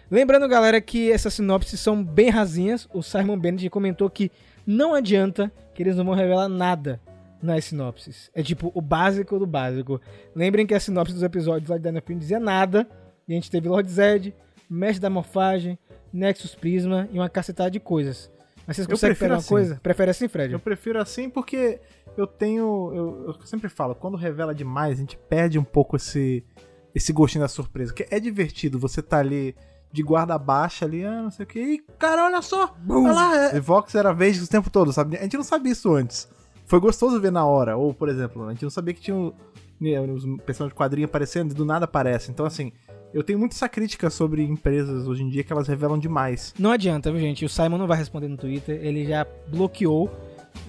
Lembrando, 0.09 0.47
galera, 0.47 0.79
que 0.79 1.11
essas 1.11 1.33
sinopses 1.33 1.79
são 1.79 2.03
bem 2.03 2.29
rasinhas. 2.29 2.87
O 2.93 3.01
Simon 3.01 3.37
Bennett 3.37 3.67
comentou 3.69 4.09
que 4.09 4.31
não 4.65 4.93
adianta 4.93 5.51
que 5.73 5.81
eles 5.81 5.95
não 5.95 6.05
vão 6.05 6.13
revelar 6.13 6.47
nada 6.47 7.01
nas 7.41 7.65
sinopses. 7.65 8.29
É 8.33 8.41
tipo 8.41 8.71
o 8.73 8.81
básico 8.81 9.37
do 9.37 9.45
básico. 9.45 9.99
Lembrem 10.35 10.65
que 10.65 10.73
a 10.73 10.79
sinopse 10.79 11.13
dos 11.13 11.23
episódios 11.23 11.69
lá 11.69 11.77
de 11.77 11.89
Fury 12.01 12.13
não 12.13 12.19
dizia 12.19 12.39
nada. 12.39 12.87
E 13.27 13.33
a 13.33 13.35
gente 13.35 13.49
teve 13.49 13.67
Lord 13.67 13.89
Zed, 13.89 14.35
Mestre 14.69 15.01
da 15.01 15.09
Morfagem, 15.09 15.77
Nexus 16.11 16.55
Prisma 16.55 17.07
e 17.11 17.19
uma 17.19 17.29
cacetada 17.29 17.71
de 17.71 17.79
coisas. 17.79 18.31
Mas 18.65 18.77
vocês 18.77 18.87
conseguem 18.87 19.15
pegar 19.15 19.33
uma 19.33 19.39
assim. 19.39 19.49
coisa? 19.49 19.79
Prefere 19.81 20.11
assim, 20.11 20.27
Fred? 20.27 20.53
Eu 20.53 20.59
prefiro 20.59 20.99
assim 20.99 21.29
porque 21.29 21.81
eu 22.15 22.25
tenho. 22.25 22.91
Eu, 22.93 23.35
eu 23.39 23.45
sempre 23.45 23.69
falo, 23.69 23.93
quando 23.93 24.15
revela 24.15 24.55
demais, 24.55 24.97
a 24.97 25.01
gente 25.01 25.17
perde 25.17 25.59
um 25.59 25.63
pouco 25.63 25.95
esse, 25.95 26.45
esse 26.95 27.11
gostinho 27.11 27.43
da 27.43 27.47
surpresa. 27.47 27.93
Porque 27.93 28.13
é 28.13 28.19
divertido, 28.19 28.79
você 28.79 29.01
tá 29.01 29.19
ali 29.19 29.55
de 29.91 30.01
guarda 30.01 30.37
baixa 30.37 30.85
ali, 30.85 31.05
ah, 31.05 31.21
não 31.21 31.31
sei 31.31 31.43
o 31.43 31.47
que. 31.47 31.59
E, 31.59 31.77
cara, 31.99 32.25
olha 32.25 32.41
só! 32.41 32.75
Olha 32.89 33.11
lá, 33.11 33.35
é, 33.55 33.59
Vox 33.59 33.93
era 33.93 34.13
vez 34.13 34.41
o 34.41 34.49
tempo 34.49 34.69
todo, 34.69 34.91
sabe? 34.91 35.17
A 35.17 35.23
gente 35.23 35.37
não 35.37 35.43
sabia 35.43 35.71
isso 35.71 35.93
antes. 35.93 36.27
Foi 36.65 36.79
gostoso 36.79 37.19
ver 37.19 37.31
na 37.31 37.45
hora. 37.45 37.77
Ou, 37.77 37.93
por 37.93 38.09
exemplo, 38.09 38.47
a 38.47 38.51
gente 38.51 38.63
não 38.63 38.71
sabia 38.71 38.93
que 38.93 39.01
tinha 39.01 39.15
um, 39.15 39.33
né, 39.79 39.99
os 40.01 40.23
personagens 40.43 40.73
de 40.73 40.75
quadrinho 40.75 41.05
aparecendo 41.05 41.51
e 41.51 41.53
do 41.53 41.65
nada 41.65 41.85
aparece. 41.85 42.31
Então, 42.31 42.45
assim, 42.45 42.71
eu 43.13 43.23
tenho 43.23 43.37
muito 43.37 43.51
essa 43.51 43.69
crítica 43.69 44.09
sobre 44.09 44.41
empresas 44.41 45.07
hoje 45.07 45.21
em 45.23 45.29
dia 45.29 45.43
que 45.43 45.53
elas 45.53 45.67
revelam 45.67 45.99
demais. 45.99 46.53
Não 46.57 46.71
adianta, 46.71 47.11
viu, 47.11 47.21
gente? 47.21 47.45
O 47.45 47.49
Simon 47.49 47.77
não 47.77 47.87
vai 47.87 47.97
responder 47.97 48.27
no 48.27 48.35
Twitter. 48.35 48.79
Ele 48.83 49.05
já 49.05 49.25
bloqueou 49.47 50.09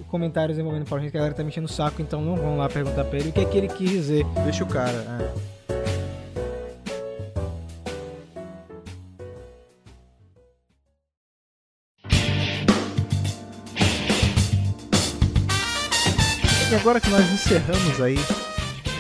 comentários 0.09 0.59
envolvendo 0.59 0.85
Power 0.85 1.01
Rangers, 1.01 1.13
que 1.13 1.17
a 1.17 1.21
galera 1.21 1.35
tá 1.35 1.43
mexendo 1.43 1.65
o 1.65 1.69
saco, 1.69 2.03
então 2.03 2.21
não 2.21 2.37
vão 2.37 2.57
lá 2.57 2.69
perguntar 2.69 3.05
pra 3.05 3.19
ele 3.19 3.31
o 3.31 3.33
que 3.33 3.41
é 3.41 3.45
que 3.45 3.59
ele 3.59 3.69
quis 3.69 3.91
dizer. 3.91 4.27
Deixa 4.45 4.63
o 4.63 4.67
cara. 4.67 4.93
é. 4.93 5.55
E 16.71 16.77
agora 16.77 17.01
que 17.01 17.09
nós 17.09 17.33
encerramos 17.33 18.01
aí 18.01 18.17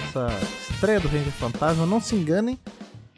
essa 0.09 0.28
estreia 0.70 1.01
do 1.01 1.09
Ranger 1.09 1.32
Fantasma, 1.32 1.84
não 1.84 2.01
se 2.01 2.14
enganem, 2.14 2.59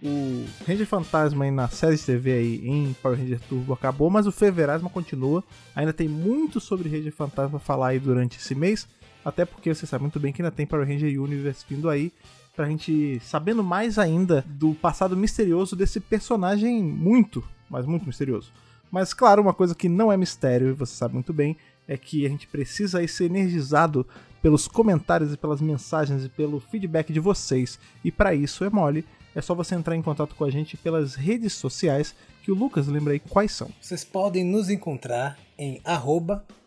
o 0.02 0.44
Ranger 0.66 0.86
Fantasma 0.86 1.44
aí 1.44 1.50
na 1.50 1.68
série 1.68 1.96
de 1.96 2.04
TV 2.04 2.32
aí 2.32 2.68
em 2.68 2.92
Power 3.02 3.18
Ranger 3.18 3.40
Turbo 3.48 3.72
acabou, 3.72 4.10
mas 4.10 4.26
o 4.26 4.32
Feverasma 4.32 4.90
continua. 4.90 5.42
Ainda 5.74 5.92
tem 5.92 6.08
muito 6.08 6.60
sobre 6.60 6.88
Ranger 6.88 7.12
Fantasma 7.12 7.58
pra 7.58 7.60
falar 7.60 7.88
aí 7.88 7.98
durante 7.98 8.38
esse 8.38 8.54
mês, 8.54 8.86
até 9.24 9.44
porque 9.44 9.74
você 9.74 9.86
sabe 9.86 10.02
muito 10.02 10.20
bem 10.20 10.32
que 10.32 10.42
ainda 10.42 10.50
tem 10.50 10.66
Power 10.66 10.86
Ranger 10.86 11.20
Universe 11.20 11.64
vindo 11.68 11.88
aí. 11.88 12.12
pra 12.56 12.66
gente 12.66 13.20
sabendo 13.20 13.62
mais 13.62 13.98
ainda 13.98 14.42
do 14.48 14.74
passado 14.74 15.14
misterioso 15.14 15.76
desse 15.76 16.00
personagem 16.00 16.82
muito, 16.82 17.44
mas 17.68 17.84
muito 17.84 18.06
misterioso. 18.06 18.50
Mas 18.90 19.12
claro, 19.12 19.42
uma 19.42 19.52
coisa 19.52 19.74
que 19.74 19.88
não 19.88 20.10
é 20.10 20.16
mistério, 20.16 20.70
e 20.70 20.72
você 20.72 20.94
sabe 20.94 21.14
muito 21.14 21.34
bem, 21.34 21.56
é 21.86 21.98
que 21.98 22.24
a 22.24 22.28
gente 22.28 22.48
precisa 22.48 22.98
aí 22.98 23.06
ser 23.06 23.26
energizado 23.26 24.06
pelos 24.40 24.66
comentários 24.66 25.32
e 25.32 25.36
pelas 25.36 25.60
mensagens 25.60 26.24
e 26.24 26.28
pelo 26.28 26.58
feedback 26.58 27.12
de 27.12 27.20
vocês. 27.20 27.78
E 28.02 28.10
para 28.10 28.34
isso 28.34 28.64
é 28.64 28.70
mole, 28.70 29.04
é 29.36 29.42
só 29.42 29.54
você 29.54 29.74
entrar 29.76 29.94
em 29.94 30.02
contato 30.02 30.34
com 30.34 30.44
a 30.44 30.50
gente 30.50 30.76
pelas 30.76 31.14
redes 31.14 31.52
sociais, 31.52 32.14
que 32.42 32.50
o 32.50 32.54
Lucas 32.54 32.88
lembra 32.88 33.12
aí 33.12 33.20
quais 33.20 33.52
são. 33.52 33.70
Vocês 33.80 34.02
podem 34.02 34.42
nos 34.44 34.70
encontrar 34.70 35.38
em 35.58 35.80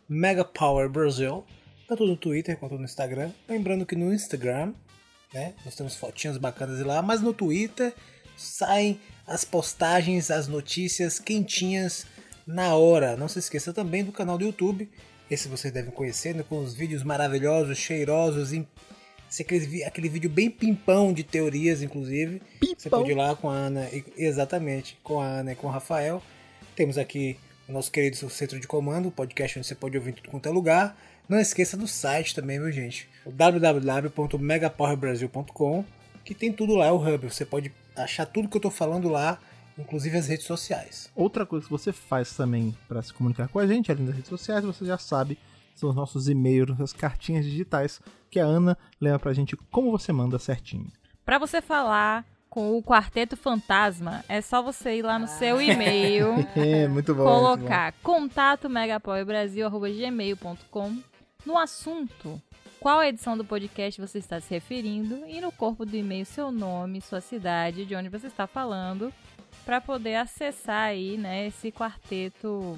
MegaPowerBrasil, 0.07 1.43
tanto 1.87 2.05
no 2.05 2.15
Twitter 2.15 2.57
quanto 2.57 2.75
no 2.77 2.83
Instagram. 2.85 3.31
Lembrando 3.47 3.85
que 3.85 3.95
no 3.95 4.13
Instagram, 4.13 4.73
né, 5.33 5.53
nós 5.65 5.75
temos 5.75 5.95
fotinhas 5.95 6.37
bacanas 6.37 6.79
lá, 6.81 7.01
mas 7.01 7.21
no 7.21 7.33
Twitter 7.33 7.93
saem 8.37 8.99
as 9.27 9.43
postagens, 9.43 10.31
as 10.31 10.47
notícias 10.47 11.19
quentinhas 11.19 12.05
na 12.47 12.75
hora. 12.75 13.17
Não 13.17 13.27
se 13.27 13.39
esqueça 13.39 13.73
também 13.73 14.03
do 14.03 14.11
canal 14.11 14.37
do 14.37 14.45
YouTube, 14.45 14.89
esse 15.29 15.47
vocês 15.47 15.71
devem 15.73 15.91
conhecer, 15.91 16.33
né, 16.33 16.43
com 16.47 16.59
os 16.63 16.73
vídeos 16.73 17.03
maravilhosos, 17.03 17.77
cheirosos, 17.77 18.53
im- 18.53 18.67
esse 19.29 19.43
aquele, 19.43 19.83
aquele 19.83 20.09
vídeo 20.09 20.29
bem 20.29 20.49
pimpão 20.49 21.13
de 21.13 21.23
teorias, 21.23 21.83
inclusive. 21.83 22.41
Você 22.77 22.89
pode 22.89 23.11
ir 23.11 23.15
lá 23.15 23.35
com 23.35 23.49
a 23.49 23.53
Ana, 23.53 23.87
exatamente, 24.17 24.97
com 25.03 25.21
a 25.21 25.25
Ana 25.25 25.51
e 25.51 25.55
com 25.55 25.67
o 25.67 25.69
Rafael. 25.69 26.23
Temos 26.75 26.97
aqui 26.97 27.37
o 27.67 27.71
nosso 27.71 27.91
querido 27.91 28.17
Centro 28.29 28.59
de 28.59 28.67
Comando, 28.67 29.09
o 29.09 29.11
podcast 29.11 29.59
onde 29.59 29.67
você 29.67 29.75
pode 29.75 29.95
ouvir 29.95 30.09
em 30.11 30.13
tudo 30.13 30.29
quanto 30.29 30.49
é 30.49 30.51
lugar. 30.51 30.97
Não 31.27 31.39
esqueça 31.39 31.77
do 31.77 31.87
site 31.87 32.33
também, 32.33 32.59
meu 32.59 32.71
gente. 32.71 33.07
Www.megapowerbrasil.com, 33.27 35.85
que 36.25 36.33
tem 36.33 36.51
tudo 36.51 36.73
lá, 36.75 36.87
é 36.87 36.91
o 36.91 36.95
hub. 36.95 37.31
Você 37.31 37.45
pode 37.45 37.71
achar 37.95 38.25
tudo 38.25 38.49
que 38.49 38.57
eu 38.57 38.61
tô 38.61 38.71
falando 38.71 39.07
lá, 39.09 39.39
inclusive 39.77 40.17
as 40.17 40.27
redes 40.27 40.47
sociais. 40.47 41.11
Outra 41.15 41.45
coisa 41.45 41.65
que 41.65 41.71
você 41.71 41.93
faz 41.93 42.33
também 42.33 42.75
para 42.87 43.03
se 43.03 43.13
comunicar 43.13 43.47
com 43.47 43.59
a 43.59 43.67
gente, 43.67 43.91
além 43.91 44.05
das 44.05 44.15
redes 44.15 44.29
sociais, 44.29 44.65
você 44.65 44.83
já 44.85 44.97
sabe, 44.97 45.37
são 45.79 45.89
os 45.89 45.95
nossos 45.95 46.29
e-mails, 46.29 46.69
nossas 46.69 46.93
cartinhas 46.93 47.45
digitais, 47.45 48.01
que 48.29 48.39
a 48.39 48.45
Ana 48.45 48.77
leva 48.99 49.19
pra 49.19 49.33
gente 49.33 49.55
como 49.71 49.91
você 49.91 50.11
manda 50.11 50.37
certinho. 50.37 50.91
Pra 51.25 51.37
você 51.37 51.61
falar 51.61 52.25
com 52.49 52.77
o 52.77 52.83
Quarteto 52.83 53.37
Fantasma, 53.37 54.23
é 54.27 54.41
só 54.41 54.61
você 54.61 54.97
ir 54.97 55.03
lá 55.03 55.19
no 55.19 55.27
seu 55.27 55.61
e-mail, 55.61 56.33
É, 56.57 56.87
muito 56.87 57.13
bom. 57.13 57.23
colocar 57.23 57.93
contato 58.01 58.67
megapowerbrasil.gmail.com 58.69 60.97
no 61.45 61.57
assunto 61.57 62.41
qual 62.79 63.03
edição 63.03 63.37
do 63.37 63.45
podcast 63.45 63.99
você 63.99 64.19
está 64.19 64.39
se 64.39 64.49
referindo 64.49 65.25
e 65.27 65.41
no 65.41 65.51
corpo 65.51 65.85
do 65.85 65.95
e-mail 65.95 66.25
seu 66.25 66.51
nome, 66.51 67.01
sua 67.01 67.21
cidade, 67.21 67.85
de 67.85 67.95
onde 67.95 68.09
você 68.09 68.27
está 68.27 68.47
falando, 68.47 69.13
para 69.65 69.81
poder 69.81 70.15
acessar 70.15 70.87
aí, 70.87 71.17
né, 71.17 71.47
esse 71.47 71.71
quarteto 71.71 72.77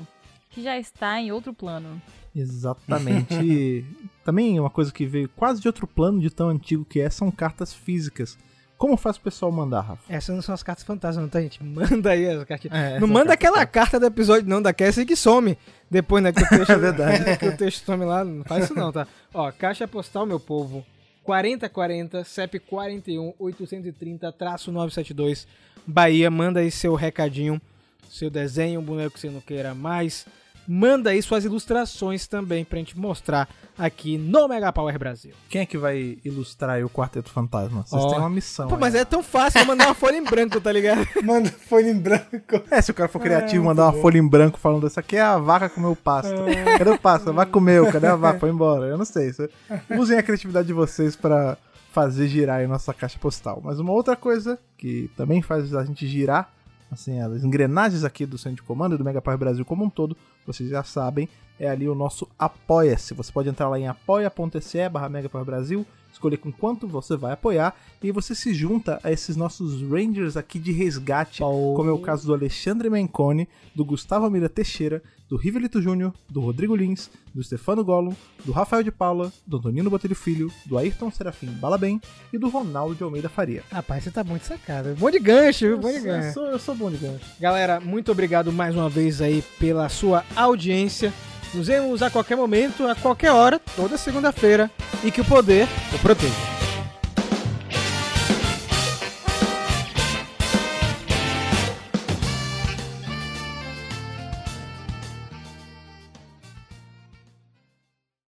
que 0.49 0.61
já 0.61 0.77
está 0.77 1.19
em 1.21 1.31
outro 1.31 1.53
plano. 1.53 2.01
Exatamente. 2.35 3.85
Também 4.23 4.59
uma 4.59 4.69
coisa 4.69 4.91
que 4.91 5.05
veio 5.05 5.29
quase 5.29 5.61
de 5.61 5.67
outro 5.67 5.85
plano 5.85 6.19
de 6.19 6.29
tão 6.29 6.49
antigo 6.49 6.85
que 6.85 6.99
é, 6.99 7.09
são 7.09 7.31
cartas 7.31 7.73
físicas. 7.73 8.37
Como 8.81 8.97
faz 8.97 9.15
o 9.17 9.21
pessoal 9.21 9.51
mandar, 9.51 9.81
Rafa? 9.81 10.01
Essas 10.11 10.33
não 10.35 10.41
são 10.41 10.55
as 10.55 10.63
cartas 10.63 10.83
fantasmas, 10.83 11.21
não 11.21 11.29
tá, 11.29 11.39
gente? 11.39 11.61
Manda 11.63 12.09
aí 12.09 12.27
as 12.27 12.43
cartinhas. 12.45 12.75
É, 12.75 12.93
não 12.93 13.01
são 13.01 13.07
manda 13.09 13.25
cartas 13.27 13.33
aquela 13.33 13.65
carta 13.67 13.99
do 13.99 14.05
episódio, 14.07 14.49
não, 14.49 14.59
da 14.59 14.73
Cassie 14.73 15.05
que 15.05 15.15
some. 15.15 15.55
Depois, 15.89 16.23
né? 16.23 16.31
Que 16.31 16.41
o 16.41 16.49
texto, 16.49 16.71
É 16.71 16.77
verdade. 16.77 17.37
que 17.37 17.45
o 17.45 17.57
texto 17.57 17.85
some 17.85 18.05
lá. 18.05 18.25
Não 18.25 18.43
faz 18.43 18.65
isso 18.65 18.73
não, 18.73 18.91
tá? 18.91 19.07
Ó, 19.31 19.51
caixa 19.51 19.87
postal, 19.87 20.25
meu 20.25 20.39
povo. 20.39 20.83
4040 21.23 22.23
CEP 22.23 22.57
41 22.57 23.35
830 23.37 24.33
972 24.67 25.47
Bahia. 25.85 26.31
Manda 26.31 26.61
aí 26.61 26.71
seu 26.71 26.95
recadinho, 26.95 27.61
seu 28.09 28.31
desenho, 28.31 28.79
um 28.79 28.83
boneco 28.83 29.13
que 29.13 29.19
você 29.19 29.29
não 29.29 29.41
queira 29.41 29.75
mais. 29.75 30.25
Manda 30.67 31.09
aí 31.09 31.21
suas 31.21 31.43
ilustrações 31.43 32.27
também 32.27 32.63
pra 32.63 32.77
gente 32.77 32.97
mostrar 32.97 33.49
aqui 33.77 34.17
no 34.17 34.47
Mega 34.47 34.71
Power 34.71 34.97
Brasil. 34.97 35.33
Quem 35.49 35.61
é 35.61 35.65
que 35.65 35.77
vai 35.77 36.17
ilustrar 36.23 36.71
aí 36.71 36.83
o 36.83 36.89
Quarteto 36.89 37.29
Fantasma? 37.31 37.83
Vocês 37.85 38.01
Ó. 38.03 38.09
têm 38.09 38.19
uma 38.19 38.29
missão. 38.29 38.67
Pô, 38.67 38.75
aí. 38.75 38.81
mas 38.81 38.95
é 38.95 39.03
tão 39.03 39.23
fácil 39.23 39.65
mandar 39.65 39.87
uma 39.87 39.95
folha 39.95 40.17
em 40.17 40.23
branco, 40.23 40.61
tá 40.61 40.71
ligado? 40.71 41.05
Manda 41.23 41.49
folha 41.49 41.89
em 41.89 41.97
branco. 41.99 42.61
É, 42.69 42.81
se 42.81 42.91
o 42.91 42.93
cara 42.93 43.09
for 43.09 43.19
criativo, 43.19 43.63
É, 43.63 43.67
mandar 43.67 43.83
uma 43.85 43.91
muito 43.91 44.01
folha 44.01 44.17
em 44.17 44.27
branco 44.27 44.57
falando 44.59 44.87
isso 44.87 44.99
aqui 44.99 45.15
é 45.17 45.21
a 45.21 45.37
vaca 45.37 45.67
comeu 45.69 45.91
o 45.91 45.95
pasto. 45.95 46.33
Cadê 46.77 46.89
o 46.89 46.97
pasto? 46.99 47.29
A 47.29 47.33
vaca 47.33 47.51
comeu, 47.51 47.91
cadê 47.91 48.07
a 48.07 48.15
vaca? 48.15 48.39
Foi 48.39 48.49
embora. 48.49 48.85
Eu 48.85 48.97
não 48.97 49.05
sei. 49.05 49.29
Isso- 49.29 49.49
Usem 49.97 50.17
a 50.17 50.23
criatividade 50.23 50.67
de 50.67 50.73
vocês 50.73 51.15
pra 51.15 51.57
fazer 51.91 52.27
girar 52.27 52.59
aí 52.59 52.67
nossa 52.67 52.93
caixa 52.93 53.17
postal. 53.19 53.61
Mas 53.63 53.79
uma 53.79 53.91
outra 53.91 54.15
coisa 54.15 54.57
que 54.77 55.09
também 55.17 55.41
faz 55.41 55.73
a 55.75 55.83
gente 55.83 56.07
girar, 56.07 56.49
assim, 56.91 57.19
as 57.19 57.43
engrenagens 57.43 58.03
aqui 58.03 58.25
do 58.25 58.37
Centro 58.37 58.57
de 58.57 58.63
Comando 58.63 58.95
e 58.95 58.97
do 58.97 59.03
Mega 59.03 59.21
Power 59.21 59.39
Brasil 59.39 59.63
como 59.63 59.85
um 59.85 59.89
todo, 59.89 60.15
vocês 60.45 60.69
já 60.69 60.83
sabem, 60.83 61.29
é 61.59 61.69
ali 61.69 61.87
o 61.87 61.95
nosso 61.95 62.27
Apoia-se. 62.37 63.13
Você 63.13 63.31
pode 63.31 63.47
entrar 63.47 63.69
lá 63.69 63.79
em 63.79 63.87
apoia.se 63.87 64.89
barra 64.89 65.09
Brasil, 65.45 65.85
escolher 66.11 66.37
com 66.37 66.51
quanto 66.51 66.87
você 66.87 67.15
vai 67.15 67.31
apoiar 67.31 67.75
e 68.03 68.11
você 68.11 68.35
se 68.35 68.53
junta 68.53 68.99
a 69.03 69.11
esses 69.11 69.37
nossos 69.37 69.81
Rangers 69.81 70.35
aqui 70.35 70.59
de 70.59 70.71
resgate, 70.71 71.39
como 71.39 71.89
é 71.89 71.93
o 71.93 71.99
caso 71.99 72.27
do 72.27 72.33
Alexandre 72.33 72.89
Mencone, 72.89 73.47
do 73.73 73.85
Gustavo 73.85 74.29
Mira 74.29 74.49
Teixeira, 74.49 75.01
do 75.31 75.37
Rivelito 75.37 75.81
Júnior, 75.81 76.13
do 76.29 76.41
Rodrigo 76.41 76.75
Lins, 76.75 77.09
do 77.33 77.41
Stefano 77.41 77.85
Gollum, 77.85 78.13
do 78.43 78.51
Rafael 78.51 78.83
de 78.83 78.91
Paula, 78.91 79.31
do 79.47 79.55
Antonino 79.55 79.89
Botelho 79.89 80.13
Filho, 80.13 80.51
do 80.65 80.77
Ayrton 80.77 81.09
Serafim 81.09 81.47
Balabem 81.47 82.01
e 82.33 82.37
do 82.37 82.49
Ronaldo 82.49 82.95
de 82.95 83.01
Almeida 83.01 83.29
Faria. 83.29 83.63
Rapaz, 83.71 84.03
você 84.03 84.11
tá 84.11 84.25
muito 84.25 84.43
sacado. 84.43 84.93
Bom 84.99 85.09
de 85.09 85.19
gancho, 85.19 85.65
viu? 85.65 85.77
Bom 85.77 85.89
de 85.89 85.99
Eu 85.99 86.03
gancho. 86.03 86.33
sou, 86.33 86.47
eu 86.47 86.59
sou 86.59 86.75
bom 86.75 86.91
de 86.91 86.97
gancho. 86.97 87.23
Galera, 87.39 87.79
muito 87.79 88.11
obrigado 88.11 88.51
mais 88.51 88.75
uma 88.75 88.89
vez 88.89 89.21
aí 89.21 89.41
pela 89.57 89.87
sua 89.87 90.25
audiência. 90.35 91.13
Nos 91.53 91.67
vemos 91.67 92.01
a 92.01 92.09
qualquer 92.09 92.35
momento, 92.35 92.85
a 92.85 92.93
qualquer 92.93 93.31
hora, 93.31 93.57
toda 93.77 93.97
segunda-feira. 93.97 94.69
E 95.01 95.11
que 95.11 95.21
o 95.21 95.25
poder 95.25 95.65
o 95.95 95.99
proteja. 95.99 96.60